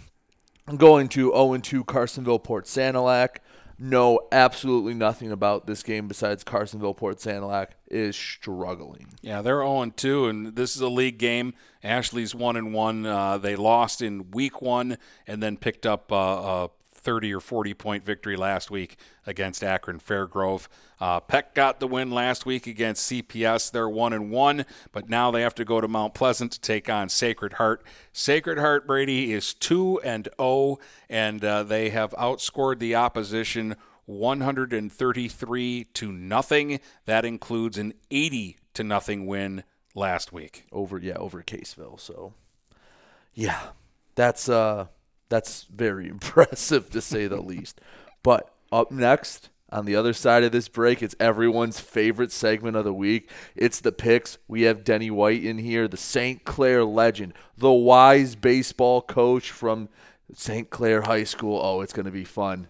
going 0.76 1.09
to 1.11 1.30
0 1.30 1.59
2 1.59 1.84
Carsonville 1.84 2.43
Port 2.43 2.66
Sanilac 2.66 3.36
know 3.79 4.20
absolutely 4.33 4.95
nothing 4.95 5.31
about 5.31 5.66
this 5.66 5.83
game 5.83 6.09
besides 6.09 6.45
Carsonville 6.45 6.97
Port 6.97 7.18
Sanilac 7.18 7.68
is 7.89 8.16
struggling. 8.16 9.14
Yeah, 9.22 9.43
they're 9.43 9.61
0 9.61 9.93
2, 9.97 10.27
and 10.27 10.57
this 10.57 10.77
is 10.77 10.83
a 10.83 10.89
league 10.89 11.18
game. 11.18 11.55
Ashley's 11.83 12.35
1 12.35 12.57
and 12.57 12.72
1. 12.72 13.07
Uh, 13.07 13.39
they 13.39 13.57
lost 13.57 14.03
in 14.03 14.31
week 14.31 14.61
one 14.62 14.99
and 15.27 15.43
then 15.43 15.57
picked 15.57 15.87
up 15.87 16.11
uh, 16.11 16.68
30 17.07 17.32
or 17.32 17.40
40 17.40 17.72
point 17.74 18.04
victory 18.04 18.36
last 18.36 18.68
week 18.68 18.98
against 19.26 19.62
Akron 19.62 20.00
Fairgrove. 20.00 20.66
Uh, 21.00 21.20
Peck 21.20 21.54
got 21.54 21.78
the 21.78 21.86
win 21.86 22.11
last 22.11 22.44
week 22.44 22.66
against 22.66 23.09
CPS. 23.09 23.70
They're 23.70 23.88
one 23.88 24.12
and 24.12 24.32
one, 24.32 24.66
but 24.90 25.09
now 25.09 25.30
they 25.30 25.42
have 25.42 25.54
to 25.54 25.64
go 25.64 25.80
to 25.80 25.86
Mount 25.86 26.14
Pleasant 26.14 26.50
to 26.50 26.61
take 26.61 26.90
on 26.90 27.09
Sacred 27.09 27.54
Heart. 27.54 27.84
Sacred 28.12 28.59
Heart 28.59 28.88
Brady 28.88 29.32
is 29.32 29.54
two 29.54 30.00
and 30.00 30.24
zero, 30.24 30.34
oh, 30.40 30.78
and 31.09 31.44
uh, 31.44 31.62
they 31.62 31.90
have 31.90 32.11
outscored 32.18 32.80
the 32.80 32.96
opposition 32.96 33.76
133 34.07 35.84
to 35.84 36.11
nothing. 36.12 36.80
That 37.04 37.24
includes 37.24 37.78
an 37.78 37.94
80 38.11 38.57
to 38.74 38.82
nothing 38.82 39.26
win 39.26 39.62
last 39.94 40.32
week 40.32 40.66
over 40.72 40.98
yeah 40.98 41.14
over 41.14 41.40
Caseville. 41.44 42.00
So 42.00 42.34
yeah, 43.32 43.61
that's 44.16 44.48
uh 44.48 44.88
that's 45.29 45.64
very 45.64 46.09
impressive 46.11 46.91
to 46.91 47.01
say 47.01 47.27
the 47.27 47.41
least. 47.41 47.81
But 48.22 48.53
up 48.72 48.91
next 48.91 49.51
on 49.70 49.85
the 49.85 49.97
other 49.97 50.12
side 50.12 50.45
of 50.45 50.53
this 50.53 50.68
break, 50.68 51.03
it's 51.03 51.16
everyone's 51.18 51.81
favorite 51.81 52.33
segment 52.33 52.77
of 52.77 52.85
the 52.85 52.93
week. 52.93 53.31
It's 53.55 53.81
the 53.81 53.93
picks. 53.93 54.39
We 54.49 54.62
have 54.62 54.85
Denny 54.85 55.11
White 55.11 55.45
in 55.45 55.59
here, 55.59 55.89
the 55.89 55.97
St. 55.97 56.45
Clair 56.45 56.85
legend, 56.85 57.35
the 57.57 57.72
wise 57.72 58.37
baseball 58.37 59.03
coach 59.03 59.51
from 59.51 59.89
St. 60.35 60.70
Clair 60.70 61.03
High 61.03 61.24
School. 61.24 61.61
Oh, 61.62 61.81
it's 61.81 61.93
going 61.93 62.07
to 62.07 62.12
be 62.12 62.24
fun. 62.24 62.68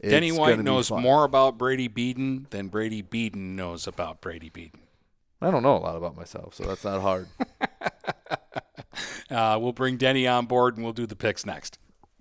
It's 0.00 0.10
Denny 0.10 0.32
White 0.32 0.58
knows 0.58 0.90
more 0.90 1.24
about 1.24 1.56
Brady 1.56 1.88
Beaton 1.88 2.46
than 2.50 2.68
Brady 2.68 3.00
Beaton 3.00 3.56
knows 3.56 3.86
about 3.86 4.20
Brady 4.20 4.50
Beaton. 4.50 4.80
I 5.40 5.50
don't 5.50 5.62
know 5.62 5.76
a 5.76 5.78
lot 5.78 5.96
about 5.96 6.16
myself, 6.16 6.54
so 6.54 6.64
that's 6.64 6.84
not 6.84 7.00
hard. 7.00 7.28
uh, 9.30 9.58
we'll 9.60 9.72
bring 9.72 9.96
Denny 9.96 10.26
on 10.26 10.46
board 10.46 10.76
and 10.76 10.84
we'll 10.84 10.92
do 10.92 11.06
the 11.06 11.16
picks 11.16 11.46
next. 11.46 11.78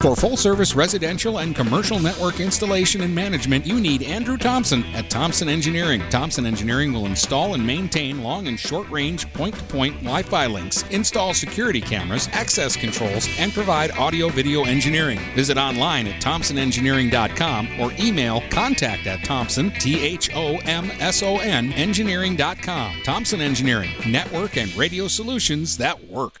For 0.00 0.14
full 0.14 0.36
service 0.36 0.76
residential 0.76 1.40
and 1.40 1.56
commercial 1.56 1.98
network 1.98 2.38
installation 2.38 3.00
and 3.00 3.12
management, 3.12 3.66
you 3.66 3.80
need 3.80 4.04
Andrew 4.04 4.36
Thomson 4.36 4.84
at 4.94 5.10
Thomson 5.10 5.48
Engineering. 5.48 6.00
Thomson 6.08 6.46
Engineering 6.46 6.92
will 6.92 7.06
install 7.06 7.54
and 7.54 7.66
maintain 7.66 8.22
long 8.22 8.46
and 8.46 8.56
short 8.60 8.88
range 8.90 9.26
point 9.32 9.56
to 9.56 9.64
point 9.64 9.96
Wi 9.96 10.22
Fi 10.22 10.46
links, 10.46 10.84
install 10.90 11.34
security 11.34 11.80
cameras, 11.80 12.28
access 12.30 12.76
controls, 12.76 13.28
and 13.40 13.52
provide 13.52 13.90
audio 13.98 14.28
video 14.28 14.62
engineering. 14.62 15.18
Visit 15.34 15.58
online 15.58 16.06
at 16.06 16.22
thomsonengineering.com 16.22 17.80
or 17.80 17.90
email 17.98 18.40
contact 18.50 19.08
at 19.08 19.24
Thomson, 19.24 19.70
T 19.80 20.00
H 20.00 20.30
O 20.32 20.58
M 20.58 20.92
S 21.00 21.24
O 21.24 21.38
N, 21.38 21.72
engineering.com. 21.72 23.00
Thomson 23.02 23.40
Engineering, 23.40 23.90
network 24.06 24.58
and 24.58 24.72
radio 24.76 25.08
solutions 25.08 25.76
that 25.78 26.04
work. 26.04 26.40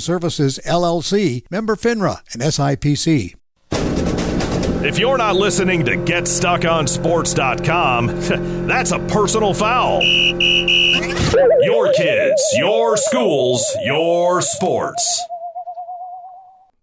Services 0.00 0.58
LLC, 0.64 1.44
member 1.50 1.76
FINRA 1.76 2.22
and 2.32 2.42
SIPC. 2.42 3.34
If 4.80 4.96
you're 4.98 5.18
not 5.18 5.34
listening 5.34 5.84
to 5.86 5.96
GetStuckOnSports.com, 5.96 8.06
that's 8.68 8.92
a 8.92 9.00
personal 9.00 9.52
foul. 9.52 10.00
Your 11.60 11.92
kids, 11.92 12.42
your 12.56 12.96
schools, 12.96 13.66
your 13.82 14.40
sports. 14.40 15.24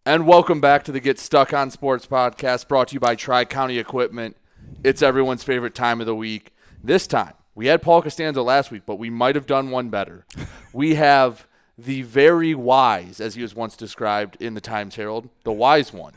And 0.05 0.27
welcome 0.27 0.59
back 0.61 0.83
to 0.83 0.91
the 0.91 0.99
Get 0.99 1.17
Stuck 1.17 1.51
on 1.53 1.71
Sports 1.71 2.05
podcast 2.05 2.67
brought 2.67 2.89
to 2.89 2.93
you 2.95 2.99
by 2.99 3.15
Tri 3.15 3.45
County 3.45 3.79
Equipment. 3.79 4.37
It's 4.83 5.01
everyone's 5.01 5.43
favorite 5.43 5.73
time 5.73 5.99
of 5.99 6.05
the 6.05 6.13
week. 6.13 6.53
This 6.83 7.07
time, 7.07 7.33
we 7.55 7.65
had 7.67 7.81
Paul 7.81 8.03
Costanzo 8.03 8.43
last 8.43 8.69
week, 8.69 8.83
but 8.85 8.99
we 8.99 9.09
might 9.09 9.33
have 9.35 9.47
done 9.47 9.71
one 9.71 9.89
better. 9.89 10.25
We 10.73 10.93
have 10.95 11.47
the 11.77 12.01
very 12.03 12.55
wise, 12.55 13.19
as 13.19 13.35
he 13.35 13.41
was 13.41 13.55
once 13.55 13.75
described 13.75 14.41
in 14.41 14.53
the 14.53 14.61
Times 14.61 14.95
Herald, 14.95 15.29
the 15.43 15.51
wise 15.51 15.91
one, 15.91 16.13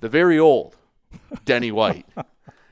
the 0.00 0.08
very 0.08 0.38
old 0.38 0.76
Denny 1.44 1.72
White. 1.72 2.06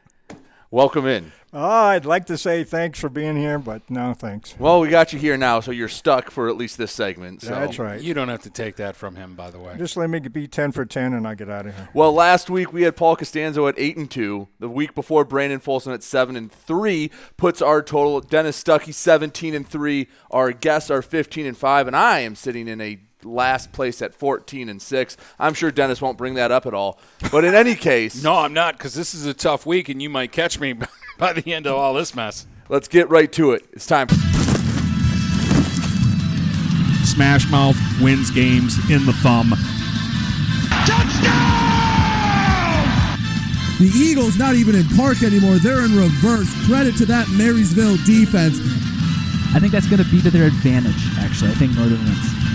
Welcome 0.71 1.07
in. 1.07 1.33
Oh, 1.59 1.87
I'd 1.87 2.05
like 2.05 2.27
to 2.27 2.37
say 2.37 2.65
thanks 2.65 3.01
for 3.01 3.09
being 3.09 3.35
here, 3.35 3.59
but 3.59 3.89
no 3.89 4.13
thanks. 4.13 4.55
Well, 4.59 4.79
we 4.79 4.91
got 4.91 5.15
you 5.15 5.19
here 5.19 5.39
now, 5.39 5.61
so 5.61 5.71
you're 5.71 5.89
stuck 5.89 6.31
for 6.31 6.51
at 6.51 6.57
least 6.59 6.77
this 6.77 6.93
segment. 6.93 7.41
So. 7.41 7.49
That's 7.49 7.79
right. 7.79 7.99
You 7.99 8.13
don't 8.13 8.29
have 8.29 8.43
to 8.43 8.51
take 8.51 8.77
that 8.77 8.95
from 8.95 9.17
him, 9.17 9.35
by 9.37 9.51
the 9.51 9.59
way. 9.59 9.75
Just 9.79 9.97
let 9.97 10.11
me 10.11 10.19
be 10.19 10.47
10 10.47 10.73
for 10.73 10.85
10 10.85 11.15
and 11.15 11.27
I 11.27 11.35
get 11.35 11.49
out 11.49 11.65
of 11.67 11.75
here. 11.75 11.89
Well, 11.95 12.13
last 12.13 12.51
week 12.51 12.75
we 12.75 12.83
had 12.83 12.95
Paul 12.95 13.17
Costanzo 13.17 13.69
at 13.69 13.75
8 13.79 13.97
and 13.97 14.11
2. 14.11 14.49
The 14.59 14.69
week 14.69 14.95
before, 14.95 15.25
Brandon 15.25 15.59
Folsom 15.59 15.95
at 15.95 16.03
7 16.03 16.37
and 16.37 16.53
3 16.53 17.11
puts 17.39 17.63
our 17.63 17.81
total. 17.81 18.21
Dennis 18.21 18.63
Stuckey 18.63 18.93
17 18.93 19.55
and 19.55 19.67
3. 19.67 20.09
Our 20.31 20.53
guests 20.53 20.91
are 20.91 21.01
15 21.01 21.47
and 21.47 21.57
5, 21.57 21.87
and 21.87 21.97
I 21.97 22.19
am 22.19 22.35
sitting 22.35 22.69
in 22.69 22.83
a 22.83 22.99
last 23.25 23.73
place 23.73 24.03
at 24.03 24.15
14 24.15 24.69
and 24.69 24.83
6. 24.83 25.17
I'm 25.39 25.55
sure 25.55 25.71
Dennis 25.71 26.03
won't 26.03 26.19
bring 26.19 26.35
that 26.35 26.53
up 26.53 26.67
at 26.67 26.75
all. 26.75 27.01
But 27.33 27.47
in 27.47 27.55
any 27.55 27.75
case. 27.77 28.23
no, 28.23 28.35
I'm 28.41 28.53
not 28.53 28.77
because 28.77 28.93
this 28.93 29.15
is 29.15 29.25
a 29.25 29.33
tough 29.33 29.65
week 29.65 29.89
and 29.89 30.03
you 30.03 30.11
might 30.11 30.33
catch 30.33 30.61
me 30.61 30.75
by 31.19 31.33
the 31.33 31.53
end 31.53 31.67
of 31.67 31.75
all 31.75 31.95
this 31.95 32.15
mess. 32.15 32.47
Let's 32.69 32.89
get 32.89 33.09
right 33.11 33.31
to 33.33 33.53
it. 33.53 33.65
It's 33.73 33.87
time. 33.87 34.09
Smash 37.05 37.49
Mouth 37.51 37.77
wins 38.01 38.31
games 38.31 38.79
in 38.91 39.07
the 39.07 39.13
thumb. 39.15 39.55
Touchdown! 40.85 41.57
The 43.79 43.91
Eagles 43.95 44.39
not 44.39 44.55
even 44.55 44.75
in 44.75 44.85
park 44.97 45.23
anymore. 45.23 45.57
They're 45.57 45.85
in 45.85 45.97
reverse. 45.97 46.49
Credit 46.67 46.97
to 46.97 47.07
that 47.07 47.29
Marysville 47.29 47.97
defense. 48.05 48.59
I 49.55 49.61
think 49.61 49.73
that's 49.73 49.87
going 49.87 50.03
to 50.03 50.11
be 50.11 50.21
to 50.23 50.31
their 50.31 50.47
advantage, 50.47 50.97
actually. 51.19 51.51
I 51.51 51.55
think 51.55 51.77
Northern 51.77 52.03
wins. 52.05 52.47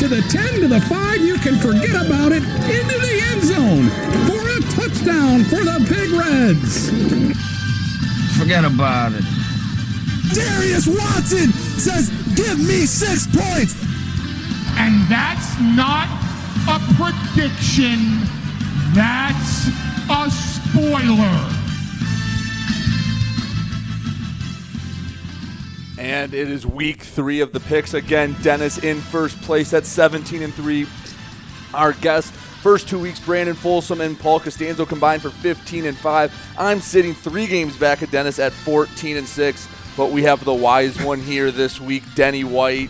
To 0.00 0.08
the 0.08 0.22
10 0.28 0.60
to 0.60 0.68
the 0.68 0.80
5, 0.80 1.20
you 1.20 1.38
can 1.38 1.56
forget 1.58 1.94
about 1.94 2.32
it. 2.32 2.42
Into 2.42 2.98
the 2.98 3.20
end 3.30 3.42
zone 3.42 3.88
for 4.26 4.42
a 4.42 4.60
touchdown 4.74 5.44
for 5.44 5.62
the 5.62 5.78
Big 5.88 6.10
Reds. 6.10 6.90
Forget 8.38 8.64
about 8.64 9.12
it. 9.12 9.24
Darius 10.32 10.86
Watson 10.86 11.52
says, 11.78 12.10
Give 12.34 12.58
me 12.58 12.86
six 12.86 13.26
points. 13.26 13.74
And 14.76 15.08
that's 15.08 15.58
not 15.60 16.08
a 16.68 16.80
prediction, 16.96 18.20
that's 18.92 19.68
a 20.10 20.30
spoiler. 20.30 21.50
And 25.96 26.34
it 26.34 26.50
is 26.50 26.66
week 26.66 27.02
three 27.02 27.40
of 27.40 27.52
the 27.52 27.60
picks. 27.60 27.94
Again, 27.94 28.36
Dennis 28.42 28.78
in 28.78 29.00
first 29.00 29.40
place 29.42 29.72
at 29.72 29.86
17 29.86 30.42
and 30.42 30.52
3. 30.52 30.86
Our 31.72 31.92
guest, 31.94 32.34
first 32.64 32.88
two 32.88 32.98
weeks, 32.98 33.20
Brandon 33.20 33.54
Folsom 33.54 34.00
and 34.00 34.18
Paul 34.18 34.40
Costanzo 34.40 34.86
combined 34.86 35.20
for 35.20 35.28
15 35.28 35.84
and 35.84 35.94
5. 35.94 36.54
I'm 36.58 36.80
sitting 36.80 37.12
three 37.12 37.46
games 37.46 37.76
back 37.76 38.02
at 38.02 38.10
Dennis 38.10 38.38
at 38.38 38.54
14 38.54 39.18
and 39.18 39.28
6. 39.28 39.68
But 39.98 40.12
we 40.12 40.22
have 40.22 40.42
the 40.46 40.54
wise 40.54 40.98
one 41.02 41.20
here 41.20 41.50
this 41.50 41.78
week, 41.78 42.04
Denny 42.14 42.42
White. 42.42 42.88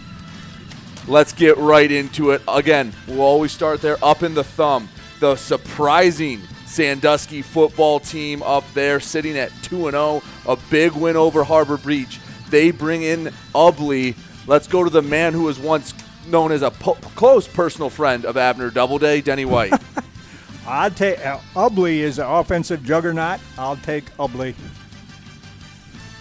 Let's 1.09 1.33
get 1.33 1.57
right 1.57 1.91
into 1.91 2.31
it. 2.31 2.41
Again, 2.47 2.93
we'll 3.09 3.23
always 3.23 3.51
start 3.51 3.83
there 3.83 3.97
up 4.01 4.23
in 4.23 4.35
the 4.35 4.45
thumb. 4.45 4.89
The 5.19 5.35
surprising 5.35 6.43
Sandusky 6.67 7.43
football 7.43 7.99
team 7.99 8.45
up 8.45 8.63
there 8.75 9.01
sitting 9.01 9.37
at 9.37 9.51
2 9.65 9.91
0, 9.91 10.23
a 10.47 10.57
big 10.71 10.93
win 10.93 11.17
over 11.17 11.43
Harbor 11.43 11.79
Beach. 11.79 12.21
They 12.49 12.71
bring 12.71 13.03
in 13.03 13.33
Ubley. 13.53 14.15
Let's 14.47 14.69
go 14.69 14.85
to 14.85 14.91
the 14.91 15.03
man 15.03 15.33
who 15.33 15.43
was 15.43 15.59
once 15.59 15.93
known 16.27 16.53
as 16.53 16.63
a 16.63 16.71
po- 16.71 16.95
close 17.17 17.47
personal 17.47 17.91
friend 17.91 18.25
of 18.25 18.37
Abner 18.37 18.71
Doubleday, 18.71 19.21
Denny 19.21 19.45
White. 19.45 19.73
I'd 20.67 20.97
take 20.97 21.25
uh, 21.25 21.39
Ubley 21.55 21.99
is 21.99 22.19
an 22.19 22.27
offensive 22.27 22.83
juggernaut. 22.85 23.41
I'll 23.59 23.77
take 23.77 24.05
Ubley. 24.17 24.55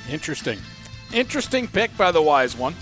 Interesting. 0.10 0.60
Interesting 1.14 1.68
pick 1.68 1.96
by 1.96 2.12
the 2.12 2.22
wise 2.22 2.58
one. 2.58 2.76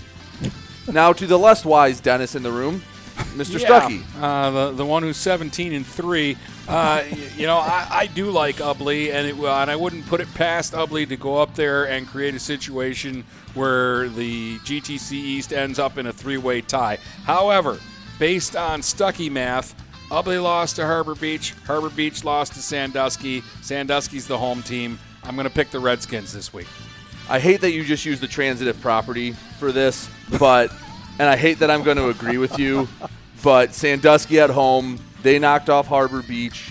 now 0.90 1.12
to 1.12 1.26
the 1.26 1.38
less 1.38 1.64
wise 1.64 2.00
Dennis 2.00 2.34
in 2.34 2.42
the 2.42 2.50
room, 2.50 2.82
Mr. 3.32 3.58
Yeah, 3.60 3.68
Stuckey. 3.80 4.02
uh, 4.20 4.50
the 4.50 4.72
the 4.72 4.86
one 4.86 5.02
who's 5.02 5.16
17 5.16 5.72
and 5.72 5.86
three. 5.86 6.36
Uh, 6.68 7.02
y- 7.10 7.18
you 7.36 7.46
know, 7.46 7.56
I, 7.58 7.86
I 7.90 8.06
do 8.06 8.30
like 8.30 8.56
Ubley, 8.56 9.12
and 9.12 9.26
it, 9.26 9.34
and 9.36 9.70
I 9.70 9.76
wouldn't 9.76 10.06
put 10.06 10.20
it 10.20 10.32
past 10.34 10.72
Ubley 10.74 11.08
to 11.08 11.16
go 11.16 11.38
up 11.38 11.54
there 11.54 11.84
and 11.88 12.06
create 12.06 12.34
a 12.34 12.38
situation 12.40 13.24
where 13.54 14.08
the 14.08 14.58
GTC 14.60 15.12
East 15.12 15.52
ends 15.52 15.78
up 15.78 15.98
in 15.98 16.06
a 16.06 16.12
three-way 16.12 16.60
tie. 16.62 16.98
However, 17.24 17.78
based 18.18 18.54
on 18.56 18.80
Stuckey 18.80 19.30
math, 19.30 19.74
Ubley 20.10 20.42
lost 20.42 20.76
to 20.76 20.86
Harbor 20.86 21.14
Beach. 21.14 21.54
Harbor 21.66 21.90
Beach 21.90 22.22
lost 22.24 22.52
to 22.54 22.60
Sandusky. 22.60 23.42
Sandusky's 23.62 24.26
the 24.26 24.38
home 24.38 24.62
team. 24.62 24.98
I'm 25.24 25.34
going 25.36 25.48
to 25.48 25.54
pick 25.54 25.70
the 25.70 25.80
Redskins 25.80 26.32
this 26.32 26.52
week. 26.52 26.66
I 27.28 27.38
hate 27.38 27.60
that 27.62 27.70
you 27.72 27.84
just 27.84 28.04
used 28.04 28.20
the 28.20 28.26
transitive 28.28 28.80
property 28.80 29.32
for 29.58 29.70
this, 29.72 30.08
but 30.38 30.72
and 31.18 31.28
I 31.28 31.36
hate 31.36 31.58
that 31.60 31.70
I'm 31.70 31.82
going 31.82 31.96
to 31.98 32.08
agree 32.08 32.36
with 32.38 32.58
you, 32.58 32.88
but 33.42 33.74
Sandusky 33.74 34.40
at 34.40 34.50
home, 34.50 34.98
they 35.22 35.38
knocked 35.38 35.68
off 35.70 35.86
Harbor 35.86 36.22
Beach. 36.22 36.70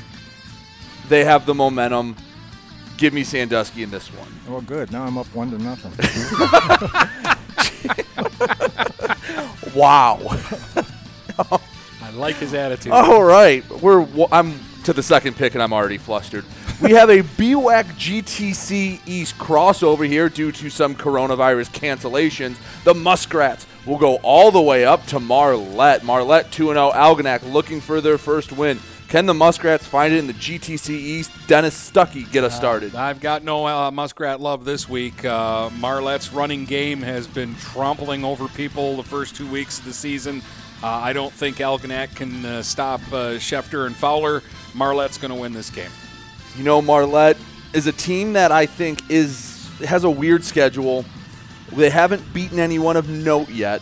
They 1.09 1.23
have 1.25 1.45
the 1.45 1.53
momentum. 1.53 2.15
Give 2.97 3.13
me 3.13 3.23
Sandusky 3.23 3.83
in 3.83 3.91
this 3.91 4.07
one. 4.13 4.27
Well, 4.47 4.61
good. 4.61 4.91
Now 4.91 5.03
I'm 5.03 5.17
up 5.17 5.27
one 5.33 5.51
to 5.51 5.57
nothing. 5.57 5.91
Wow. 9.75 10.19
I 12.01 12.11
like 12.13 12.35
his 12.35 12.53
attitude. 12.53 12.91
All 12.91 13.23
right, 13.23 13.67
we're 13.81 14.05
I'm 14.31 14.59
to 14.83 14.93
the 14.93 15.03
second 15.03 15.35
pick 15.37 15.53
and 15.53 15.63
I'm 15.63 15.73
already 15.73 15.97
flustered. 15.97 16.45
We 16.81 16.93
have 16.93 17.11
a 17.11 17.21
BWAC 17.21 17.83
GTC 17.93 19.01
East 19.05 19.37
crossover 19.37 20.07
here 20.07 20.29
due 20.29 20.51
to 20.53 20.71
some 20.71 20.95
coronavirus 20.95 21.69
cancellations. 21.69 22.57
The 22.85 22.95
Muskrats 22.95 23.67
will 23.85 23.99
go 23.99 24.15
all 24.23 24.49
the 24.49 24.61
way 24.61 24.83
up 24.83 25.05
to 25.07 25.19
Marlette. 25.19 26.03
Marlette 26.03 26.51
2 26.51 26.69
0. 26.69 26.91
Algonac 26.91 27.43
looking 27.53 27.81
for 27.81 28.01
their 28.01 28.17
first 28.17 28.51
win. 28.51 28.79
Can 29.09 29.27
the 29.27 29.33
Muskrats 29.35 29.85
find 29.85 30.11
it 30.11 30.17
in 30.17 30.25
the 30.25 30.33
GTC 30.33 30.89
East? 30.89 31.31
Dennis 31.45 31.91
Stuckey 31.91 32.29
get 32.31 32.43
us 32.43 32.55
started. 32.55 32.95
I've 32.95 33.19
got 33.19 33.43
no 33.43 33.67
uh, 33.67 33.91
Muskrat 33.91 34.41
love 34.41 34.65
this 34.65 34.89
week. 34.89 35.23
Uh, 35.23 35.69
Marlette's 35.77 36.33
running 36.33 36.65
game 36.65 37.03
has 37.03 37.27
been 37.27 37.53
trampling 37.57 38.25
over 38.25 38.47
people 38.47 38.97
the 38.97 39.03
first 39.03 39.35
two 39.35 39.47
weeks 39.51 39.77
of 39.77 39.85
the 39.85 39.93
season. 39.93 40.41
Uh, 40.81 40.87
I 40.87 41.13
don't 41.13 41.31
think 41.31 41.57
Algonac 41.57 42.15
can 42.15 42.43
uh, 42.43 42.63
stop 42.63 43.01
uh, 43.11 43.33
Schefter 43.33 43.85
and 43.85 43.95
Fowler. 43.95 44.41
Marlette's 44.73 45.19
going 45.19 45.31
to 45.31 45.39
win 45.39 45.53
this 45.53 45.69
game. 45.69 45.91
You 46.57 46.63
know, 46.63 46.81
Marlette 46.81 47.37
is 47.73 47.87
a 47.87 47.91
team 47.91 48.33
that 48.33 48.51
I 48.51 48.65
think 48.65 49.09
is 49.09 49.69
has 49.85 50.03
a 50.03 50.09
weird 50.09 50.43
schedule. 50.43 51.05
They 51.71 51.89
haven't 51.89 52.33
beaten 52.33 52.59
anyone 52.59 52.97
of 52.97 53.09
note 53.09 53.49
yet, 53.49 53.81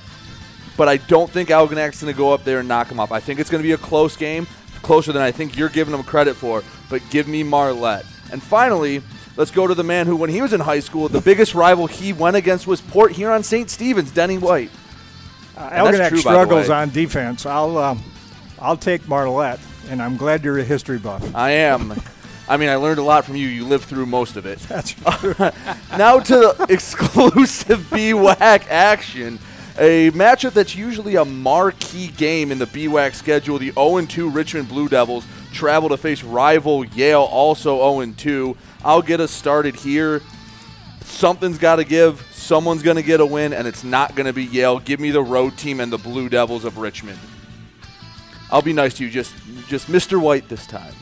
but 0.77 0.87
I 0.87 0.97
don't 0.97 1.29
think 1.29 1.49
Algonac's 1.49 2.01
going 2.01 2.13
to 2.13 2.17
go 2.17 2.33
up 2.33 2.43
there 2.43 2.59
and 2.59 2.67
knock 2.67 2.87
them 2.87 2.99
off. 2.99 3.11
I 3.11 3.19
think 3.19 3.39
it's 3.39 3.49
going 3.49 3.61
to 3.61 3.67
be 3.67 3.73
a 3.73 3.77
close 3.77 4.15
game, 4.15 4.47
closer 4.83 5.11
than 5.11 5.21
I 5.21 5.31
think 5.31 5.57
you're 5.57 5.69
giving 5.69 5.91
them 5.91 6.03
credit 6.03 6.35
for. 6.35 6.63
But 6.89 7.01
give 7.09 7.27
me 7.27 7.43
Marlette. 7.43 8.05
And 8.31 8.41
finally, 8.41 9.01
let's 9.35 9.49
go 9.49 9.65
to 9.65 9.73
the 9.73 9.83
man 9.83 10.05
who, 10.05 10.15
when 10.15 10.29
he 10.29 10.41
was 10.41 10.53
in 10.53 10.59
high 10.59 10.79
school, 10.79 11.09
the 11.09 11.21
biggest 11.21 11.55
rival 11.55 11.87
he 11.87 12.13
went 12.13 12.35
against 12.35 12.67
was 12.67 12.79
Port 12.79 13.11
Huron 13.13 13.41
St. 13.41 13.69
Stephen's, 13.69 14.11
Denny 14.11 14.37
White. 14.37 14.69
Uh, 15.57 15.69
Algonac 15.71 16.09
true, 16.09 16.19
struggles 16.19 16.69
on 16.69 16.89
defense. 16.91 17.45
I'll 17.45 17.77
um, 17.77 18.03
I'll 18.59 18.77
take 18.77 19.07
Marlette, 19.07 19.59
and 19.89 20.01
I'm 20.01 20.15
glad 20.15 20.43
you're 20.43 20.59
a 20.59 20.63
history 20.63 20.99
buff. 20.99 21.35
I 21.35 21.51
am. 21.51 21.99
I 22.49 22.57
mean, 22.57 22.69
I 22.69 22.75
learned 22.75 22.99
a 22.99 23.03
lot 23.03 23.25
from 23.25 23.35
you. 23.35 23.47
You 23.47 23.63
lived 23.63 23.85
through 23.85 24.07
most 24.07 24.35
of 24.35 24.47
it. 24.47 24.57
That's 24.67 24.99
right. 25.39 25.53
now 25.97 26.19
to 26.19 26.65
exclusive 26.69 27.79
BWAC 27.91 28.67
action. 28.67 29.39
A 29.77 30.11
matchup 30.11 30.51
that's 30.51 30.75
usually 30.75 31.15
a 31.15 31.23
marquee 31.23 32.07
game 32.07 32.51
in 32.51 32.59
the 32.59 32.65
BWAC 32.65 33.13
schedule. 33.13 33.57
The 33.57 33.71
0-2 33.71 34.35
Richmond 34.35 34.67
Blue 34.67 34.89
Devils 34.89 35.25
travel 35.53 35.87
to 35.87 35.95
face 35.95 36.21
rival 36.21 36.83
Yale, 36.83 37.21
also 37.21 37.79
0-2. 37.79 38.57
I'll 38.83 39.01
get 39.01 39.21
us 39.21 39.31
started 39.31 39.77
here. 39.77 40.21
Something's 40.99 41.57
got 41.57 41.77
to 41.77 41.85
give. 41.85 42.27
Someone's 42.33 42.83
going 42.83 42.97
to 42.97 43.03
get 43.03 43.21
a 43.21 43.25
win, 43.25 43.53
and 43.53 43.65
it's 43.69 43.85
not 43.85 44.15
going 44.15 44.25
to 44.25 44.33
be 44.33 44.43
Yale. 44.43 44.79
Give 44.79 44.99
me 44.99 45.11
the 45.11 45.23
road 45.23 45.57
team 45.57 45.79
and 45.79 45.93
the 45.93 45.97
Blue 45.97 46.27
Devils 46.27 46.65
of 46.65 46.77
Richmond. 46.77 47.19
I'll 48.51 48.61
be 48.61 48.73
nice 48.73 48.95
to 48.95 49.05
you, 49.05 49.09
just 49.09 49.33
just 49.67 49.87
Mr. 49.87 50.19
White 50.19 50.49
this 50.49 50.67
time. 50.67 50.93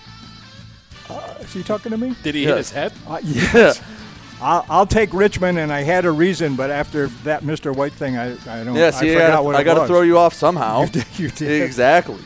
Is 1.42 1.54
he 1.54 1.64
talking 1.64 1.92
to 1.92 1.98
me? 1.98 2.16
Did 2.24 2.36
he 2.36 2.42
Yes. 2.44 2.50
hit 2.50 2.58
his 2.58 2.72
head? 2.72 2.94
Uh, 3.08 3.20
yes. 3.24 3.82
I'll, 4.42 4.66
I'll 4.70 4.86
take 4.86 5.14
Richmond, 5.14 5.58
and 5.58 5.72
I 5.74 5.82
had 5.82 6.06
a 6.06 6.12
reason, 6.12 6.56
but 6.56 6.70
after 6.70 7.08
that 7.24 7.42
Mr. 7.44 7.76
White 7.76 7.94
thing, 7.94 8.18
I, 8.18 8.34
I 8.48 8.64
don't. 8.64 8.76
Yeah, 8.76 8.88
I 8.88 8.92
see, 8.92 9.10
I 9.12 9.14
forgot 9.14 9.28
gotta, 9.32 9.44
what 9.44 9.56
I 9.56 9.64
gotta 9.64 9.88
throw 9.88 10.02
you 10.02 10.18
off 10.18 10.34
somehow. 10.34 10.82
You 10.86 10.90
did- 10.90 11.06
you 11.20 11.30
did. 11.30 11.62
Exactly. 11.64 12.20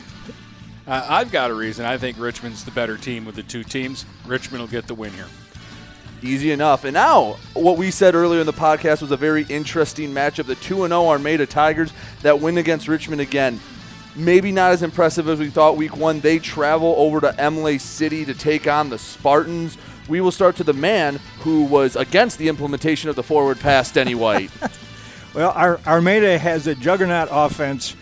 Uh, 0.86 1.06
I've 1.08 1.30
got 1.30 1.50
a 1.50 1.54
reason. 1.54 1.86
I 1.86 1.96
think 1.96 2.18
Richmond's 2.18 2.64
the 2.64 2.70
better 2.72 2.96
team 2.98 3.24
with 3.24 3.36
the 3.36 3.42
two 3.44 3.62
teams. 3.62 4.04
Richmond 4.26 4.60
will 4.62 4.68
get 4.68 4.88
the 4.88 4.94
win 4.94 5.12
here. 5.12 5.28
Easy 6.22 6.50
enough. 6.52 6.84
And 6.84 6.92
now, 6.94 7.36
what 7.54 7.76
we 7.78 7.90
said 7.90 8.14
earlier 8.14 8.40
in 8.40 8.46
the 8.46 8.52
podcast 8.52 9.00
was 9.00 9.10
a 9.10 9.16
very 9.16 9.44
interesting 9.48 10.12
matchup. 10.12 10.46
The 10.46 10.54
2 10.56 10.86
0 10.86 10.90
Armada 11.08 11.46
Tigers 11.46 11.92
that 12.22 12.40
win 12.40 12.58
against 12.58 12.88
Richmond 12.88 13.20
again. 13.20 13.58
Maybe 14.14 14.52
not 14.52 14.72
as 14.72 14.82
impressive 14.82 15.28
as 15.28 15.38
we 15.38 15.48
thought 15.48 15.76
week 15.76 15.96
one. 15.96 16.20
They 16.20 16.38
travel 16.38 16.94
over 16.98 17.20
to 17.20 17.34
Imlay 17.44 17.78
City 17.78 18.24
to 18.26 18.34
take 18.34 18.66
on 18.66 18.90
the 18.90 18.98
Spartans. 18.98 19.78
We 20.08 20.20
will 20.20 20.32
start 20.32 20.56
to 20.56 20.64
the 20.64 20.74
man 20.74 21.18
who 21.40 21.64
was 21.64 21.96
against 21.96 22.36
the 22.38 22.48
implementation 22.48 23.08
of 23.08 23.16
the 23.16 23.22
forward 23.22 23.58
pass, 23.60 23.90
Denny 23.90 24.14
White. 24.14 24.50
Well, 25.34 25.52
Ar- 25.52 25.80
Armada 25.86 26.38
has 26.38 26.66
a 26.66 26.74
juggernaut 26.74 27.28
offense, 27.32 27.96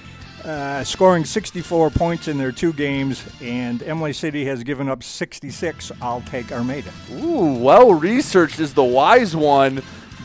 uh, 0.44 0.82
scoring 0.82 1.24
64 1.24 1.90
points 1.90 2.26
in 2.26 2.38
their 2.38 2.50
two 2.50 2.72
games, 2.72 3.24
and 3.40 3.80
Imlay 3.84 4.12
City 4.12 4.44
has 4.46 4.64
given 4.64 4.88
up 4.88 5.04
66. 5.04 5.92
I'll 6.02 6.22
take 6.22 6.50
Armada. 6.50 6.90
Ooh, 7.12 7.54
well 7.54 7.94
researched 7.94 8.58
is 8.58 8.74
the 8.74 8.82
wise 8.82 9.36
one. 9.36 9.80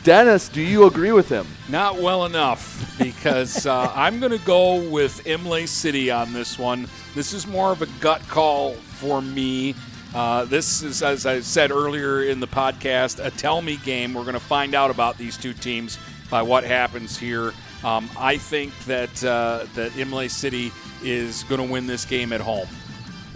Dennis, 0.06 0.48
do 0.48 0.62
you 0.62 0.86
agree 0.86 1.10
with 1.10 1.28
him? 1.28 1.44
Not 1.68 2.00
well 2.00 2.26
enough 2.26 2.96
because 2.96 3.66
uh, 3.66 3.90
I'm 3.96 4.20
going 4.20 4.30
to 4.30 4.46
go 4.46 4.88
with 4.88 5.26
Imlay 5.26 5.66
City 5.66 6.12
on 6.12 6.32
this 6.32 6.60
one. 6.60 6.86
This 7.16 7.32
is 7.32 7.44
more 7.44 7.72
of 7.72 7.82
a 7.82 7.86
gut 7.98 8.22
call 8.28 8.74
for 8.74 9.20
me. 9.20 9.74
Uh, 10.14 10.44
this 10.44 10.84
is, 10.84 11.02
as 11.02 11.26
I 11.26 11.40
said 11.40 11.72
earlier 11.72 12.22
in 12.22 12.38
the 12.38 12.46
podcast, 12.46 13.18
a 13.18 13.32
tell 13.32 13.60
me 13.60 13.78
game. 13.78 14.14
We're 14.14 14.22
going 14.22 14.34
to 14.34 14.38
find 14.38 14.76
out 14.76 14.92
about 14.92 15.18
these 15.18 15.36
two 15.36 15.52
teams 15.52 15.98
by 16.30 16.40
what 16.40 16.62
happens 16.62 17.18
here. 17.18 17.52
Um, 17.82 18.08
I 18.16 18.36
think 18.36 18.78
that 18.84 19.24
uh, 19.24 19.66
that 19.74 19.96
Imlay 19.98 20.28
City 20.28 20.70
is 21.02 21.42
going 21.48 21.60
to 21.60 21.66
win 21.66 21.88
this 21.88 22.04
game 22.04 22.32
at 22.32 22.40
home. 22.40 22.68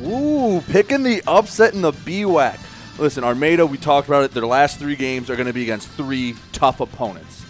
Ooh, 0.01 0.61
picking 0.69 1.03
the 1.03 1.21
upset 1.27 1.75
in 1.75 1.83
the 1.83 1.93
BWAC. 1.93 2.61
Listen, 3.01 3.25
Armada, 3.25 3.65
we 3.65 3.79
talked 3.79 4.09
about 4.09 4.25
it. 4.25 4.33
Their 4.33 4.45
last 4.45 4.79
three 4.79 4.95
games 4.95 5.31
are 5.31 5.35
going 5.35 5.47
to 5.47 5.55
be 5.55 5.63
against 5.63 5.89
three 5.89 6.35
tough 6.53 6.81
opponents. 6.81 7.47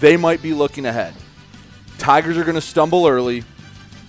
They 0.00 0.18
might 0.18 0.42
be 0.42 0.52
looking 0.52 0.84
ahead. 0.84 1.14
Tigers 1.96 2.36
are 2.36 2.44
going 2.44 2.56
to 2.56 2.60
stumble 2.60 3.06
early, 3.06 3.42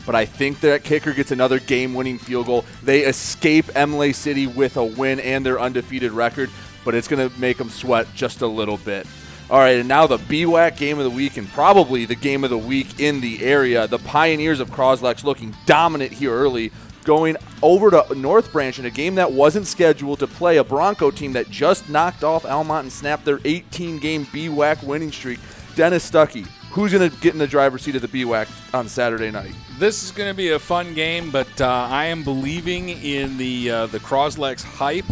but 0.05 0.13
I 0.13 0.25
think 0.25 0.59
that 0.59 0.83
kicker 0.83 1.13
gets 1.13 1.31
another 1.31 1.61
game 1.61 1.93
winning 1.93 2.17
field 2.17 2.47
goal. 2.47 2.65
They 2.83 3.05
escape 3.05 3.77
Imlay 3.77 4.11
City 4.11 4.45
with 4.45 4.75
a 4.75 4.83
win 4.83 5.21
and 5.21 5.45
their 5.45 5.57
undefeated 5.57 6.11
record, 6.11 6.49
but 6.83 6.93
it's 6.95 7.07
going 7.07 7.29
to 7.29 7.39
make 7.39 7.57
them 7.57 7.69
sweat 7.69 8.05
just 8.13 8.41
a 8.41 8.47
little 8.47 8.77
bit. 8.77 9.07
All 9.49 9.59
right, 9.59 9.79
and 9.79 9.87
now 9.87 10.05
the 10.05 10.17
BWAC 10.17 10.75
game 10.75 10.97
of 10.97 11.05
the 11.05 11.09
week 11.09 11.37
and 11.37 11.47
probably 11.47 12.03
the 12.03 12.15
game 12.15 12.43
of 12.43 12.49
the 12.49 12.57
week 12.57 12.99
in 12.99 13.21
the 13.21 13.41
area. 13.41 13.87
The 13.87 13.99
Pioneers 13.99 14.59
of 14.59 14.69
Croslex 14.71 15.23
looking 15.23 15.55
dominant 15.65 16.11
here 16.11 16.33
early, 16.33 16.73
going 17.07 17.37
over 17.63 17.89
to 17.89 18.13
North 18.15 18.51
Branch 18.51 18.77
in 18.77 18.85
a 18.85 18.89
game 18.91 19.15
that 19.15 19.31
wasn't 19.31 19.65
scheduled 19.65 20.19
to 20.19 20.27
play 20.27 20.57
a 20.57 20.63
Bronco 20.63 21.09
team 21.09 21.31
that 21.33 21.49
just 21.49 21.89
knocked 21.89 22.25
off 22.25 22.45
Almont 22.45 22.83
and 22.83 22.91
snapped 22.91 23.23
their 23.23 23.39
18 23.45 23.97
game 23.97 24.25
BWAC 24.25 24.83
winning 24.83 25.11
streak. 25.11 25.39
Dennis 25.75 26.09
Stuckey, 26.09 26.45
who's 26.69 26.91
going 26.91 27.09
to 27.09 27.17
get 27.21 27.31
in 27.31 27.39
the 27.39 27.47
driver's 27.47 27.83
seat 27.83 27.95
of 27.95 28.01
the 28.01 28.09
BWAC 28.09 28.49
on 28.73 28.89
Saturday 28.89 29.31
night? 29.31 29.55
This 29.79 30.03
is 30.03 30.11
going 30.11 30.29
to 30.29 30.35
be 30.35 30.49
a 30.49 30.59
fun 30.59 30.93
game, 30.93 31.31
but 31.31 31.61
uh, 31.61 31.87
I 31.89 32.05
am 32.05 32.23
believing 32.23 32.89
in 32.89 33.37
the 33.37 33.71
uh, 33.71 33.85
the 33.85 33.99
Croslex 33.99 34.61
hype. 34.61 35.09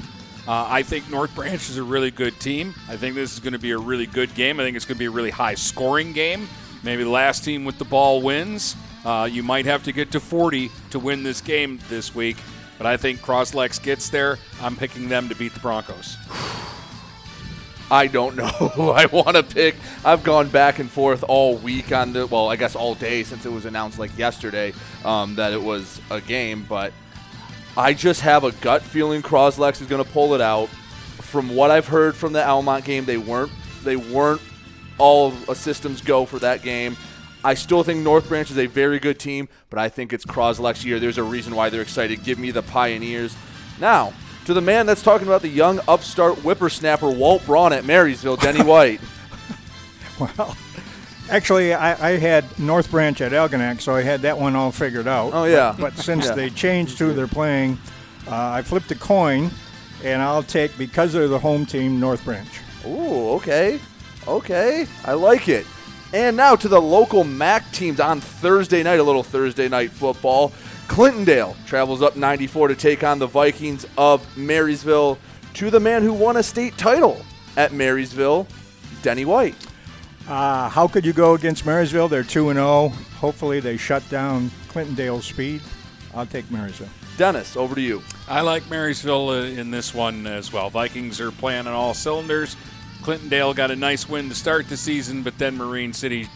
Uh, 0.47 0.67
I 0.69 0.83
think 0.83 1.09
North 1.09 1.33
Branch 1.33 1.69
is 1.69 1.77
a 1.77 1.83
really 1.83 2.11
good 2.11 2.37
team. 2.41 2.75
I 2.89 2.97
think 2.97 3.15
this 3.15 3.33
is 3.33 3.39
going 3.39 3.53
to 3.53 3.59
be 3.59 3.71
a 3.71 3.77
really 3.77 4.05
good 4.05 4.35
game. 4.35 4.59
I 4.59 4.63
think 4.63 4.75
it's 4.75 4.85
going 4.85 4.97
to 4.97 4.99
be 4.99 5.05
a 5.05 5.11
really 5.11 5.31
high 5.31 5.55
scoring 5.55 6.11
game. 6.11 6.49
Maybe 6.83 7.03
the 7.03 7.09
last 7.09 7.45
team 7.45 7.63
with 7.63 7.77
the 7.77 7.85
ball 7.85 8.21
wins. 8.21 8.75
Uh, 9.05 9.29
you 9.31 9.43
might 9.43 9.65
have 9.65 9.83
to 9.83 9.91
get 9.91 10.11
to 10.11 10.19
40 10.19 10.71
to 10.89 10.99
win 10.99 11.23
this 11.23 11.39
game 11.39 11.79
this 11.89 12.15
week, 12.15 12.37
but 12.77 12.87
I 12.87 12.97
think 12.97 13.21
Croslex 13.21 13.81
gets 13.81 14.09
there. 14.09 14.39
I'm 14.61 14.75
picking 14.75 15.07
them 15.07 15.29
to 15.29 15.35
beat 15.35 15.53
the 15.53 15.59
Broncos. 15.59 16.17
I 17.91 18.07
don't 18.07 18.35
know 18.35 18.47
who 18.47 18.89
I 18.89 19.05
want 19.05 19.35
to 19.35 19.43
pick. 19.43 19.75
I've 20.03 20.23
gone 20.23 20.49
back 20.49 20.79
and 20.79 20.89
forth 20.89 21.23
all 21.27 21.55
week 21.57 21.91
on 21.91 22.13
the, 22.13 22.25
well, 22.25 22.49
I 22.49 22.55
guess 22.55 22.75
all 22.75 22.95
day 22.95 23.21
since 23.23 23.45
it 23.45 23.51
was 23.51 23.65
announced 23.65 23.99
like 23.99 24.17
yesterday 24.17 24.73
um, 25.03 25.35
that 25.35 25.53
it 25.53 25.61
was 25.61 26.01
a 26.09 26.19
game, 26.19 26.65
but 26.67 26.91
I 27.77 27.93
just 27.93 28.21
have 28.21 28.43
a 28.43 28.51
gut 28.53 28.81
feeling 28.81 29.21
Croslex 29.21 29.81
is 29.81 29.87
going 29.87 30.03
to 30.03 30.09
pull 30.09 30.33
it 30.33 30.41
out. 30.41 30.69
From 31.21 31.53
what 31.55 31.69
I've 31.69 31.87
heard 31.87 32.15
from 32.15 32.33
the 32.33 32.47
Almont 32.47 32.85
game, 32.85 33.05
they 33.05 33.17
weren't 33.17 33.51
they 33.83 33.97
weren't 33.97 34.41
all 34.97 35.27
of 35.27 35.49
a 35.49 35.55
systems 35.55 36.01
go 36.01 36.25
for 36.25 36.39
that 36.39 36.61
game. 36.61 36.95
I 37.45 37.53
still 37.53 37.83
think 37.83 37.99
North 37.99 38.27
Branch 38.27 38.49
is 38.49 38.57
a 38.57 38.65
very 38.65 38.97
good 38.97 39.19
team, 39.19 39.47
but 39.69 39.77
I 39.77 39.87
think 39.87 40.11
it's 40.11 40.25
Croslex 40.25 40.83
year. 40.83 40.99
There's 40.99 41.19
a 41.19 41.23
reason 41.23 41.55
why 41.55 41.69
they're 41.69 41.83
excited. 41.83 42.23
Give 42.23 42.39
me 42.39 42.49
the 42.49 42.63
Pioneers. 42.63 43.37
Now, 43.79 44.13
to 44.45 44.53
the 44.55 44.61
man 44.61 44.87
that's 44.87 45.03
talking 45.03 45.27
about 45.27 45.43
the 45.43 45.47
young 45.47 45.79
upstart 45.87 46.39
whippersnapper 46.39 47.07
Walt 47.07 47.45
Braun 47.45 47.71
at 47.71 47.85
Marysville, 47.85 48.37
Denny 48.37 48.63
White. 48.63 48.99
well, 50.19 50.57
actually, 51.29 51.75
I, 51.75 52.13
I, 52.13 52.17
had 52.17 52.57
North 52.57 52.89
Branch 52.89 53.21
at 53.21 53.31
Algonac, 53.31 53.79
so 53.79 53.93
I 53.93 54.01
had 54.01 54.23
that 54.23 54.39
one 54.39 54.55
all 54.55 54.71
figured 54.71 55.07
out. 55.07 55.31
Oh, 55.31 55.43
yeah. 55.43 55.75
But, 55.77 55.95
but 55.95 56.03
since 56.03 56.25
yeah. 56.25 56.33
they 56.33 56.49
changed 56.49 56.97
who 56.97 57.13
they're 57.13 57.27
playing, 57.27 57.77
uh, 58.27 58.53
I 58.53 58.63
flipped 58.63 58.89
a 58.89 58.95
coin, 58.95 59.51
and 60.03 60.19
I'll 60.19 60.41
take, 60.41 60.75
because 60.79 61.13
they're 61.13 61.27
the 61.27 61.37
home 61.37 61.67
team, 61.67 61.99
North 61.99 62.25
Branch. 62.25 62.49
Ooh, 62.87 63.33
okay. 63.33 63.79
Okay. 64.27 64.87
I 65.03 65.13
like 65.13 65.47
it. 65.47 65.67
And 66.15 66.37
now 66.37 66.55
to 66.55 66.69
the 66.69 66.81
local 66.81 67.25
MAC 67.25 67.69
teams 67.73 67.99
on 67.99 68.21
Thursday 68.21 68.81
night, 68.83 69.01
a 69.01 69.03
little 69.03 69.21
Thursday 69.21 69.67
night 69.67 69.91
football. 69.91 70.53
Clintondale 70.87 71.57
travels 71.65 72.01
up 72.01 72.15
94 72.15 72.69
to 72.69 72.75
take 72.75 73.03
on 73.03 73.19
the 73.19 73.27
Vikings 73.27 73.85
of 73.97 74.25
Marysville 74.37 75.17
to 75.55 75.69
the 75.69 75.81
man 75.81 76.03
who 76.03 76.13
won 76.13 76.37
a 76.37 76.43
state 76.43 76.77
title 76.77 77.21
at 77.57 77.73
Marysville, 77.73 78.47
Denny 79.01 79.25
White. 79.25 79.55
Uh, 80.25 80.69
how 80.69 80.87
could 80.87 81.05
you 81.05 81.11
go 81.11 81.33
against 81.33 81.65
Marysville? 81.65 82.07
They're 82.07 82.23
2 82.23 82.53
0. 82.53 82.93
Hopefully, 83.17 83.59
they 83.59 83.75
shut 83.75 84.07
down 84.07 84.51
Clintondale's 84.69 85.25
speed. 85.25 85.61
I'll 86.13 86.25
take 86.25 86.49
Marysville. 86.49 86.87
Dennis, 87.17 87.57
over 87.57 87.75
to 87.75 87.81
you. 87.81 88.01
I 88.29 88.39
like 88.39 88.69
Marysville 88.69 89.31
uh, 89.31 89.43
in 89.43 89.69
this 89.69 89.93
one 89.93 90.25
as 90.27 90.53
well. 90.53 90.69
Vikings 90.69 91.19
are 91.19 91.31
playing 91.31 91.67
on 91.67 91.73
all 91.73 91.93
cylinders. 91.93 92.55
Clintondale 93.05 93.55
got 93.55 93.69
a 93.69 93.75
nice 93.75 94.09
win 94.09 94.29
to 94.29 94.35
start 94.35 94.67
the 94.67 94.75
season, 94.77 95.21
but 95.21 95.37
then 95.37 95.55
Marine 95.57 95.93
City 95.93 96.27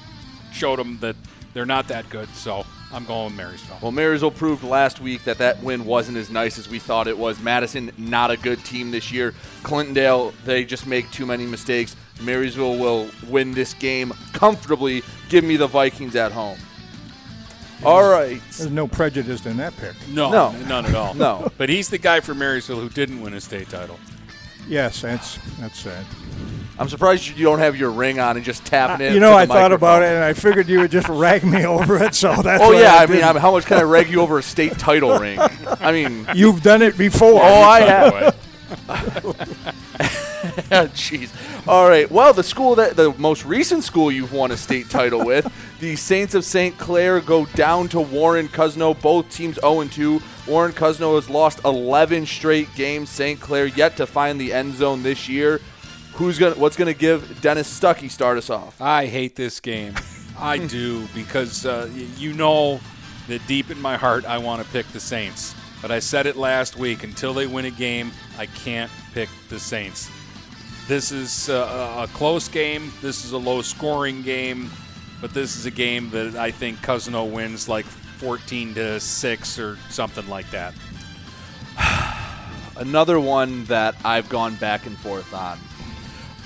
showed 0.54 0.78
them 0.78 1.00
that 1.00 1.16
they're 1.54 1.66
not 1.66 1.88
that 1.88 2.08
good. 2.12 2.30
So 2.36 2.64
I'm 2.94 3.06
going 3.06 3.26
with 3.26 3.34
Marysville. 3.34 3.80
Well, 3.82 3.92
Marysville 3.92 4.30
proved 4.30 4.64
last 4.64 5.02
week 5.02 5.24
that 5.24 5.40
that 5.40 5.64
win 5.64 5.84
wasn't 5.86 6.18
as 6.18 6.30
nice 6.30 6.60
as 6.60 6.70
we 6.70 6.78
thought 6.78 7.08
it 7.08 7.18
was. 7.18 7.40
Madison, 7.40 7.92
not 7.98 8.30
a 8.30 8.38
good 8.38 8.64
team 8.64 8.92
this 8.92 9.12
year. 9.12 9.34
Clintondale, 9.64 10.32
they 10.46 10.64
just 10.64 10.86
make 10.86 11.10
too 11.10 11.26
many 11.26 11.48
mistakes. 11.48 11.96
Marysville 12.22 12.78
will 12.78 13.10
win 13.28 13.54
this 13.54 13.74
game 13.74 14.14
comfortably. 14.34 15.02
Give 15.30 15.44
me 15.44 15.58
the 15.58 15.68
Vikings 15.68 16.16
at 16.16 16.32
home. 16.34 16.60
All 17.84 18.08
right. 18.12 18.40
There's 18.58 18.70
no 18.70 18.88
prejudice 18.88 19.44
in 19.46 19.58
that 19.58 19.76
pick. 19.78 19.96
No, 20.10 20.30
No. 20.32 20.52
none 20.68 20.86
at 20.86 20.94
all. 20.94 21.14
No. 21.16 21.50
But 21.58 21.70
he's 21.70 21.90
the 21.90 21.98
guy 21.98 22.20
for 22.20 22.36
Marysville 22.36 22.80
who 22.80 22.90
didn't 22.90 23.22
win 23.22 23.34
a 23.34 23.42
state 23.42 23.70
title. 23.70 23.98
Yes, 24.70 25.02
that's 25.02 25.40
that's 25.60 25.80
sad. 25.80 26.06
I'm 26.78 26.88
surprised 26.88 27.28
you 27.28 27.44
don't 27.44 27.60
have 27.60 27.76
your 27.76 27.90
ring 27.92 28.20
on 28.20 28.38
and 28.38 28.46
just 28.46 28.64
tapping 28.66 29.06
it. 29.06 29.14
You 29.14 29.20
know, 29.20 29.36
I 29.36 29.46
thought 29.48 29.74
about 29.74 30.04
it, 30.04 30.10
and 30.14 30.24
I 30.24 30.34
figured 30.34 30.70
you 30.70 30.80
would 30.80 30.92
just 30.92 31.10
rag 31.10 31.44
me 31.44 31.66
over 31.66 32.02
it. 32.02 32.14
So 32.14 32.36
that's. 32.42 32.64
Oh 32.64 32.72
yeah, 32.72 32.94
I, 32.94 33.04
I 33.04 33.06
mean. 33.08 33.24
I 33.24 33.34
mean, 33.34 33.42
how 33.42 33.52
much 33.52 33.66
can 33.66 33.80
I 33.80 33.82
rag 33.82 34.10
you 34.10 34.22
over 34.22 34.38
a 34.38 34.44
state 34.44 34.78
title 34.78 35.18
ring? 35.18 35.40
I 35.82 35.92
mean, 35.92 36.28
you've 36.36 36.62
done 36.62 36.84
it 36.84 36.98
before. 36.98 37.42
Oh, 37.42 37.62
I 37.62 37.80
have. 38.88 39.76
Jeez. 40.94 41.30
All 41.68 41.88
right. 41.88 42.10
Well, 42.10 42.34
the 42.34 42.44
school 42.44 42.76
that 42.76 42.96
the 42.96 43.14
most 43.18 43.46
recent 43.46 43.84
school 43.84 44.12
you've 44.12 44.34
won 44.34 44.52
a 44.52 44.58
state 44.58 44.90
title 44.90 45.24
with, 45.24 45.52
the 45.80 45.96
Saints 45.96 46.34
of 46.36 46.44
St. 46.44 46.78
Clair, 46.78 47.22
go 47.22 47.46
down 47.48 47.88
to 47.90 48.00
Warren 48.00 48.48
Cousino. 48.48 49.00
Both 49.00 49.30
teams 49.30 49.60
0 49.62 49.86
2. 49.86 50.22
Warren 50.48 50.72
Cousino 50.72 51.16
has 51.16 51.30
lost 51.30 51.64
11 51.64 52.26
straight 52.26 52.74
games. 52.76 53.10
St. 53.10 53.40
Clair 53.40 53.68
yet 53.68 53.98
to 53.98 54.08
find 54.08 54.40
the 54.40 54.52
end 54.52 54.74
zone 54.76 55.04
this 55.04 55.30
year. 55.30 55.62
Who's 56.14 56.40
gonna? 56.40 56.56
What's 56.56 56.76
gonna 56.76 56.94
give 56.94 57.40
Dennis 57.42 57.80
Stuckey 57.80 58.10
start 58.10 58.38
us 58.38 58.50
off? 58.50 58.82
I 58.82 59.06
hate 59.06 59.36
this 59.36 59.60
game. 59.60 59.94
I 60.38 60.58
do 60.68 61.08
because 61.16 61.66
uh, 61.66 61.90
you 62.18 62.34
know 62.34 62.80
that 63.28 63.46
deep 63.48 63.70
in 63.70 63.80
my 63.80 63.96
heart 63.96 64.26
I 64.26 64.38
want 64.40 64.62
to 64.62 64.70
pick 64.70 64.88
the 64.88 65.00
Saints. 65.00 65.56
But 65.82 65.92
I 65.92 66.00
said 66.00 66.26
it 66.26 66.36
last 66.36 66.76
week. 66.76 67.04
Until 67.04 67.34
they 67.34 67.48
win 67.48 67.66
a 67.66 67.72
game, 67.72 68.12
I 68.38 68.48
can't 68.48 68.92
pick 69.14 69.30
the 69.48 69.60
Saints. 69.60 70.10
This 70.90 71.12
is 71.12 71.50
uh, 71.50 72.08
a 72.10 72.18
close 72.18 72.48
game. 72.48 72.92
This 73.00 73.24
is 73.24 73.34
a 73.34 73.38
low-scoring 73.38 74.24
game, 74.24 74.72
but 75.22 75.36
this 75.36 75.56
is 75.56 75.68
a 75.68 75.72
game 75.72 76.10
that 76.10 76.36
I 76.36 76.50
think 76.50 76.80
Cousino 76.80 77.32
wins 77.32 77.70
like 77.70 77.86
14 77.86 78.74
to 78.74 79.00
six 79.00 79.60
or 79.60 79.78
something 79.92 80.28
like 80.28 80.50
that. 80.50 80.74
Another 82.76 83.20
one 83.20 83.66
that 83.66 83.98
I've 84.04 84.30
gone 84.30 84.56
back 84.56 84.88
and 84.88 84.98
forth 84.98 85.32
on. 85.32 85.60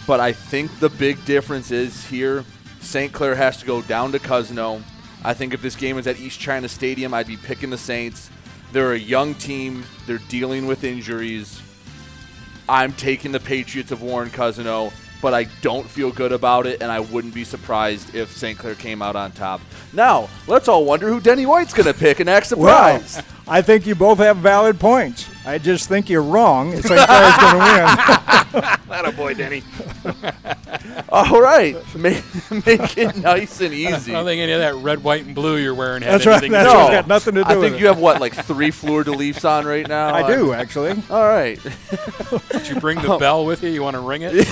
But 0.06 0.20
I 0.20 0.34
think 0.34 0.78
the 0.78 0.90
big 0.90 1.24
difference 1.24 1.72
is 1.72 2.06
here 2.06 2.44
St. 2.82 3.14
Clair 3.14 3.36
has 3.36 3.56
to 3.62 3.66
go 3.66 3.82
down 3.82 4.12
to 4.12 4.20
Cousino. 4.20 4.84
I 5.24 5.34
think 5.34 5.54
if 5.54 5.62
this 5.62 5.78
game 5.78 5.96
was 5.96 6.06
at 6.06 6.20
East 6.20 6.38
China 6.38 6.68
Stadium, 6.68 7.14
I'd 7.14 7.28
be 7.28 7.38
picking 7.38 7.70
the 7.70 7.78
Saints. 7.78 8.30
They're 8.74 8.92
a 8.92 9.00
young 9.00 9.36
team, 9.36 9.86
they're 10.06 10.18
dealing 10.28 10.68
with 10.68 10.84
injuries. 10.84 11.63
I'm 12.68 12.94
taking 12.94 13.32
the 13.32 13.40
Patriots 13.40 13.92
of 13.92 14.02
Warren 14.02 14.30
Cousino, 14.30 14.94
but 15.22 15.34
I 15.34 15.46
don't 15.62 15.90
feel 15.90 16.12
good 16.12 16.32
about 16.32 16.66
it, 16.68 16.82
and 16.82 16.92
I 16.92 17.00
wouldn't 17.00 17.34
be 17.34 17.44
surprised 17.44 18.14
if 18.16 18.32
St. 18.32 18.58
Clair 18.58 18.76
came 18.76 19.02
out 19.02 19.16
on 19.16 19.32
top. 19.32 19.62
Now, 19.94 20.30
let's 20.48 20.68
all 20.68 20.86
wonder 20.86 21.10
who 21.10 21.20
Denny 21.20 21.46
White's 21.46 21.74
going 21.74 21.92
to 21.92 21.98
pick 21.98 22.20
and 22.20 22.30
act 22.30 22.48
surprised. 22.48 23.24
I 23.48 23.62
think 23.62 23.86
you 23.86 23.96
both 23.96 24.20
have 24.20 24.38
valid 24.38 24.80
points. 24.80 25.30
I 25.46 25.58
just 25.58 25.90
think 25.90 26.10
you're 26.10 26.24
wrong. 26.24 26.72
St. 26.72 26.86
Clair's 26.86 27.38
going 27.38 27.54
to 27.54 28.62
win. 28.62 28.64
That 28.94 29.06
a 29.06 29.12
boy, 29.12 29.34
Denny. 29.34 29.64
All 31.10 31.42
right, 31.42 31.76
make, 31.96 32.24
make 32.68 32.96
it 32.96 33.18
nice 33.18 33.60
and 33.60 33.74
easy. 33.74 34.12
I 34.12 34.18
don't 34.18 34.26
think 34.26 34.40
any 34.40 34.52
of 34.52 34.60
that 34.60 34.76
red, 34.76 35.04
white, 35.04 35.26
and 35.26 35.34
blue 35.34 35.58
you're 35.58 35.74
wearing 35.74 36.04
has 36.04 36.12
That's 36.12 36.26
right. 36.28 36.34
anything 36.34 36.52
That's 36.52 36.68
to 36.70 36.74
do 36.74 36.78
right. 36.78 36.84
with 36.90 36.94
it. 36.94 37.02
got 37.02 37.08
nothing 37.08 37.34
to 37.34 37.44
do 37.44 37.50
I 37.50 37.56
with 37.56 37.64
think 37.64 37.76
it. 37.78 37.80
you 37.82 37.88
have 37.88 37.98
what, 37.98 38.22
like 38.22 38.36
three 38.36 38.70
fleur 38.70 39.04
de 39.04 39.12
lis 39.12 39.44
on 39.44 39.66
right 39.66 39.88
now. 39.88 40.14
I 40.14 40.28
do 40.28 40.54
actually. 40.54 40.92
All 41.10 41.26
right. 41.28 41.60
Did 42.52 42.70
you 42.70 42.80
bring 42.80 43.02
the 43.02 43.18
bell 43.18 43.48
with 43.48 43.64
you? 43.64 43.70
You 43.70 43.82
want 43.82 43.96
to 43.96 44.02
ring 44.02 44.22
it? 44.26 44.48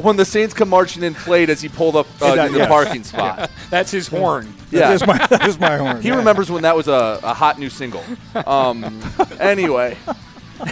When 0.00 0.16
the 0.16 0.24
Saints 0.24 0.54
come 0.54 0.68
marching 0.68 1.02
in, 1.02 1.14
played 1.14 1.50
as 1.50 1.60
he 1.60 1.68
pulled 1.68 1.96
up 1.96 2.06
uh, 2.20 2.34
Yeah, 2.34 2.46
in 2.46 2.52
the 2.52 2.58
yes. 2.58 2.68
parking 2.68 3.04
spot. 3.04 3.50
That's 3.70 3.90
his 3.90 4.08
horn. 4.08 4.54
Yeah. 4.70 4.80
That 4.80 4.94
is 4.96 5.06
my, 5.06 5.26
that 5.28 5.48
is 5.48 5.58
my 5.58 5.76
horn. 5.78 6.02
He 6.02 6.08
yeah. 6.08 6.16
remembers 6.16 6.50
when 6.50 6.62
that 6.64 6.76
was 6.76 6.88
a, 6.88 7.20
a 7.22 7.32
hot 7.32 7.58
new 7.58 7.70
single. 7.70 8.04
Um, 8.46 9.00
anyway, 9.40 9.96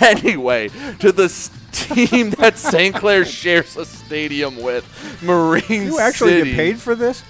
anyway, 0.02 0.68
to 0.98 1.12
the 1.12 1.28
team 1.72 2.28
that 2.32 2.58
St. 2.58 2.94
Clair 2.94 3.24
shares 3.24 3.74
a 3.78 3.86
stadium 3.86 4.60
with, 4.60 4.84
Marine 5.22 5.62
City. 5.62 5.84
You 5.86 5.98
actually 5.98 6.32
City. 6.32 6.50
get 6.50 6.56
paid 6.56 6.78
for 6.78 6.94
this? 6.94 7.22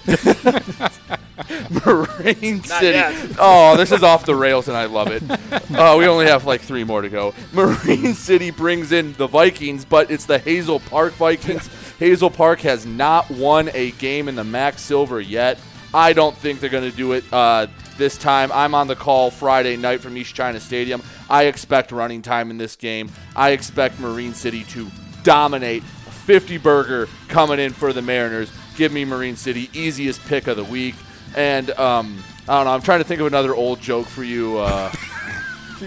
Marine 1.85 2.63
City. 2.63 3.33
Oh, 3.39 3.75
this 3.77 3.91
is 3.91 4.03
off 4.03 4.25
the 4.25 4.35
rails, 4.35 4.67
and 4.67 4.75
I 4.75 4.85
love 4.85 5.07
it. 5.07 5.23
Uh, 5.71 5.95
we 5.97 6.07
only 6.07 6.25
have 6.25 6.45
like 6.45 6.61
three 6.61 6.83
more 6.83 7.01
to 7.01 7.09
go. 7.09 7.33
Marine 7.53 8.13
City 8.13 8.51
brings 8.51 8.91
in 8.91 9.13
the 9.13 9.27
Vikings, 9.27 9.85
but 9.85 10.09
it's 10.11 10.25
the 10.25 10.39
Hazel 10.39 10.79
Park 10.79 11.13
Vikings. 11.13 11.69
Hazel 11.99 12.29
Park 12.29 12.59
has 12.61 12.85
not 12.85 13.29
won 13.29 13.69
a 13.73 13.91
game 13.91 14.27
in 14.27 14.35
the 14.35 14.43
MAC 14.43 14.77
Silver 14.77 15.19
yet. 15.19 15.59
I 15.93 16.13
don't 16.13 16.35
think 16.35 16.59
they're 16.59 16.69
going 16.69 16.89
to 16.89 16.95
do 16.95 17.13
it 17.13 17.23
uh, 17.31 17.67
this 17.97 18.17
time. 18.17 18.51
I'm 18.51 18.75
on 18.75 18.87
the 18.87 18.95
call 18.95 19.31
Friday 19.31 19.77
night 19.77 20.01
from 20.01 20.15
East 20.17 20.35
China 20.35 20.59
Stadium. 20.59 21.01
I 21.29 21.45
expect 21.45 21.91
running 21.91 22.21
time 22.21 22.51
in 22.51 22.57
this 22.57 22.75
game. 22.75 23.09
I 23.35 23.51
expect 23.51 23.99
Marine 23.99 24.33
City 24.33 24.63
to 24.65 24.87
dominate. 25.23 25.83
50 25.83 26.57
burger 26.57 27.07
coming 27.29 27.57
in 27.57 27.71
for 27.71 27.93
the 27.93 28.01
Mariners. 28.01 28.51
Give 28.75 28.91
me 28.91 29.05
Marine 29.05 29.37
City, 29.37 29.69
easiest 29.73 30.21
pick 30.25 30.47
of 30.47 30.57
the 30.57 30.63
week. 30.63 30.95
And 31.35 31.71
um, 31.71 32.21
I 32.49 32.57
don't 32.57 32.65
know. 32.65 32.71
I'm 32.71 32.81
trying 32.81 32.99
to 32.99 33.05
think 33.05 33.21
of 33.21 33.27
another 33.27 33.55
old 33.55 33.79
joke 33.81 34.07
for 34.07 34.23
you. 34.23 34.57
Uh, 34.57 34.91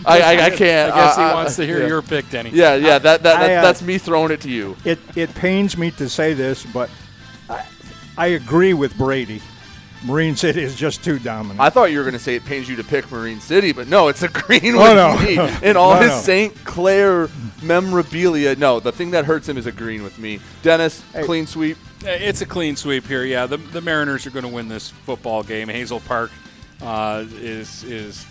I, 0.04 0.20
I, 0.20 0.44
I 0.46 0.50
can't. 0.50 0.92
I 0.94 0.96
guess 0.96 1.16
he 1.16 1.22
uh, 1.22 1.34
wants 1.34 1.56
to 1.56 1.66
hear 1.66 1.80
yeah. 1.80 1.86
your 1.86 2.02
pick, 2.02 2.28
Denny. 2.30 2.50
Yeah, 2.50 2.74
yeah. 2.76 2.98
That, 2.98 3.22
that, 3.22 3.36
I, 3.36 3.46
that 3.48 3.58
uh, 3.58 3.62
that's 3.62 3.82
me 3.82 3.98
throwing 3.98 4.30
it 4.32 4.40
to 4.42 4.50
you. 4.50 4.76
It 4.84 4.98
it 5.16 5.34
pains 5.34 5.76
me 5.76 5.90
to 5.92 6.08
say 6.08 6.34
this, 6.34 6.64
but 6.66 6.90
I, 7.48 7.66
I 8.16 8.26
agree 8.28 8.74
with 8.74 8.96
Brady. 8.96 9.40
Marine 10.02 10.34
City 10.34 10.62
is 10.62 10.76
just 10.76 11.04
too 11.04 11.18
dominant. 11.18 11.60
I 11.60 11.68
thought 11.68 11.90
you 11.90 11.98
were 11.98 12.04
going 12.04 12.14
to 12.14 12.18
say 12.18 12.34
it 12.34 12.44
pains 12.46 12.68
you 12.68 12.76
to 12.76 12.84
pick 12.84 13.10
Marine 13.12 13.38
City, 13.38 13.72
but 13.72 13.86
no, 13.86 14.08
it's 14.08 14.22
agreeing 14.22 14.74
Oh, 14.74 14.82
with 14.82 14.96
no. 14.96 15.18
me 15.46 15.58
in 15.68 15.76
all 15.76 15.94
No, 15.94 16.00
his 16.00 16.10
no. 16.10 16.20
St. 16.20 16.64
Clair 16.64 17.28
memorabilia. 17.62 18.56
No, 18.56 18.80
the 18.80 18.92
thing 18.92 19.10
that 19.10 19.26
hurts 19.26 19.46
him 19.46 19.58
is 19.58 19.66
agreeing 19.66 20.02
with 20.02 20.18
me. 20.18 20.40
Dennis, 20.62 21.04
clean 21.24 21.46
sweep. 21.46 21.76
Uh, 22.02 22.08
It's 22.08 22.40
a 22.40 22.46
clean 22.46 22.76
sweep 22.76 23.06
here. 23.06 23.24
Yeah, 23.24 23.44
the, 23.44 23.58
the 23.58 23.82
Mariners 23.82 24.26
are 24.26 24.30
going 24.30 24.44
to 24.44 24.48
win 24.48 24.68
this 24.68 24.88
football 24.88 25.42
game. 25.42 25.68
Hazel 25.68 26.00
Park 26.00 26.30
uh, 26.80 27.24
is 27.34 27.84
is 27.84 28.24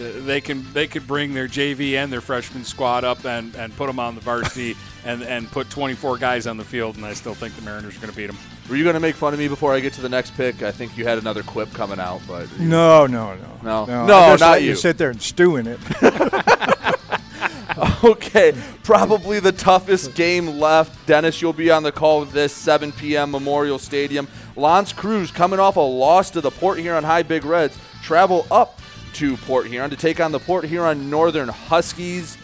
they 0.00 0.40
can 0.40 0.66
they 0.72 0.86
could 0.86 1.06
bring 1.06 1.34
their 1.34 1.46
JV 1.46 1.92
and 1.94 2.10
their 2.12 2.22
freshman 2.22 2.64
squad 2.64 3.04
up 3.04 3.24
and, 3.26 3.54
and 3.54 3.74
put 3.76 3.86
them 3.86 3.98
on 4.00 4.14
the 4.14 4.20
varsity 4.22 4.74
and 5.04 5.22
and 5.22 5.50
put 5.50 5.68
24 5.70 6.16
guys 6.18 6.46
on 6.46 6.56
the 6.56 6.64
field, 6.64 6.96
and 6.96 7.04
I 7.04 7.12
still 7.12 7.34
think 7.34 7.54
the 7.54 7.62
Mariners 7.62 7.96
are 7.96 8.00
going 8.00 8.10
to 8.10 8.16
beat 8.16 8.26
them. 8.28 8.38
Were 8.68 8.76
you 8.76 8.84
going 8.84 8.94
to 8.94 9.00
make 9.00 9.16
fun 9.16 9.32
of 9.34 9.38
me 9.38 9.48
before 9.48 9.74
I 9.74 9.80
get 9.80 9.92
to 9.94 10.00
the 10.00 10.08
next 10.08 10.34
pick? 10.36 10.62
I 10.62 10.72
think 10.72 10.96
you 10.96 11.04
had 11.04 11.18
another 11.18 11.42
quip 11.42 11.72
coming 11.74 12.00
out, 12.00 12.22
but 12.26 12.46
no, 12.58 13.06
no, 13.06 13.34
no, 13.34 13.58
No. 13.62 13.84
no, 13.86 14.06
No, 14.06 14.16
I 14.16 14.30
just 14.30 14.40
not 14.40 14.50
let 14.52 14.62
you. 14.62 14.74
sit 14.76 14.96
there 14.96 15.10
and 15.10 15.20
stew 15.20 15.56
in 15.56 15.66
it. 15.66 15.78
okay, 18.04 18.52
probably 18.82 19.40
the 19.40 19.52
toughest 19.52 20.14
game 20.14 20.46
left. 20.58 21.06
Dennis, 21.06 21.40
you'll 21.40 21.52
be 21.52 21.70
on 21.70 21.82
the 21.82 21.92
call 21.92 22.20
with 22.20 22.32
this 22.32 22.52
7 22.52 22.92
p.m. 22.92 23.30
Memorial 23.30 23.78
Stadium. 23.78 24.28
L'Anse 24.56 24.92
Creuse 24.92 25.32
coming 25.32 25.60
off 25.60 25.76
a 25.76 25.80
loss 25.80 26.30
to 26.30 26.40
the 26.40 26.50
Port 26.50 26.78
Huron 26.78 27.04
High 27.04 27.22
Big 27.22 27.44
Reds, 27.44 27.78
travel 28.02 28.46
up 28.50 28.80
to 29.14 29.36
Port 29.38 29.66
Huron 29.66 29.90
to 29.90 29.96
take 29.96 30.20
on 30.20 30.32
the 30.32 30.38
Port 30.38 30.64
Huron 30.64 31.10
Northern 31.10 31.48
Huskies. 31.48 32.36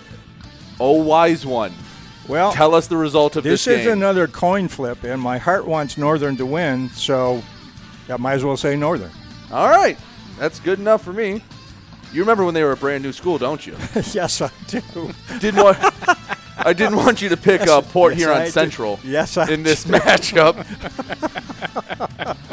Oh, 0.78 1.02
wise 1.02 1.44
one. 1.46 1.72
Well, 2.28 2.52
Tell 2.52 2.74
us 2.74 2.88
the 2.88 2.96
result 2.96 3.36
of 3.36 3.44
this, 3.44 3.64
this 3.64 3.80
is 3.80 3.86
another 3.86 4.26
coin 4.26 4.66
flip, 4.68 5.04
and 5.04 5.20
my 5.22 5.38
heart 5.38 5.64
wants 5.66 5.96
Northern 5.96 6.36
to 6.38 6.44
win, 6.46 6.88
so 6.90 7.40
I 8.08 8.16
might 8.16 8.34
as 8.34 8.44
well 8.44 8.56
say 8.56 8.74
Northern. 8.74 9.12
All 9.52 9.68
right, 9.68 9.96
that's 10.38 10.58
good 10.58 10.80
enough 10.80 11.04
for 11.04 11.12
me. 11.12 11.40
You 12.12 12.20
remember 12.22 12.44
when 12.44 12.52
they 12.54 12.64
were 12.64 12.72
a 12.72 12.76
brand 12.76 13.04
new 13.04 13.12
school, 13.12 13.38
don't 13.38 13.64
you? 13.64 13.76
yes, 14.12 14.40
I 14.40 14.50
do. 14.66 14.80
Didn't 15.38 15.62
want. 15.62 15.78
I 16.58 16.72
didn't 16.72 16.96
want 16.96 17.22
you 17.22 17.28
to 17.28 17.36
pick 17.36 17.60
Yes, 17.60 17.68
up 17.68 17.88
Port 17.90 18.14
yes, 18.14 18.22
Huron 18.22 18.38
I. 18.42 18.48
Central. 18.48 18.98
Yes, 19.04 19.36
I 19.36 19.48
in 19.52 19.62
this 19.62 19.84
do. 19.84 19.92
matchup. 19.92 20.56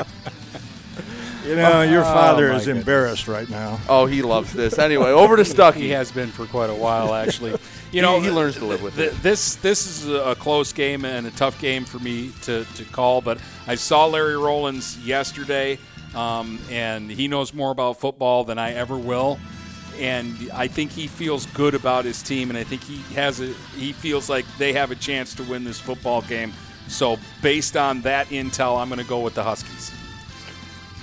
You 1.56 1.62
know, 1.62 1.82
your 1.82 2.02
Oh, 2.02 2.06
father 2.06 2.50
my 2.50 2.56
is 2.56 2.66
goodness. 2.66 2.82
embarrassed 2.82 3.28
right 3.28 3.50
now. 3.50 3.80
Oh, 3.88 4.06
he 4.06 4.22
loves 4.22 4.54
this. 4.54 4.78
Anyway, 4.80 5.10
over 5.12 5.36
to 5.38 5.44
Stuckey. 5.54 5.76
He 5.76 5.90
has 5.90 6.12
been 6.12 6.30
for 6.30 6.46
quite 6.46 6.70
a 6.70 6.76
while, 6.76 7.14
actually. 7.14 7.52
You 7.94 8.00
He- 8.00 8.02
know, 8.02 8.20
he 8.22 8.32
learns 8.32 8.56
to 8.56 8.66
live 8.66 8.82
with 8.82 8.96
th- 8.96 9.12
it. 9.12 9.22
This 9.22 9.54
this 9.58 9.86
is 9.86 10.08
a 10.10 10.34
close 10.34 10.74
game 10.74 11.06
and 11.06 11.28
a 11.28 11.32
tough 11.32 11.60
game 11.62 11.86
for 11.86 12.00
me 12.00 12.32
to, 12.42 12.66
to 12.66 12.84
call. 12.86 13.22
But 13.22 13.38
I 13.68 13.76
saw 13.76 14.08
Larry 14.08 14.36
Rollins 14.36 14.98
yesterday, 15.06 15.78
um, 16.16 16.58
and 16.72 17.12
he 17.12 17.28
knows 17.28 17.54
more 17.54 17.70
about 17.70 18.00
football 18.00 18.46
than 18.46 18.58
I 18.58 18.74
ever 18.74 18.98
will. 18.98 19.38
And 20.00 20.36
I 20.56 20.68
think 20.68 20.90
he 20.90 21.06
feels 21.06 21.46
good 21.46 21.76
about 21.76 22.04
his 22.04 22.24
team, 22.24 22.50
and 22.50 22.58
I 22.58 22.64
think 22.64 22.84
he 22.84 22.98
has 23.14 23.40
a 23.42 23.54
he 23.78 23.94
feels 23.94 24.28
like 24.28 24.46
they 24.58 24.74
have 24.74 24.90
a 24.90 24.96
chance 24.96 25.36
to 25.36 25.44
win 25.44 25.64
this 25.64 25.80
football 25.80 26.24
game. 26.24 26.52
So 26.88 27.18
based 27.44 27.78
on 27.78 28.02
that 28.02 28.26
intel, 28.30 28.82
I'm 28.82 28.90
going 28.90 28.98
to 29.02 29.06
go 29.08 29.20
with 29.20 29.36
the 29.36 29.44
Huskies. 29.44 29.92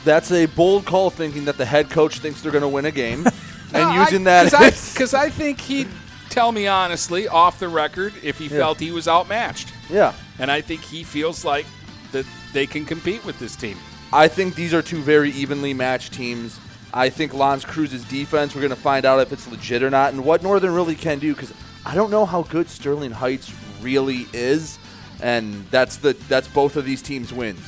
That's 0.05 0.33
a 0.33 0.47
bold 0.47 0.87
call, 0.87 1.11
thinking 1.11 1.45
that 1.45 1.57
the 1.59 1.65
head 1.67 1.91
coach 1.91 2.19
thinks 2.21 2.41
they're 2.41 2.53
going 2.53 2.63
to 2.63 2.69
win 2.69 2.87
a 2.87 2.91
game, 2.91 3.27
and 3.75 3.95
No, 3.95 4.03
using 4.03 4.23
I- 4.23 4.45
that 4.45 4.55
I, 4.55 4.71
because 4.71 5.13
I, 5.15 5.29
think 5.31 5.61
he'd 5.61 5.89
tell 6.31 6.53
me 6.53 6.67
honestly 6.67 7.29
off 7.29 7.59
the 7.59 7.69
record 7.69 8.15
if 8.23 8.39
he 8.39 8.45
Yeah. 8.47 8.59
felt 8.59 8.81
he 8.81 8.93
was 8.93 9.07
outmatched. 9.09 9.73
Yeah. 9.91 10.13
and 10.39 10.51
I 10.51 10.61
think 10.61 10.81
he 10.83 11.03
feels 11.03 11.45
like 11.45 11.67
that 12.13 12.25
they 12.53 12.67
can 12.67 12.85
compete 12.87 13.25
with 13.25 13.39
this 13.39 13.57
team. 13.57 13.77
I 14.13 14.27
think 14.29 14.55
these 14.55 14.73
are 14.73 14.83
two 14.83 15.03
very 15.03 15.31
evenly 15.33 15.75
matched 15.75 16.13
teams. 16.15 16.59
I 16.95 17.09
think 17.11 17.35
L'Anse 17.35 17.65
Creuse's 17.65 18.05
defense, 18.05 18.55
we're 18.55 18.61
going 18.63 18.71
to 18.71 18.77
find 18.77 19.05
out 19.07 19.21
if 19.21 19.33
it's 19.33 19.47
legit 19.49 19.83
or 19.83 19.91
not 19.91 20.13
and 20.13 20.25
what 20.25 20.43
Northern 20.43 20.75
really 20.75 20.95
can 20.97 21.19
do 21.21 21.35
because 21.35 21.53
I 21.87 21.95
don't 21.95 22.11
know 22.11 22.25
how 22.27 22.43
good 22.43 22.69
Sterling 22.69 23.13
Heights 23.13 23.53
really 23.81 24.27
is. 24.33 24.79
And 25.23 25.65
that's 25.71 25.99
the 25.99 26.15
that's 26.29 26.49
both 26.49 26.77
of 26.77 26.85
these 26.85 27.03
teams' 27.03 27.33
wins. 27.33 27.61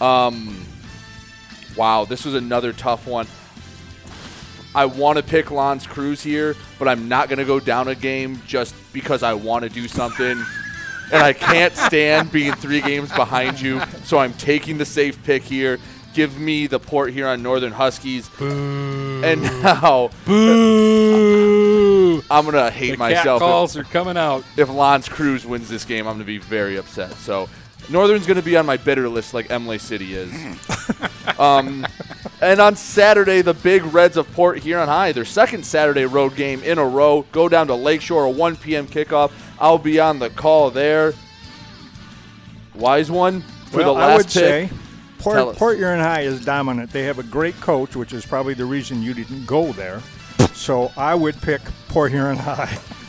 Um, 0.00 0.64
wow, 1.80 2.04
this 2.04 2.26
was 2.26 2.34
another 2.34 2.74
tough 2.74 3.06
one. 3.06 3.26
I 4.74 4.84
want 4.84 5.16
to 5.16 5.24
pick 5.24 5.50
L'Anse 5.50 5.86
Creuse 5.86 6.20
here, 6.22 6.54
but 6.78 6.88
I'm 6.88 7.08
not 7.08 7.30
going 7.30 7.38
to 7.38 7.46
go 7.46 7.58
down 7.58 7.88
a 7.88 7.94
game 7.94 8.42
just 8.46 8.74
because 8.92 9.22
I 9.22 9.32
want 9.32 9.62
to 9.64 9.70
do 9.70 9.88
something. 9.88 10.44
and 11.10 11.22
I 11.22 11.32
can't 11.32 11.74
stand 11.74 12.30
being 12.30 12.52
three 12.52 12.82
games 12.82 13.10
behind 13.12 13.58
you, 13.62 13.80
so 14.04 14.18
I'm 14.18 14.34
taking 14.34 14.76
the 14.76 14.84
safe 14.84 15.22
pick 15.24 15.42
here. 15.42 15.78
Give 16.12 16.38
me 16.38 16.66
the 16.66 16.78
Port 16.78 17.14
Huron 17.14 17.42
Northern 17.42 17.72
Huskies. 17.72 18.28
And 18.38 19.40
now, 19.62 20.10
Boo! 20.26 22.22
I'm 22.30 22.44
gonna 22.44 22.70
hate 22.70 22.90
The 22.92 22.96
myself. 22.98 23.40
cat 23.40 23.48
calls 23.48 23.76
are 23.78 23.84
coming 23.84 24.18
out. 24.18 24.44
If 24.58 24.68
L'Anse 24.68 25.08
Creuse 25.08 25.46
wins 25.46 25.70
this 25.70 25.86
game, 25.86 26.06
I'm 26.06 26.14
gonna 26.14 26.24
be 26.24 26.36
very 26.38 26.76
upset. 26.76 27.12
So, 27.14 27.48
Northern's 27.90 28.26
gonna 28.26 28.42
be 28.42 28.56
on 28.56 28.66
my 28.66 28.76
bitter 28.76 29.08
list, 29.08 29.34
like 29.34 29.50
Imlay 29.50 29.78
City 29.78 30.14
is. 30.14 30.32
um, 31.38 31.86
and 32.40 32.60
on 32.60 32.76
Saturday, 32.76 33.42
the 33.42 33.54
Big 33.54 33.84
Reds 33.84 34.16
of 34.16 34.30
Port 34.32 34.58
Huron 34.58 34.88
High, 34.88 35.12
their 35.12 35.24
second 35.24 35.64
Saturday 35.64 36.06
road 36.06 36.36
game 36.36 36.62
in 36.62 36.78
a 36.78 36.84
row, 36.84 37.26
go 37.32 37.48
down 37.48 37.66
to 37.66 37.74
Lakeshore, 37.74 38.24
a 38.24 38.30
1 38.30 38.56
p.m. 38.56 38.86
kickoff. 38.86 39.30
I'll 39.58 39.78
be 39.78 40.00
on 40.00 40.18
the 40.18 40.30
call 40.30 40.70
there. 40.70 41.12
Wise 42.74 43.10
one 43.10 43.42
for 43.70 43.78
well, 43.78 43.94
the 43.94 44.00
last 44.00 44.10
I 44.10 44.16
would 44.16 44.24
pick. 44.24 44.32
say 44.32 44.70
Port. 45.18 45.56
Port 45.56 45.76
Huron 45.76 46.00
High 46.00 46.22
is 46.22 46.44
dominant. 46.44 46.90
They 46.90 47.02
have 47.02 47.18
a 47.18 47.22
great 47.22 47.60
coach, 47.60 47.94
which 47.94 48.12
is 48.12 48.24
probably 48.24 48.54
the 48.54 48.64
reason 48.64 49.02
you 49.02 49.12
didn't 49.12 49.46
go 49.46 49.72
there. 49.72 50.00
so 50.54 50.90
I 50.96 51.14
would 51.14 51.40
pick 51.42 51.60
Port 51.88 52.10
Huron 52.10 52.36
High. 52.36 52.78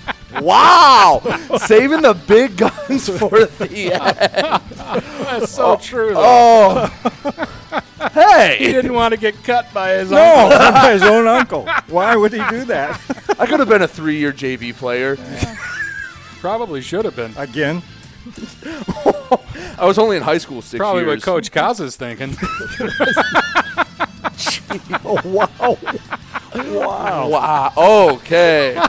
Wow! 0.41 1.21
Saving 1.57 2.01
the 2.01 2.13
big 2.13 2.57
guns 2.57 3.09
for 3.17 3.29
the 3.29 3.93
end. 3.93 4.61
That's 5.25 5.51
so 5.51 5.73
oh, 5.73 5.77
true. 5.77 6.13
Though. 6.13 6.89
Oh, 6.93 8.09
hey! 8.13 8.57
he 8.59 8.67
didn't 8.67 8.93
want 8.93 9.13
to 9.13 9.19
get 9.19 9.43
cut 9.43 9.71
by 9.73 9.91
his 9.93 10.11
no, 10.11 10.21
uncle. 10.21 10.59
by 10.73 10.93
his 10.93 11.03
own 11.03 11.27
uncle. 11.27 11.67
Why 11.87 12.15
would 12.15 12.33
he 12.33 12.41
do 12.49 12.65
that? 12.65 12.99
I 13.39 13.45
could 13.45 13.59
have 13.59 13.69
been 13.69 13.81
a 13.81 13.87
three-year 13.87 14.33
JV 14.33 14.75
player. 14.75 15.17
Probably 16.39 16.81
should 16.81 17.05
have 17.05 17.15
been. 17.15 17.33
Again, 17.37 17.83
I 19.77 19.85
was 19.85 19.97
only 19.97 20.17
in 20.17 20.23
high 20.23 20.37
school 20.37 20.61
six 20.61 20.79
Probably 20.79 21.03
years. 21.03 21.23
Probably 21.23 21.41
what 21.41 21.51
Coach 21.51 21.79
Kaza's 21.79 21.95
thinking. 21.95 22.31
Gee, 24.37 24.79
oh, 25.03 25.19
wow. 25.25 25.77
Wow. 26.55 27.29
Wow. 27.29 27.73
Okay. 28.13 28.81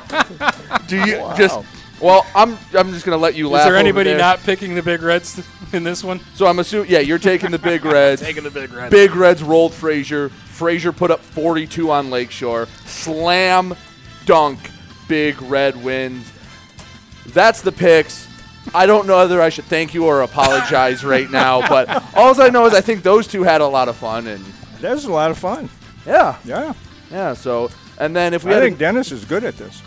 Do 0.88 0.96
you 0.98 1.16
just? 1.36 1.58
Well, 2.00 2.26
I'm. 2.34 2.58
I'm 2.74 2.92
just 2.92 3.04
gonna 3.04 3.16
let 3.16 3.34
you 3.36 3.48
laugh. 3.48 3.60
Is 3.60 3.64
there 3.66 3.74
over 3.74 3.78
anybody 3.80 4.10
there. 4.10 4.18
not 4.18 4.40
picking 4.40 4.74
the 4.74 4.82
Big 4.82 5.02
Reds 5.02 5.40
in 5.72 5.84
this 5.84 6.02
one? 6.02 6.20
So 6.34 6.46
I'm 6.46 6.58
assuming. 6.58 6.90
Yeah, 6.90 6.98
you're 6.98 7.18
taking 7.18 7.50
the 7.52 7.58
Big 7.58 7.84
Reds. 7.84 8.20
Taking 8.20 8.42
the 8.42 8.50
Big 8.50 8.72
Reds. 8.72 8.90
Big 8.90 9.14
Reds 9.14 9.42
rolled 9.42 9.72
Fraser. 9.72 10.28
Fraser 10.28 10.92
put 10.92 11.10
up 11.10 11.20
42 11.20 11.90
on 11.90 12.10
Lakeshore. 12.10 12.66
Slam 12.84 13.74
dunk. 14.26 14.58
Big 15.08 15.40
Red 15.42 15.82
wins. 15.82 16.30
That's 17.28 17.62
the 17.62 17.72
picks. 17.72 18.28
I 18.74 18.86
don't 18.86 19.06
know 19.06 19.16
whether 19.18 19.40
I 19.42 19.48
should 19.48 19.64
thank 19.66 19.92
you 19.94 20.06
or 20.06 20.22
apologize 20.22 21.04
right 21.04 21.30
now, 21.30 21.60
but 21.68 21.88
all 22.16 22.40
I 22.40 22.48
know 22.48 22.66
is 22.66 22.74
I 22.74 22.80
think 22.80 23.02
those 23.02 23.26
two 23.26 23.42
had 23.42 23.60
a 23.60 23.66
lot 23.66 23.88
of 23.88 23.96
fun 23.96 24.26
and 24.26 24.44
That 24.80 24.92
was 24.92 25.04
a 25.04 25.12
lot 25.12 25.30
of 25.30 25.38
fun. 25.38 25.68
yeah, 26.06 26.36
Yeah. 26.44 26.72
Yeah. 27.12 27.34
So 27.34 27.70
and 27.98 28.16
then 28.16 28.34
if 28.34 28.42
we 28.44 28.50
I 28.50 28.54
had, 28.54 28.62
think 28.62 28.78
Dennis 28.78 29.12
is 29.12 29.24
good 29.24 29.44
at 29.44 29.56
this. 29.56 29.80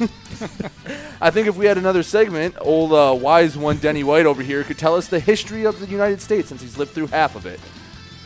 I 1.20 1.30
think 1.30 1.48
if 1.48 1.56
we 1.56 1.66
had 1.66 1.76
another 1.78 2.02
segment, 2.02 2.54
old 2.60 2.92
uh, 2.92 3.14
wise 3.20 3.56
one 3.56 3.76
Denny 3.78 4.04
White 4.04 4.26
over 4.26 4.42
here 4.42 4.62
could 4.64 4.78
tell 4.78 4.94
us 4.94 5.08
the 5.08 5.20
history 5.20 5.64
of 5.64 5.80
the 5.80 5.86
United 5.86 6.20
States 6.20 6.48
since 6.48 6.62
he's 6.62 6.78
lived 6.78 6.92
through 6.92 7.08
half 7.08 7.34
of 7.36 7.46
it. 7.46 7.60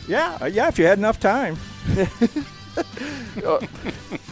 Yeah, 0.07 0.37
uh, 0.41 0.45
yeah. 0.45 0.67
If 0.67 0.77
you 0.79 0.85
had 0.85 0.97
enough 0.97 1.19
time. 1.19 1.57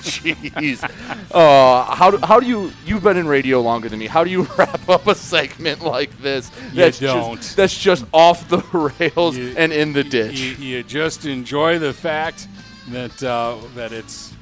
Jeez. 0.02 0.84
Uh, 1.32 1.84
how, 1.96 2.12
do, 2.12 2.18
how 2.26 2.40
do 2.40 2.48
you, 2.48 2.72
you've 2.86 3.04
been 3.04 3.18
in 3.18 3.28
radio 3.28 3.62
longer 3.62 3.90
than 3.90 4.00
me, 4.00 4.08
how 4.08 4.24
do 4.24 4.30
you 4.30 4.44
wrap 4.58 4.88
up 4.90 5.08
a 5.08 5.16
segment 5.16 5.82
like 5.82 6.18
this? 6.20 6.52
You 6.72 6.76
That's 6.76 7.00
don't. 7.00 7.38
Just, 7.38 7.56
that's 7.56 7.78
just 7.78 8.06
off 8.14 8.48
the 8.50 8.60
rails 9.00 9.38
You- 9.38 9.54
and 9.58 9.72
in 9.72 9.94
the 9.94 10.04
ditch. 10.04 10.40
You, 10.40 10.56
you 10.56 10.84
just 10.84 11.26
enjoy 11.26 11.80
the 11.80 11.94
fact 11.94 12.48
that 12.90 13.24
uh, 13.24 13.58
that 13.76 13.92
it's 13.92 14.34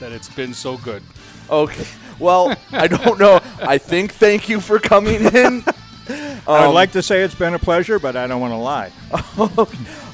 that 0.00 0.12
it's 0.12 0.28
been 0.28 0.54
so 0.54 0.76
good. 0.78 1.02
Okay. 1.50 1.86
Well, 2.18 2.56
I 2.72 2.86
don't 2.88 3.18
know. 3.18 3.40
I 3.60 3.78
think 3.78 4.12
thank 4.14 4.48
you 4.48 4.60
for 4.60 4.78
coming 4.78 5.24
in. 5.24 5.62
I'd 6.08 6.66
Um, 6.66 6.74
like 6.74 6.92
to 6.92 7.02
say 7.02 7.22
it's 7.22 7.34
been 7.34 7.54
a 7.54 7.58
pleasure, 7.58 7.98
but 7.98 8.14
I 8.16 8.28
don't 8.28 8.40
want 8.40 8.52
to 8.52 8.56
lie. 8.58 8.92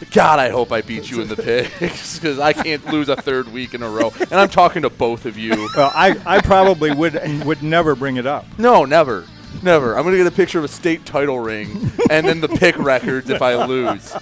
God, 0.13 0.39
I 0.39 0.49
hope 0.49 0.73
I 0.73 0.81
beat 0.81 1.11
you 1.11 1.21
in 1.21 1.29
the 1.29 1.37
picks 1.37 2.19
because 2.19 2.39
I 2.39 2.55
can't 2.55 2.85
lose 2.87 3.11
a 3.11 3.17
third 3.17 3.53
week 3.53 3.75
in 3.75 3.83
a 3.83 3.89
row. 3.89 4.11
And 4.21 4.35
I'm 4.35 4.49
talking 4.49 4.83
to 4.83 4.91
both 4.91 5.27
of 5.27 5.37
you. 5.37 5.69
Well, 5.77 5.93
I, 5.95 6.19
I 6.25 6.41
probably 6.41 6.93
would 6.93 7.45
would 7.45 7.63
never 7.63 7.95
bring 7.95 8.17
it 8.17 8.27
up. 8.27 8.47
No, 8.59 8.85
never. 8.87 9.27
Never. 9.63 9.95
I'm 9.97 10.03
going 10.05 10.15
to 10.15 10.19
get 10.25 10.27
a 10.27 10.35
picture 10.35 10.59
of 10.59 10.65
a 10.65 10.69
state 10.69 11.05
title 11.05 11.39
ring 11.39 11.93
and 12.11 12.27
then 12.27 12.41
the 12.41 12.49
pick 12.49 12.79
records 12.79 13.29
if 13.29 13.43
I 13.43 13.63
lose. 13.67 14.17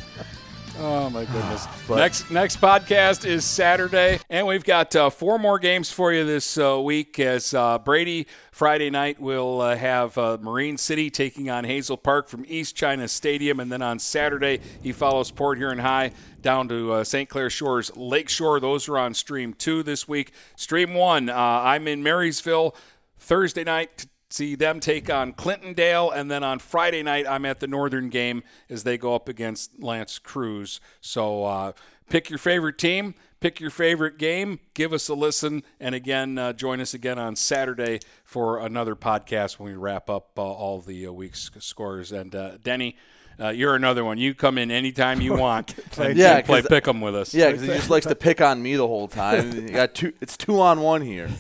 Oh 0.83 1.11
my 1.11 1.27
goodness! 1.27 1.67
But- 1.89 1.97
next 1.97 2.31
next 2.31 2.61
podcast 2.61 3.27
is 3.27 3.45
Saturday, 3.45 4.19
and 4.31 4.47
we've 4.47 4.65
got 4.65 4.95
uh, 4.97 5.11
four 5.11 5.39
more 5.39 5.59
games 5.59 5.91
for 5.91 6.13
you 6.13 6.25
this 6.25 6.57
uh, 6.57 6.81
week. 6.81 7.19
As 7.19 7.53
uh, 7.53 7.79
Brady 7.79 8.27
Friday 8.51 8.89
night 8.89 9.21
will 9.21 9.61
uh, 9.61 9.77
have 9.77 10.17
uh, 10.17 10.39
Marine 10.41 10.79
City 10.79 11.11
taking 11.11 11.51
on 11.51 11.65
Hazel 11.65 11.97
Park 11.99 12.29
from 12.29 12.45
East 12.49 12.77
China 12.77 13.09
Stadium, 13.09 13.61
and 13.61 13.71
then 13.71 13.83
on 13.83 13.99
Saturday 13.99 14.61
he 14.83 14.93
follows 14.93 15.31
Port 15.31 15.59
Huron 15.59 15.81
High 15.81 16.13
down 16.41 16.69
to 16.69 16.93
uh, 16.93 17.05
St. 17.05 17.29
Clair 17.29 17.51
Shores 17.51 17.91
Lakeshore. 17.97 18.59
Those 18.61 18.89
are 18.89 18.97
on 18.97 19.13
Stream 19.13 19.53
Two 19.53 19.83
this 19.83 20.09
week. 20.09 20.33
Stream 20.57 20.95
One, 20.95 21.29
uh, 21.29 21.35
I'm 21.35 21.89
in 21.89 22.03
Marysville 22.03 22.75
Thursday 23.19 23.65
night. 23.65 24.07
See 24.33 24.55
them 24.55 24.79
take 24.79 25.11
on 25.11 25.33
Clintondale, 25.33 26.15
and 26.15 26.31
then 26.31 26.45
on 26.45 26.61
Friday 26.61 27.03
night, 27.03 27.27
I'm 27.29 27.45
at 27.45 27.59
the 27.59 27.67
Northern 27.67 28.09
game 28.11 28.45
as 28.69 28.85
they 28.85 28.97
go 28.97 29.17
up 29.17 29.29
against 29.29 29.83
L'Anse 29.83 30.21
Creuse. 30.21 30.79
So 31.01 31.43
uh, 31.43 31.73
pick 32.09 32.31
your 32.31 32.39
favorite 32.39 32.79
team, 32.79 33.17
pick 33.41 33.59
your 33.59 33.71
favorite 33.71 34.19
game, 34.19 34.61
give 34.75 34.93
us 34.93 35.09
a 35.09 35.15
listen, 35.15 35.65
and 35.81 35.97
again, 35.97 36.39
uh, 36.39 36.53
join 36.53 36.81
us 36.81 36.95
again 36.95 37.19
on 37.19 37.35
Saturday 37.35 37.99
for 38.25 38.61
another 38.61 38.95
podcast 38.95 39.59
when 39.59 39.73
we 39.73 39.77
wrap 39.77 40.09
up 40.09 40.39
uh, 40.39 40.43
all 40.43 40.81
the 40.81 41.09
uh, 41.09 41.11
week's 41.11 41.51
scores. 41.59 42.13
And 42.13 42.33
uh, 42.33 42.59
Denny, 42.63 42.97
uh, 43.41 43.49
you're 43.49 43.75
another 43.75 44.05
one. 44.05 44.17
You 44.19 44.33
come 44.33 44.59
in 44.59 44.71
anytime 44.71 45.21
you 45.21 45.35
want 45.37 45.75
and, 45.99 46.17
Yeah, 46.17 46.41
play 46.43 46.63
pick 46.63 46.87
'em 46.87 47.01
with 47.01 47.17
us. 47.17 47.35
Yeah, 47.35 47.51
because 47.51 47.63
he 47.63 47.69
just 47.75 47.91
likes 47.91 48.07
to 48.07 48.15
pick 48.15 48.41
on 48.41 48.63
me 48.63 48.77
the 48.77 48.87
whole 48.87 49.09
time. 49.09 49.51
You 49.53 49.71
got 49.71 49.93
two. 49.93 50.13
It's 50.21 50.37
two 50.37 50.61
on 50.61 50.81
one 50.81 51.03
here. 51.03 51.31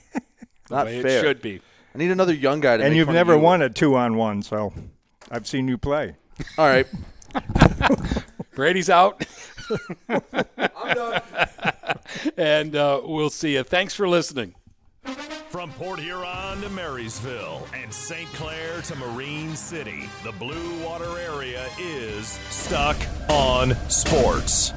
Not 0.70 0.86
way 0.86 0.98
it 0.98 1.20
should 1.22 1.42
be. 1.42 1.62
I 1.98 2.00
need 2.00 2.12
another 2.12 2.32
young 2.32 2.60
guy 2.60 2.76
to. 2.76 2.84
And 2.84 2.92
make 2.92 2.96
you've 2.98 3.06
fun 3.06 3.16
of 3.16 3.18
never 3.18 3.34
you. 3.34 3.40
won 3.40 3.60
a 3.60 3.68
two 3.68 3.96
on 3.96 4.16
one, 4.16 4.40
so 4.42 4.72
I've 5.32 5.48
seen 5.48 5.66
you 5.66 5.76
play. 5.76 6.14
All 6.56 6.68
right. 6.68 6.86
Brady's 8.54 8.88
out. 8.88 9.26
I'm 10.08 10.94
done. 10.94 11.22
and 12.36 12.76
uh, 12.76 13.00
we'll 13.02 13.30
see 13.30 13.54
you. 13.54 13.64
Thanks 13.64 13.94
for 13.94 14.08
listening. 14.08 14.54
From 15.50 15.72
Port 15.72 15.98
Huron 15.98 16.60
to 16.60 16.68
Marysville 16.68 17.66
and 17.74 17.92
St. 17.92 18.28
Clair 18.34 18.80
to 18.82 18.94
Marine 18.94 19.56
City, 19.56 20.08
the 20.22 20.30
Blue 20.30 20.84
Water 20.84 21.18
area 21.18 21.66
is 21.80 22.28
Stuck 22.48 22.96
on 23.28 23.74
Sports. 23.90 24.72